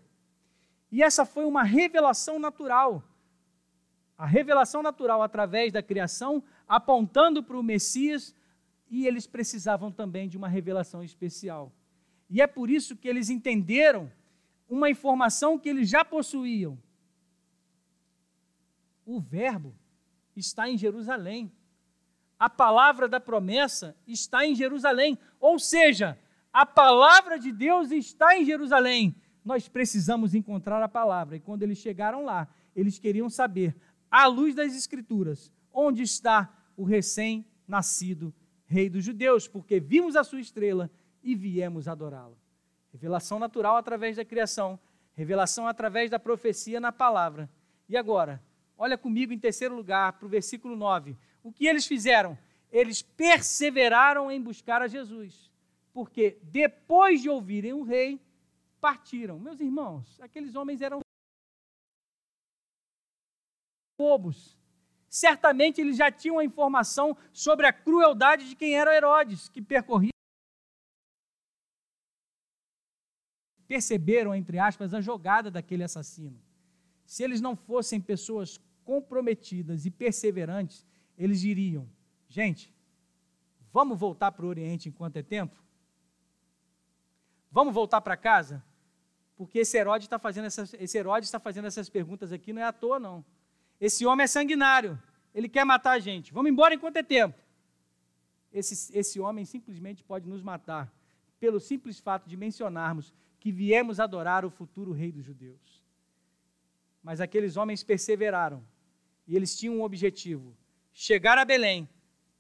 E 0.92 1.02
essa 1.02 1.26
foi 1.26 1.46
uma 1.46 1.64
revelação 1.64 2.38
natural 2.38 3.04
a 4.22 4.26
revelação 4.28 4.84
natural 4.84 5.24
através 5.24 5.74
da 5.74 5.82
criação, 5.82 6.44
apontando 6.68 7.42
para 7.42 7.58
o 7.58 7.64
Messias, 7.64 8.36
e 8.88 9.08
eles 9.08 9.26
precisavam 9.26 9.92
também 9.92 10.30
de 10.30 10.38
uma 10.38 10.48
revelação 10.48 11.04
especial. 11.04 11.74
E 12.32 12.42
é 12.42 12.48
por 12.48 12.70
isso 12.70 12.96
que 12.96 13.10
eles 13.10 13.30
entenderam 13.30 14.10
uma 14.70 14.90
informação 14.90 15.60
que 15.60 15.68
eles 15.68 15.90
já 15.90 16.06
possuíam. 16.06 16.82
O 19.06 19.20
Verbo 19.20 19.76
está 20.34 20.70
em 20.70 20.78
Jerusalém. 20.78 21.52
A 22.40 22.50
palavra 22.50 23.10
da 23.10 23.20
promessa 23.20 23.98
está 24.08 24.46
em 24.46 24.56
Jerusalém. 24.56 25.20
Ou 25.42 25.60
seja, 25.60 26.18
a 26.54 26.66
palavra 26.66 27.38
de 27.38 27.52
Deus 27.52 27.92
está 27.92 28.38
em 28.38 28.46
Jerusalém. 28.46 29.14
Nós 29.44 29.68
precisamos 29.68 30.34
encontrar 30.34 30.82
a 30.82 30.88
palavra. 30.88 31.36
E 31.36 31.42
quando 31.42 31.64
eles 31.64 31.80
chegaram 31.80 32.24
lá, 32.24 32.48
eles 32.74 32.98
queriam 32.98 33.30
saber 33.30 33.76
à 34.10 34.26
luz 34.26 34.56
das 34.56 34.74
Escrituras, 34.74 35.52
onde 35.74 36.02
está 36.02 36.50
o 36.78 36.86
recém-nascido 36.86 38.34
Rei 38.66 38.90
dos 38.90 39.04
Judeus, 39.04 39.50
porque 39.50 39.82
vimos 39.82 40.16
a 40.16 40.24
sua 40.24 40.40
estrela 40.40 40.90
e 41.24 41.36
viemos 41.36 41.88
adorá-la. 41.88 42.36
Revelação 42.92 43.40
natural 43.40 43.78
através 43.78 44.18
da 44.18 44.26
criação, 44.26 44.80
revelação 45.14 45.68
através 45.68 46.10
da 46.10 46.20
profecia 46.20 46.80
na 46.80 46.92
palavra. 46.92 47.50
E 47.88 47.96
agora, 47.96 48.42
olha 48.78 48.98
comigo 48.98 49.34
em 49.34 49.40
terceiro 49.40 49.76
lugar 49.76 50.14
para 50.14 50.26
o 50.26 50.30
versículo 50.30 50.76
9. 50.76 51.18
O 51.44 51.52
que 51.52 51.68
eles 51.68 51.86
fizeram? 51.86 52.38
Eles 52.72 53.02
perseveraram 53.02 54.32
em 54.32 54.42
buscar 54.42 54.82
a 54.82 54.88
Jesus, 54.88 55.52
porque 55.94 56.38
depois 56.44 57.22
de 57.22 57.30
ouvirem 57.30 57.74
o 57.74 57.84
rei, 57.84 58.20
partiram. 58.80 59.40
Meus 59.40 59.60
irmãos, 59.60 60.20
aqueles 60.22 60.56
homens 60.56 60.82
eram 60.82 61.02
bobos, 63.98 64.58
Certamente 65.12 65.82
eles 65.82 65.98
já 65.98 66.10
tinham 66.10 66.40
a 66.40 66.46
informação 66.46 67.18
sobre 67.34 67.68
a 67.68 67.74
crueldade 67.74 68.48
de 68.48 68.56
quem 68.56 68.80
era 68.80 68.96
Herodes, 68.96 69.50
que 69.50 69.62
percorria. 69.62 70.11
Perceberam, 73.72 74.36
entre 74.36 74.60
aspas, 74.60 74.94
a 74.94 75.00
jogada 75.00 75.50
daquele 75.50 75.82
assassino. 75.82 76.38
Se 77.06 77.24
eles 77.24 77.40
não 77.40 77.56
fossem 77.56 78.02
pessoas 78.02 78.60
comprometidas 78.84 79.86
e 79.86 79.90
perseverantes, 79.90 80.86
eles 81.18 81.40
diriam: 81.40 81.88
gente, 82.28 82.76
vamos 83.72 83.98
voltar 83.98 84.34
para 84.34 84.46
o 84.46 84.50
Oriente 84.50 84.90
enquanto 84.90 85.16
é 85.16 85.24
tempo? 85.24 85.56
Vamos 87.50 87.74
voltar 87.74 88.02
para 88.02 88.18
casa? 88.18 88.62
Porque 89.38 89.60
esse 89.60 89.78
Herodes 89.78 90.06
está 90.06 90.20
fazendo 90.20 90.48
essas, 90.48 90.74
está 90.74 91.40
fazendo 91.40 91.68
essas 91.68 91.88
perguntas 91.88 92.34
aqui, 92.34 92.52
não 92.52 92.62
é 92.62 92.66
à 92.66 92.74
toa, 92.74 93.00
não. 93.00 93.24
Esse 93.80 94.06
homem 94.06 94.26
é 94.26 94.28
sanguinário, 94.28 95.02
ele 95.34 95.48
quer 95.48 95.64
matar 95.64 95.92
a 95.92 96.00
gente. 96.00 96.34
Vamos 96.34 96.52
embora 96.52 96.76
enquanto 96.76 96.98
é 96.98 97.04
tempo. 97.04 97.40
Esse, 98.52 98.92
esse 98.98 99.18
homem 99.18 99.46
simplesmente 99.46 100.04
pode 100.04 100.28
nos 100.28 100.42
matar, 100.42 100.94
pelo 101.40 101.58
simples 101.58 102.02
fato 102.02 102.28
de 102.28 102.36
mencionarmos 102.36 103.14
que 103.42 103.52
viemos 103.52 104.00
adorar 104.00 104.46
o 104.46 104.52
futuro 104.52 104.92
rei 104.92 105.12
dos 105.12 105.26
judeus. 105.26 105.84
Mas 107.02 107.20
aqueles 107.20 107.58
homens 107.58 107.84
perseveraram, 107.84 108.64
e 109.28 109.36
eles 109.36 109.58
tinham 109.58 109.78
um 109.78 109.84
objetivo: 109.84 110.56
chegar 110.94 111.40
a 111.40 111.44
Belém 111.44 111.90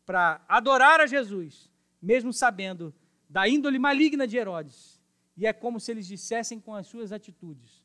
para 0.05 0.45
adorar 0.47 1.01
a 1.01 1.07
Jesus, 1.07 1.71
mesmo 1.99 2.31
sabendo 2.31 2.93
da 3.27 3.49
índole 3.49 3.79
maligna 3.79 4.27
de 4.27 4.37
Herodes. 4.37 5.01
E 5.35 5.47
é 5.47 5.51
como 5.51 5.79
se 5.79 5.89
eles 5.91 6.05
dissessem 6.05 6.59
com 6.59 6.75
as 6.75 6.85
suas 6.85 7.11
atitudes: 7.11 7.83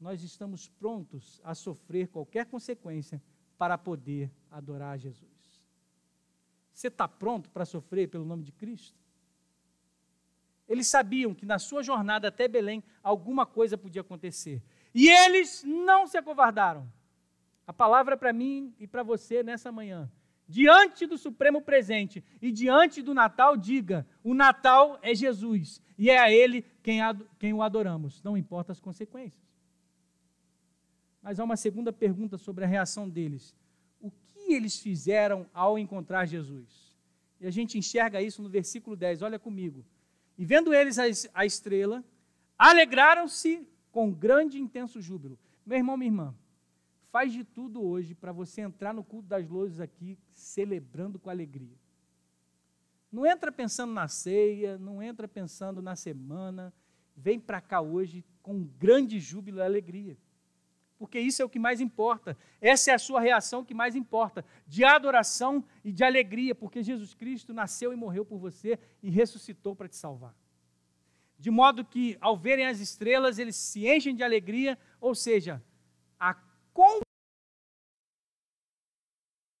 nós 0.00 0.22
estamos 0.22 0.68
prontos 0.70 1.42
a 1.44 1.54
sofrer 1.54 2.08
qualquer 2.08 2.46
consequência 2.46 3.22
para 3.58 3.76
poder 3.76 4.32
adorar 4.50 4.94
a 4.94 4.96
Jesus. 4.96 5.28
Você 6.72 6.88
está 6.88 7.06
pronto 7.06 7.50
para 7.50 7.66
sofrer 7.66 8.08
pelo 8.08 8.24
nome 8.24 8.42
de 8.42 8.52
Cristo? 8.52 8.98
Eles 10.68 10.86
sabiam 10.86 11.34
que 11.34 11.46
na 11.46 11.58
sua 11.58 11.82
jornada 11.82 12.28
até 12.28 12.46
Belém 12.46 12.84
alguma 13.02 13.46
coisa 13.46 13.78
podia 13.78 14.02
acontecer. 14.02 14.62
E 14.94 15.08
eles 15.08 15.64
não 15.64 16.06
se 16.06 16.18
acovardaram. 16.18 16.86
A 17.66 17.72
palavra 17.72 18.16
para 18.16 18.32
mim 18.32 18.74
e 18.78 18.86
para 18.86 19.02
você 19.02 19.42
nessa 19.42 19.72
manhã. 19.72 20.10
Diante 20.46 21.06
do 21.06 21.18
Supremo 21.18 21.60
presente 21.60 22.24
e 22.40 22.50
diante 22.50 23.02
do 23.02 23.12
Natal, 23.12 23.56
diga: 23.56 24.06
o 24.24 24.32
Natal 24.32 24.98
é 25.02 25.14
Jesus 25.14 25.80
e 25.96 26.08
é 26.08 26.18
a 26.18 26.30
Ele 26.30 26.62
quem, 26.82 27.00
quem 27.38 27.52
o 27.52 27.62
adoramos, 27.62 28.22
não 28.22 28.36
importa 28.36 28.72
as 28.72 28.80
consequências. 28.80 29.46
Mas 31.22 31.38
há 31.38 31.44
uma 31.44 31.56
segunda 31.56 31.92
pergunta 31.92 32.38
sobre 32.38 32.64
a 32.64 32.66
reação 32.66 33.08
deles. 33.08 33.54
O 34.00 34.10
que 34.10 34.54
eles 34.54 34.78
fizeram 34.78 35.46
ao 35.52 35.78
encontrar 35.78 36.24
Jesus? 36.24 36.96
E 37.38 37.46
a 37.46 37.50
gente 37.50 37.76
enxerga 37.76 38.22
isso 38.22 38.42
no 38.42 38.48
versículo 38.48 38.96
10, 38.96 39.20
olha 39.20 39.38
comigo. 39.38 39.84
E 40.38 40.44
vendo 40.44 40.72
eles 40.72 40.96
a 41.34 41.44
estrela, 41.44 42.04
alegraram-se 42.56 43.66
com 43.90 44.12
grande 44.12 44.56
e 44.56 44.60
intenso 44.60 45.00
júbilo. 45.00 45.36
Meu 45.66 45.76
irmão, 45.76 45.96
minha 45.96 46.08
irmã, 46.08 46.34
faz 47.10 47.32
de 47.32 47.42
tudo 47.42 47.82
hoje 47.82 48.14
para 48.14 48.30
você 48.30 48.60
entrar 48.60 48.94
no 48.94 49.02
culto 49.02 49.26
das 49.26 49.48
luzes 49.48 49.80
aqui 49.80 50.16
celebrando 50.32 51.18
com 51.18 51.28
alegria. 51.28 51.76
Não 53.10 53.26
entra 53.26 53.50
pensando 53.50 53.92
na 53.92 54.06
ceia, 54.06 54.78
não 54.78 55.02
entra 55.02 55.26
pensando 55.26 55.82
na 55.82 55.96
semana. 55.96 56.72
Vem 57.16 57.40
para 57.40 57.60
cá 57.60 57.80
hoje 57.80 58.24
com 58.40 58.62
grande 58.78 59.18
júbilo 59.18 59.58
e 59.58 59.62
alegria 59.62 60.16
porque 60.98 61.20
isso 61.20 61.40
é 61.40 61.44
o 61.44 61.48
que 61.48 61.58
mais 61.58 61.80
importa. 61.80 62.36
Essa 62.60 62.90
é 62.90 62.94
a 62.94 62.98
sua 62.98 63.20
reação 63.20 63.64
que 63.64 63.72
mais 63.72 63.94
importa, 63.94 64.44
de 64.66 64.84
adoração 64.84 65.64
e 65.84 65.92
de 65.92 66.02
alegria, 66.02 66.54
porque 66.54 66.82
Jesus 66.82 67.14
Cristo 67.14 67.54
nasceu 67.54 67.92
e 67.92 67.96
morreu 67.96 68.24
por 68.24 68.38
você 68.38 68.78
e 69.02 69.08
ressuscitou 69.08 69.76
para 69.76 69.88
te 69.88 69.96
salvar. 69.96 70.34
De 71.38 71.50
modo 71.50 71.84
que, 71.84 72.18
ao 72.20 72.36
verem 72.36 72.66
as 72.66 72.80
estrelas, 72.80 73.38
eles 73.38 73.54
se 73.54 73.86
enchem 73.88 74.14
de 74.14 74.24
alegria, 74.24 74.76
ou 75.00 75.14
seja, 75.14 75.62
a 76.18 76.36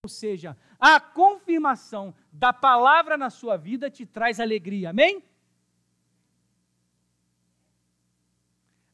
ou 0.04 0.08
seja, 0.08 0.56
a 0.78 0.98
confirmação 1.00 2.14
da 2.32 2.52
palavra 2.52 3.16
na 3.16 3.30
sua 3.30 3.56
vida 3.56 3.90
te 3.90 4.06
traz 4.06 4.40
alegria. 4.40 4.90
Amém? 4.90 5.22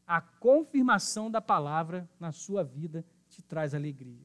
A 0.07 0.21
confirmação 0.21 1.31
da 1.31 1.41
palavra 1.41 2.09
na 2.21 2.33
sua 2.33 2.63
vida 2.63 3.05
te 3.29 3.43
traz 3.43 3.75
alegria. 3.75 4.23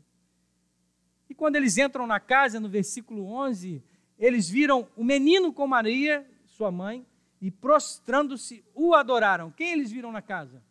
E 1.30 1.36
quando 1.36 1.56
eles 1.56 1.78
entram 1.78 2.08
na 2.08 2.20
casa, 2.20 2.60
no 2.60 2.68
versículo 2.68 3.26
11, 3.26 3.84
eles 4.18 4.50
viram 4.50 4.88
o 4.96 5.04
menino 5.04 5.54
com 5.54 5.68
Maria, 5.68 6.26
sua 6.46 6.72
mãe, 6.72 7.06
e 7.42 7.50
prostrando-se 7.50 8.64
o 8.74 8.94
adoraram. 8.94 9.52
Quem 9.52 9.72
eles 9.72 9.92
viram 9.92 10.12
na 10.12 10.22
casa? 10.22 10.62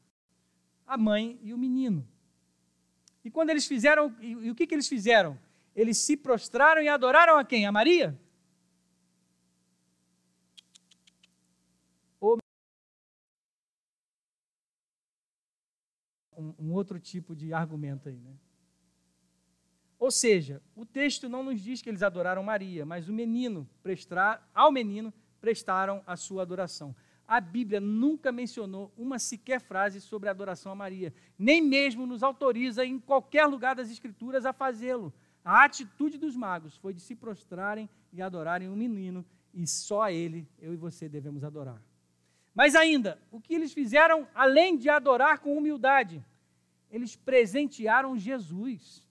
A 0.86 0.98
mãe 0.98 1.38
e 1.42 1.54
o 1.54 1.58
menino. 1.58 2.06
E 3.24 3.30
quando 3.30 3.50
eles 3.50 3.66
fizeram, 3.66 4.14
e, 4.20 4.50
o 4.50 4.54
que, 4.54 4.66
que 4.66 4.74
eles 4.74 4.88
fizeram? 4.88 5.38
Eles 5.74 5.98
se 5.98 6.16
prostraram 6.16 6.82
e 6.82 6.88
adoraram 6.88 7.38
a 7.38 7.44
quem? 7.44 7.66
A 7.66 7.72
Maria? 7.72 8.18
Um, 16.38 16.54
um 16.58 16.72
outro 16.72 16.98
tipo 17.00 17.34
de 17.34 17.52
argumento 17.52 18.08
aí, 18.08 18.18
né? 18.18 18.34
Ou 19.98 20.12
seja, 20.12 20.62
o 20.76 20.86
texto 20.86 21.28
não 21.28 21.42
nos 21.42 21.60
diz 21.60 21.82
que 21.82 21.90
eles 21.90 22.04
adoraram 22.04 22.42
Maria, 22.42 22.86
mas 22.86 23.08
o 23.08 23.12
menino 23.12 23.68
prestar, 23.82 24.48
ao 24.54 24.70
menino 24.70 25.12
prestaram 25.40 26.02
a 26.06 26.16
sua 26.16 26.42
adoração. 26.42 26.94
A 27.26 27.40
Bíblia 27.40 27.80
nunca 27.80 28.30
mencionou 28.30 28.92
uma 28.96 29.18
sequer 29.18 29.60
frase 29.60 30.00
sobre 30.00 30.28
a 30.28 30.32
adoração 30.32 30.70
a 30.70 30.74
Maria, 30.74 31.12
nem 31.36 31.60
mesmo 31.60 32.06
nos 32.06 32.22
autoriza 32.22 32.86
em 32.86 32.98
qualquer 32.98 33.44
lugar 33.46 33.74
das 33.74 33.90
Escrituras 33.90 34.46
a 34.46 34.52
fazê-lo. 34.52 35.12
A 35.44 35.64
atitude 35.64 36.16
dos 36.16 36.36
magos 36.36 36.76
foi 36.76 36.94
de 36.94 37.00
se 37.00 37.16
prostrarem 37.16 37.90
e 38.12 38.22
adorarem 38.22 38.68
o 38.68 38.72
um 38.72 38.76
menino, 38.76 39.26
e 39.52 39.66
só 39.66 40.02
a 40.02 40.12
ele, 40.12 40.48
eu 40.58 40.72
e 40.72 40.76
você, 40.76 41.08
devemos 41.08 41.42
adorar. 41.42 41.82
Mas 42.58 42.74
ainda, 42.74 43.22
o 43.30 43.40
que 43.40 43.54
eles 43.54 43.72
fizeram, 43.72 44.26
além 44.34 44.76
de 44.76 44.88
adorar 44.88 45.38
com 45.38 45.56
humildade, 45.56 46.20
eles 46.90 47.14
presentearam 47.14 48.18
Jesus. 48.18 49.06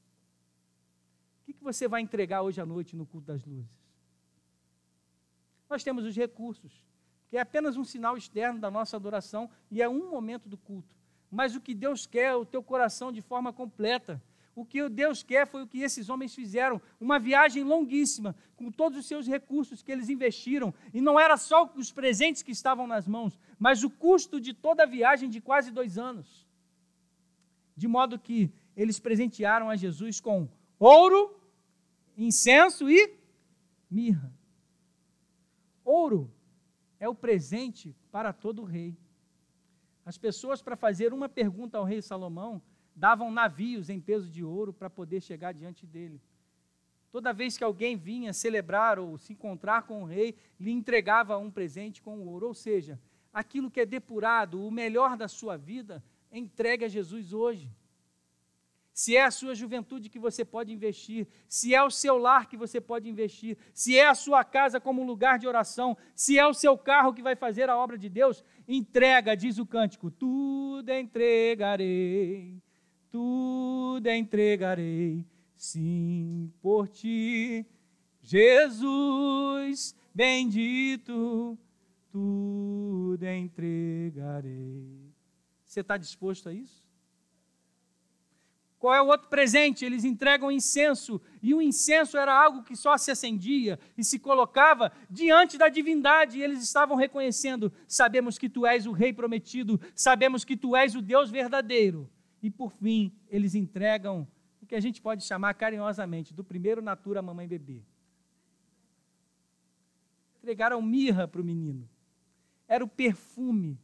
O 1.48 1.54
que 1.54 1.64
você 1.64 1.88
vai 1.88 2.02
entregar 2.02 2.42
hoje 2.42 2.60
à 2.60 2.66
noite 2.66 2.94
no 2.94 3.06
culto 3.06 3.28
das 3.28 3.46
luzes? 3.46 3.72
Nós 5.70 5.82
temos 5.82 6.04
os 6.04 6.14
recursos, 6.14 6.84
que 7.30 7.38
é 7.38 7.40
apenas 7.40 7.78
um 7.78 7.86
sinal 7.86 8.18
externo 8.18 8.60
da 8.60 8.70
nossa 8.70 8.98
adoração 8.98 9.50
e 9.72 9.82
é 9.82 9.88
um 9.88 10.10
momento 10.10 10.50
do 10.50 10.58
culto. 10.58 10.94
Mas 11.32 11.56
o 11.56 11.62
que 11.62 11.74
Deus 11.74 12.06
quer 12.06 12.32
é 12.32 12.36
o 12.36 12.46
teu 12.46 12.62
coração 12.62 13.14
de 13.14 13.22
forma 13.22 13.54
completa. 13.54 14.22
O 14.58 14.66
que 14.66 14.90
Deus 14.90 15.22
quer 15.22 15.46
foi 15.46 15.62
o 15.62 15.68
que 15.68 15.82
esses 15.82 16.10
homens 16.10 16.34
fizeram, 16.34 16.82
uma 17.00 17.20
viagem 17.20 17.64
longuíssima, 17.64 18.36
com 18.56 18.72
todos 18.72 18.98
os 18.98 19.06
seus 19.06 19.28
recursos 19.28 19.84
que 19.84 19.92
eles 19.92 20.10
investiram, 20.10 20.74
e 20.92 21.00
não 21.00 21.20
era 21.20 21.38
só 21.38 21.72
os 21.76 21.92
presentes 21.92 22.42
que 22.42 22.54
estavam 22.54 22.88
nas 22.88 23.08
mãos, 23.08 23.40
mas 23.60 23.84
o 23.84 23.90
custo 23.92 24.42
de 24.42 24.56
toda 24.56 24.82
a 24.82 24.88
viagem 24.88 25.30
de 25.30 25.40
quase 25.40 25.70
dois 25.70 26.00
anos. 26.00 26.48
De 27.76 27.88
modo 27.88 28.18
que 28.18 28.52
eles 28.76 29.00
presentearam 29.00 29.70
a 29.70 29.76
Jesus 29.76 30.20
com 30.20 30.50
ouro, 30.80 31.40
incenso 32.18 32.90
e 32.90 33.16
mirra. 33.88 34.34
Ouro 35.86 36.34
é 37.00 37.08
o 37.08 37.14
presente 37.14 37.96
para 38.12 38.34
todo 38.34 38.64
rei. 38.64 38.98
As 40.04 40.18
pessoas, 40.18 40.64
para 40.64 40.76
fazer 40.76 41.14
uma 41.14 41.30
pergunta 41.30 41.78
ao 41.78 41.84
rei 41.84 42.02
Salomão, 42.02 42.60
davam 42.98 43.32
navios 43.32 43.92
em 43.92 44.00
peso 44.00 44.28
de 44.28 44.44
ouro 44.44 44.74
para 44.74 44.90
poder 44.90 45.22
chegar 45.22 45.54
diante 45.54 45.86
dele. 45.86 46.20
Toda 47.12 47.32
vez 47.32 47.58
que 47.58 47.64
alguém 47.64 47.96
vinha 47.96 48.34
celebrar 48.34 48.98
ou 48.98 49.18
se 49.18 49.34
encontrar 49.34 49.84
com 49.84 50.02
o 50.02 50.06
rei, 50.06 50.36
lhe 50.60 50.72
entregava 50.72 51.38
um 51.38 51.50
presente 51.50 52.02
com 52.02 52.28
ouro. 52.28 52.48
Ou 52.48 52.54
seja, 52.56 53.00
aquilo 53.32 53.70
que 53.70 53.80
é 53.80 53.86
depurado, 53.86 54.66
o 54.66 54.72
melhor 54.72 55.16
da 55.16 55.28
sua 55.28 55.56
vida, 55.56 56.04
entregue 56.32 56.86
a 56.86 56.90
Jesus 56.90 57.34
hoje. 57.34 57.72
Se 58.92 59.16
é 59.16 59.24
a 59.24 59.32
sua 59.32 59.54
juventude 59.54 60.10
que 60.10 60.18
você 60.18 60.44
pode 60.44 60.74
investir, 60.74 61.28
se 61.48 61.74
é 61.76 61.84
o 61.84 61.92
seu 61.92 62.18
lar 62.18 62.48
que 62.50 62.58
você 62.58 62.82
pode 62.82 63.08
investir, 63.08 63.56
se 63.72 63.96
é 63.96 64.08
a 64.08 64.16
sua 64.16 64.44
casa 64.44 64.80
como 64.80 65.06
lugar 65.06 65.38
de 65.38 65.48
oração, 65.48 65.96
se 66.16 66.40
é 66.40 66.48
o 66.48 66.54
seu 66.54 66.76
carro 66.76 67.14
que 67.14 67.22
vai 67.22 67.36
fazer 67.36 67.70
a 67.70 67.78
obra 67.78 67.96
de 67.96 68.10
Deus, 68.10 68.44
entrega, 68.68 69.38
diz 69.38 69.60
o 69.60 69.68
cântico: 69.68 70.10
tudo 70.10 70.92
entregarei 70.92 72.60
tudo 73.12 74.08
entregarei, 74.08 75.26
sim, 75.56 76.52
por 76.62 76.88
ti. 76.88 77.66
Jesus 78.22 79.96
bendito, 80.14 81.58
tudo 82.12 83.24
entregarei. 83.24 85.14
Você 85.64 85.82
está 85.82 85.96
disposto 85.96 86.50
a 86.50 86.54
isso? 86.54 86.88
Qual 88.80 88.94
é 88.94 89.02
o 89.02 89.08
outro 89.08 89.28
presente? 89.28 89.86
Eles 89.86 90.04
entregam 90.04 90.52
incenso, 90.52 91.22
e 91.42 91.54
o 91.54 91.62
incenso 91.62 92.18
era 92.18 92.34
algo 92.34 92.64
que 92.64 92.76
só 92.76 92.98
se 92.98 93.12
acendia 93.12 93.80
e 93.98 94.04
se 94.04 94.20
colocava 94.20 94.92
diante 95.10 95.58
da 95.58 95.68
divindade, 95.68 96.38
e 96.38 96.44
eles 96.44 96.62
estavam 96.62 96.96
reconhecendo: 96.96 97.72
sabemos 97.88 98.38
que 98.38 98.50
tu 98.50 98.66
és 98.66 98.86
o 98.86 98.92
rei 98.92 99.12
prometido, 99.12 99.80
sabemos 99.96 100.44
que 100.44 100.56
tu 100.56 100.76
és 100.76 100.96
o 100.96 101.02
Deus 101.02 101.30
verdadeiro. 101.30 102.10
E 102.42 102.50
por 102.50 102.72
fim, 102.72 103.12
eles 103.30 103.56
entregam 103.56 104.28
o 104.62 104.66
que 104.66 104.76
a 104.76 104.80
gente 104.80 105.02
pode 105.02 105.24
chamar 105.24 105.54
carinhosamente 105.54 106.34
do 106.34 106.44
primeiro 106.44 106.82
natura 106.82 107.22
mamãe 107.22 107.48
bebê. 107.48 107.82
Entregaram 110.38 110.82
mirra 110.82 111.28
para 111.28 111.42
o 111.42 111.44
menino. 111.44 111.90
Era 112.68 112.84
o 112.84 112.88
perfume 112.88 113.80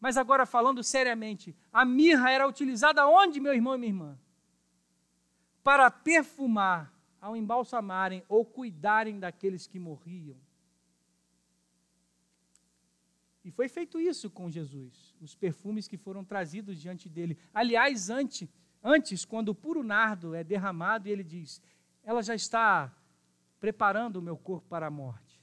mas 0.00 0.16
agora 0.16 0.46
falando 0.46 0.82
seriamente, 0.82 1.54
a 1.70 1.84
mirra 1.84 2.30
era 2.30 2.48
utilizada 2.48 3.06
onde, 3.06 3.38
meu 3.38 3.52
irmão 3.52 3.74
e 3.74 3.78
minha 3.78 3.90
irmã? 3.90 4.18
Para 5.62 5.90
perfumar 5.90 6.90
ao 7.20 7.36
embalsamarem 7.36 8.24
ou 8.26 8.42
cuidarem 8.46 9.20
daqueles 9.20 9.66
que 9.66 9.78
morriam. 9.78 10.38
E 13.50 13.52
foi 13.52 13.68
feito 13.68 14.00
isso 14.00 14.30
com 14.30 14.48
Jesus, 14.48 15.12
os 15.20 15.34
perfumes 15.34 15.88
que 15.88 15.96
foram 15.96 16.24
trazidos 16.24 16.80
diante 16.80 17.08
dele. 17.08 17.36
Aliás, 17.52 18.08
antes, 18.08 18.48
antes 18.80 19.24
quando 19.24 19.48
o 19.48 19.54
puro 19.56 19.82
nardo 19.82 20.36
é 20.36 20.44
derramado, 20.44 21.08
ele 21.08 21.24
diz: 21.24 21.60
Ela 22.04 22.22
já 22.22 22.32
está 22.32 22.94
preparando 23.58 24.18
o 24.18 24.22
meu 24.22 24.36
corpo 24.36 24.68
para 24.68 24.86
a 24.86 24.90
morte. 24.90 25.42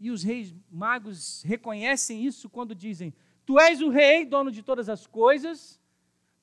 E 0.00 0.10
os 0.10 0.22
reis 0.22 0.54
magos 0.70 1.42
reconhecem 1.42 2.24
isso 2.24 2.48
quando 2.48 2.74
dizem: 2.74 3.12
Tu 3.44 3.60
és 3.60 3.82
o 3.82 3.90
rei, 3.90 4.24
dono 4.24 4.50
de 4.50 4.62
todas 4.62 4.88
as 4.88 5.06
coisas, 5.06 5.78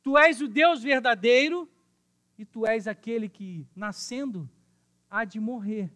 tu 0.03 0.15
és 0.15 0.41
o 0.41 0.47
Deus 0.47 0.83
verdadeiro 0.83 1.67
e 2.37 2.45
tu 2.45 2.67
és 2.67 2.87
aquele 2.87 3.27
que, 3.27 3.67
nascendo, 3.75 4.47
há 5.09 5.25
de 5.25 5.39
morrer. 5.39 5.91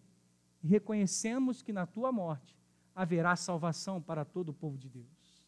E 0.64 0.68
reconhecemos 0.68 1.62
que 1.62 1.72
na 1.72 1.86
tua 1.86 2.12
morte 2.12 2.55
haverá 2.96 3.36
salvação 3.36 4.02
para 4.02 4.26
todo 4.26 4.50
o 4.50 4.54
povo 4.54 4.78
de 4.78 4.90
Deus. 4.90 5.44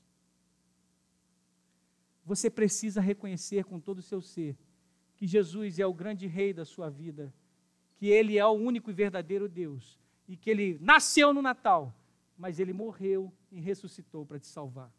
Você 2.26 2.50
precisa 2.50 3.02
reconhecer 3.02 3.64
com 3.64 3.80
todo 3.80 4.00
o 4.00 4.04
seu 4.04 4.22
ser 4.22 4.58
que 5.16 5.26
Jesus 5.26 5.80
é 5.80 5.88
o 5.88 5.94
grande 5.94 6.28
rei 6.28 6.54
da 6.54 6.66
sua 6.66 6.90
vida, 6.90 7.34
que 7.96 8.08
ele 8.08 8.38
é 8.38 8.46
o 8.46 8.52
único 8.52 8.92
e 8.92 8.94
verdadeiro 8.94 9.48
Deus 9.48 9.98
e 10.28 10.36
que 10.36 10.50
ele 10.50 10.78
nasceu 10.82 11.34
no 11.34 11.42
Natal, 11.42 11.96
mas 12.38 12.60
ele 12.60 12.74
morreu 12.74 13.34
e 13.50 13.60
ressuscitou 13.60 14.26
para 14.26 14.40
te 14.40 14.46
salvar 14.46 14.92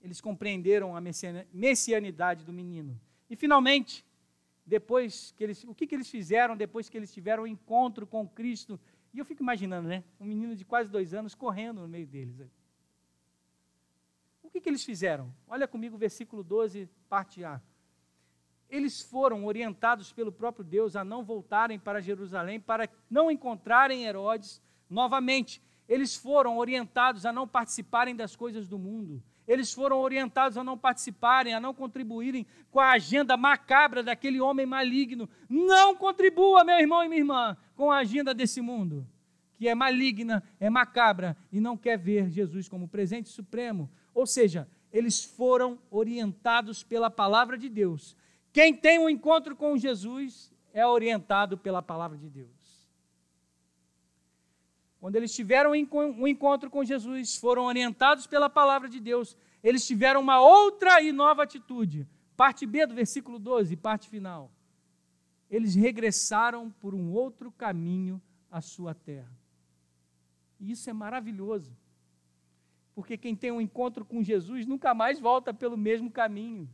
eles 0.00 0.20
compreenderam 0.20 0.96
a 0.96 1.00
messianidade 1.52 2.44
do 2.44 2.52
menino. 2.52 2.98
E 3.28 3.36
finalmente, 3.36 4.04
depois 4.64 5.32
que 5.36 5.44
eles, 5.44 5.62
o 5.64 5.74
que, 5.74 5.86
que 5.86 5.94
eles 5.94 6.08
fizeram 6.08 6.56
depois 6.56 6.88
que 6.88 6.96
eles 6.96 7.12
tiveram 7.12 7.42
o 7.42 7.46
um 7.46 7.48
encontro 7.48 8.06
com 8.06 8.26
Cristo? 8.26 8.80
E 9.12 9.18
eu 9.18 9.24
fico 9.24 9.42
imaginando, 9.42 9.88
né? 9.88 10.04
Um 10.20 10.24
menino 10.24 10.54
de 10.54 10.64
quase 10.64 10.90
dois 10.90 11.12
anos 11.14 11.34
correndo 11.34 11.80
no 11.80 11.88
meio 11.88 12.06
deles. 12.06 12.40
O 14.42 14.48
que, 14.50 14.60
que 14.60 14.68
eles 14.68 14.84
fizeram? 14.84 15.32
Olha 15.46 15.66
comigo 15.66 15.96
o 15.96 15.98
versículo 15.98 16.42
12, 16.42 16.88
parte 17.08 17.44
A. 17.44 17.60
Eles 18.68 19.00
foram 19.00 19.44
orientados 19.44 20.12
pelo 20.12 20.30
próprio 20.30 20.64
Deus 20.64 20.94
a 20.94 21.04
não 21.04 21.24
voltarem 21.24 21.78
para 21.78 22.00
Jerusalém, 22.00 22.60
para 22.60 22.88
não 23.08 23.30
encontrarem 23.30 24.04
Herodes 24.04 24.62
novamente. 24.88 25.60
Eles 25.88 26.14
foram 26.16 26.56
orientados 26.56 27.26
a 27.26 27.32
não 27.32 27.48
participarem 27.48 28.14
das 28.14 28.36
coisas 28.36 28.68
do 28.68 28.78
mundo 28.78 29.22
eles 29.50 29.72
foram 29.72 29.98
orientados 29.98 30.56
a 30.56 30.62
não 30.62 30.78
participarem, 30.78 31.52
a 31.52 31.58
não 31.58 31.74
contribuírem 31.74 32.46
com 32.70 32.78
a 32.78 32.92
agenda 32.92 33.36
macabra 33.36 34.00
daquele 34.00 34.40
homem 34.40 34.64
maligno. 34.64 35.28
Não 35.48 35.96
contribua, 35.96 36.62
meu 36.62 36.78
irmão 36.78 37.02
e 37.02 37.08
minha 37.08 37.20
irmã, 37.20 37.56
com 37.74 37.90
a 37.90 37.98
agenda 37.98 38.32
desse 38.32 38.60
mundo, 38.60 39.04
que 39.56 39.66
é 39.66 39.74
maligna, 39.74 40.40
é 40.60 40.70
macabra 40.70 41.36
e 41.50 41.60
não 41.60 41.76
quer 41.76 41.98
ver 41.98 42.30
Jesus 42.30 42.68
como 42.68 42.86
presente 42.86 43.28
supremo. 43.28 43.90
Ou 44.14 44.24
seja, 44.24 44.68
eles 44.92 45.24
foram 45.24 45.80
orientados 45.90 46.84
pela 46.84 47.10
palavra 47.10 47.58
de 47.58 47.68
Deus. 47.68 48.16
Quem 48.52 48.72
tem 48.72 49.00
um 49.00 49.10
encontro 49.10 49.56
com 49.56 49.76
Jesus 49.76 50.52
é 50.72 50.86
orientado 50.86 51.58
pela 51.58 51.82
palavra 51.82 52.16
de 52.16 52.28
Deus. 52.28 52.59
Quando 55.00 55.16
eles 55.16 55.34
tiveram 55.34 55.70
um 55.70 56.28
encontro 56.28 56.68
com 56.68 56.84
Jesus, 56.84 57.36
foram 57.36 57.64
orientados 57.64 58.26
pela 58.26 58.50
palavra 58.50 58.86
de 58.86 59.00
Deus, 59.00 59.34
eles 59.62 59.86
tiveram 59.86 60.20
uma 60.20 60.40
outra 60.40 61.00
e 61.00 61.10
nova 61.10 61.42
atitude. 61.42 62.06
Parte 62.36 62.66
B 62.66 62.86
do 62.86 62.94
versículo 62.94 63.38
12, 63.38 63.76
parte 63.76 64.10
final. 64.10 64.52
Eles 65.50 65.74
regressaram 65.74 66.70
por 66.70 66.94
um 66.94 67.10
outro 67.12 67.50
caminho 67.50 68.20
à 68.50 68.60
sua 68.60 68.94
terra. 68.94 69.32
E 70.60 70.70
isso 70.70 70.90
é 70.90 70.92
maravilhoso. 70.92 71.74
Porque 72.94 73.16
quem 73.16 73.34
tem 73.34 73.50
um 73.50 73.60
encontro 73.60 74.04
com 74.04 74.22
Jesus 74.22 74.66
nunca 74.66 74.92
mais 74.92 75.18
volta 75.18 75.54
pelo 75.54 75.78
mesmo 75.78 76.10
caminho. 76.10 76.68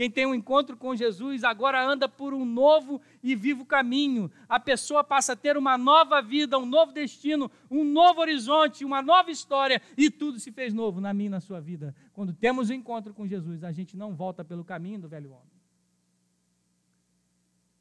Quem 0.00 0.10
tem 0.10 0.24
um 0.24 0.34
encontro 0.34 0.78
com 0.78 0.96
Jesus 0.96 1.44
agora 1.44 1.86
anda 1.86 2.08
por 2.08 2.32
um 2.32 2.42
novo 2.42 3.02
e 3.22 3.36
vivo 3.36 3.66
caminho. 3.66 4.32
A 4.48 4.58
pessoa 4.58 5.04
passa 5.04 5.34
a 5.34 5.36
ter 5.36 5.58
uma 5.58 5.76
nova 5.76 6.22
vida, 6.22 6.58
um 6.58 6.64
novo 6.64 6.90
destino, 6.90 7.50
um 7.70 7.84
novo 7.84 8.22
horizonte, 8.22 8.82
uma 8.82 9.02
nova 9.02 9.30
história 9.30 9.82
e 9.98 10.10
tudo 10.10 10.40
se 10.40 10.50
fez 10.52 10.72
novo 10.72 11.02
na 11.02 11.12
minha 11.12 11.26
e 11.26 11.28
na 11.28 11.38
sua 11.38 11.60
vida. 11.60 11.94
Quando 12.14 12.32
temos 12.32 12.70
um 12.70 12.72
encontro 12.72 13.12
com 13.12 13.26
Jesus, 13.26 13.62
a 13.62 13.72
gente 13.72 13.94
não 13.94 14.14
volta 14.14 14.42
pelo 14.42 14.64
caminho 14.64 15.00
do 15.00 15.06
velho 15.06 15.32
homem. 15.32 15.52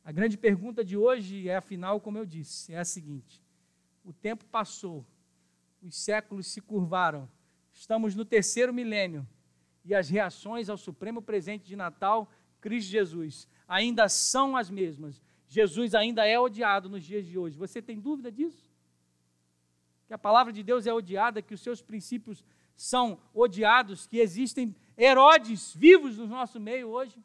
A 0.03 0.11
grande 0.11 0.37
pergunta 0.37 0.83
de 0.83 0.97
hoje 0.97 1.47
é, 1.47 1.55
afinal, 1.55 2.01
como 2.01 2.17
eu 2.17 2.25
disse, 2.25 2.73
é 2.73 2.79
a 2.79 2.83
seguinte: 2.83 3.41
o 4.03 4.11
tempo 4.11 4.43
passou, 4.51 5.05
os 5.81 5.95
séculos 5.95 6.47
se 6.47 6.59
curvaram, 6.59 7.29
estamos 7.71 8.13
no 8.13 8.25
terceiro 8.25 8.73
milênio 8.73 9.25
e 9.83 9.95
as 9.95 10.09
reações 10.09 10.69
ao 10.69 10.77
supremo 10.77 11.21
presente 11.21 11.65
de 11.65 11.75
Natal, 11.75 12.31
Cristo 12.59 12.89
Jesus, 12.89 13.47
ainda 13.67 14.09
são 14.09 14.55
as 14.55 14.69
mesmas. 14.69 15.21
Jesus 15.47 15.95
ainda 15.95 16.25
é 16.25 16.39
odiado 16.39 16.89
nos 16.89 17.03
dias 17.03 17.25
de 17.25 17.37
hoje. 17.37 17.57
Você 17.57 17.81
tem 17.81 17.99
dúvida 17.99 18.31
disso? 18.31 18.69
Que 20.07 20.13
a 20.13 20.17
palavra 20.17 20.51
de 20.51 20.63
Deus 20.63 20.85
é 20.85 20.93
odiada, 20.93 21.41
que 21.41 21.53
os 21.53 21.61
seus 21.61 21.81
princípios 21.81 22.43
são 22.75 23.19
odiados, 23.33 24.07
que 24.07 24.17
existem 24.17 24.75
Herodes 24.97 25.73
vivos 25.75 26.17
no 26.17 26.27
nosso 26.27 26.59
meio 26.59 26.89
hoje? 26.89 27.17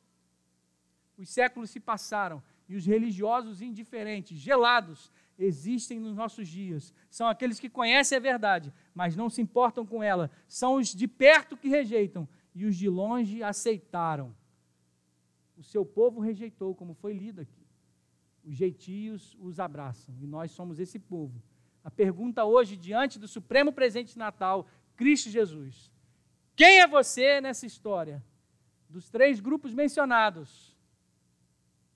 Os 1.16 1.28
séculos 1.28 1.70
se 1.70 1.80
passaram 1.80 2.42
e 2.68 2.76
os 2.76 2.86
religiosos 2.86 3.60
indiferentes, 3.60 4.38
gelados, 4.38 5.10
existem 5.38 5.98
nos 5.98 6.14
nossos 6.14 6.48
dias. 6.48 6.92
São 7.10 7.26
aqueles 7.26 7.60
que 7.60 7.68
conhecem 7.68 8.16
a 8.16 8.20
verdade, 8.20 8.72
mas 8.94 9.16
não 9.16 9.28
se 9.28 9.42
importam 9.42 9.84
com 9.84 10.02
ela. 10.02 10.30
São 10.48 10.74
os 10.74 10.94
de 10.94 11.06
perto 11.06 11.56
que 11.56 11.68
rejeitam 11.68 12.28
e 12.54 12.64
os 12.64 12.76
de 12.76 12.88
longe 12.88 13.42
aceitaram. 13.42 14.34
O 15.56 15.62
seu 15.62 15.84
povo 15.84 16.20
rejeitou, 16.20 16.74
como 16.74 16.94
foi 16.94 17.12
lido 17.12 17.40
aqui. 17.40 17.66
Os 18.44 18.54
jeitios 18.54 19.36
os 19.40 19.58
abraçam, 19.58 20.14
e 20.20 20.26
nós 20.26 20.50
somos 20.50 20.78
esse 20.78 20.98
povo. 20.98 21.42
A 21.82 21.90
pergunta 21.90 22.44
hoje, 22.44 22.76
diante 22.76 23.18
do 23.18 23.26
supremo 23.26 23.72
presente 23.72 24.12
de 24.12 24.18
Natal, 24.18 24.68
Cristo 24.96 25.30
Jesus: 25.30 25.90
quem 26.56 26.80
é 26.80 26.86
você 26.86 27.40
nessa 27.40 27.66
história? 27.66 28.24
Dos 28.88 29.10
três 29.10 29.40
grupos 29.40 29.74
mencionados, 29.74 30.76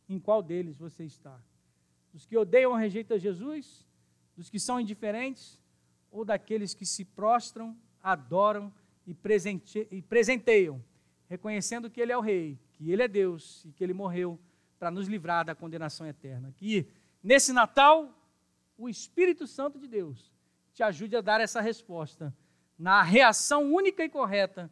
em 0.09 0.19
qual 0.19 0.43
deles 0.43 0.77
você 0.77 1.05
está? 1.05 1.41
Dos 2.13 2.27
que 2.27 2.37
odeiam 2.37 2.73
ou 2.73 2.77
rejeitam 2.77 3.19
Jesus? 3.19 3.87
Dos 4.37 4.51
que 4.51 4.59
são 4.59 4.81
indiferentes? 4.81 5.61
Ou 6.11 6.25
daqueles 6.25 6.75
que 6.75 6.85
se 6.85 7.05
prostram, 7.05 7.77
adoram 8.03 8.73
e, 9.09 9.15
presente, 9.15 9.89
e 9.91 10.03
presenteiam, 10.03 10.85
reconhecendo 11.31 11.89
que 11.89 11.99
Ele 11.99 12.13
é 12.13 12.19
o 12.19 12.21
Rei, 12.21 12.59
que 12.75 12.91
Ele 12.93 13.03
é 13.03 13.09
Deus 13.09 13.65
e 13.65 13.73
que 13.73 13.83
Ele 13.83 13.95
morreu 13.95 14.39
para 14.79 14.91
nos 14.91 15.09
livrar 15.09 15.47
da 15.47 15.55
condenação 15.55 16.07
eterna. 16.07 16.53
Que 16.55 16.87
nesse 17.23 17.51
Natal, 17.51 18.15
o 18.77 18.87
Espírito 18.87 19.47
Santo 19.47 19.79
de 19.79 19.89
Deus 19.89 20.31
te 20.75 20.83
ajude 20.83 21.17
a 21.17 21.23
dar 21.23 21.41
essa 21.41 21.63
resposta 21.63 22.37
na 22.79 23.03
reação 23.03 23.73
única 23.73 24.05
e 24.05 24.11
correta 24.11 24.71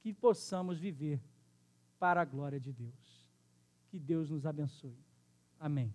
que 0.00 0.14
possamos 0.14 0.78
viver 0.78 1.20
para 1.98 2.20
a 2.22 2.24
glória 2.24 2.60
de 2.60 2.72
Deus. 2.72 3.28
Que 3.88 3.98
Deus 3.98 4.30
nos 4.30 4.46
abençoe. 4.46 4.96
Amém. 5.58 5.92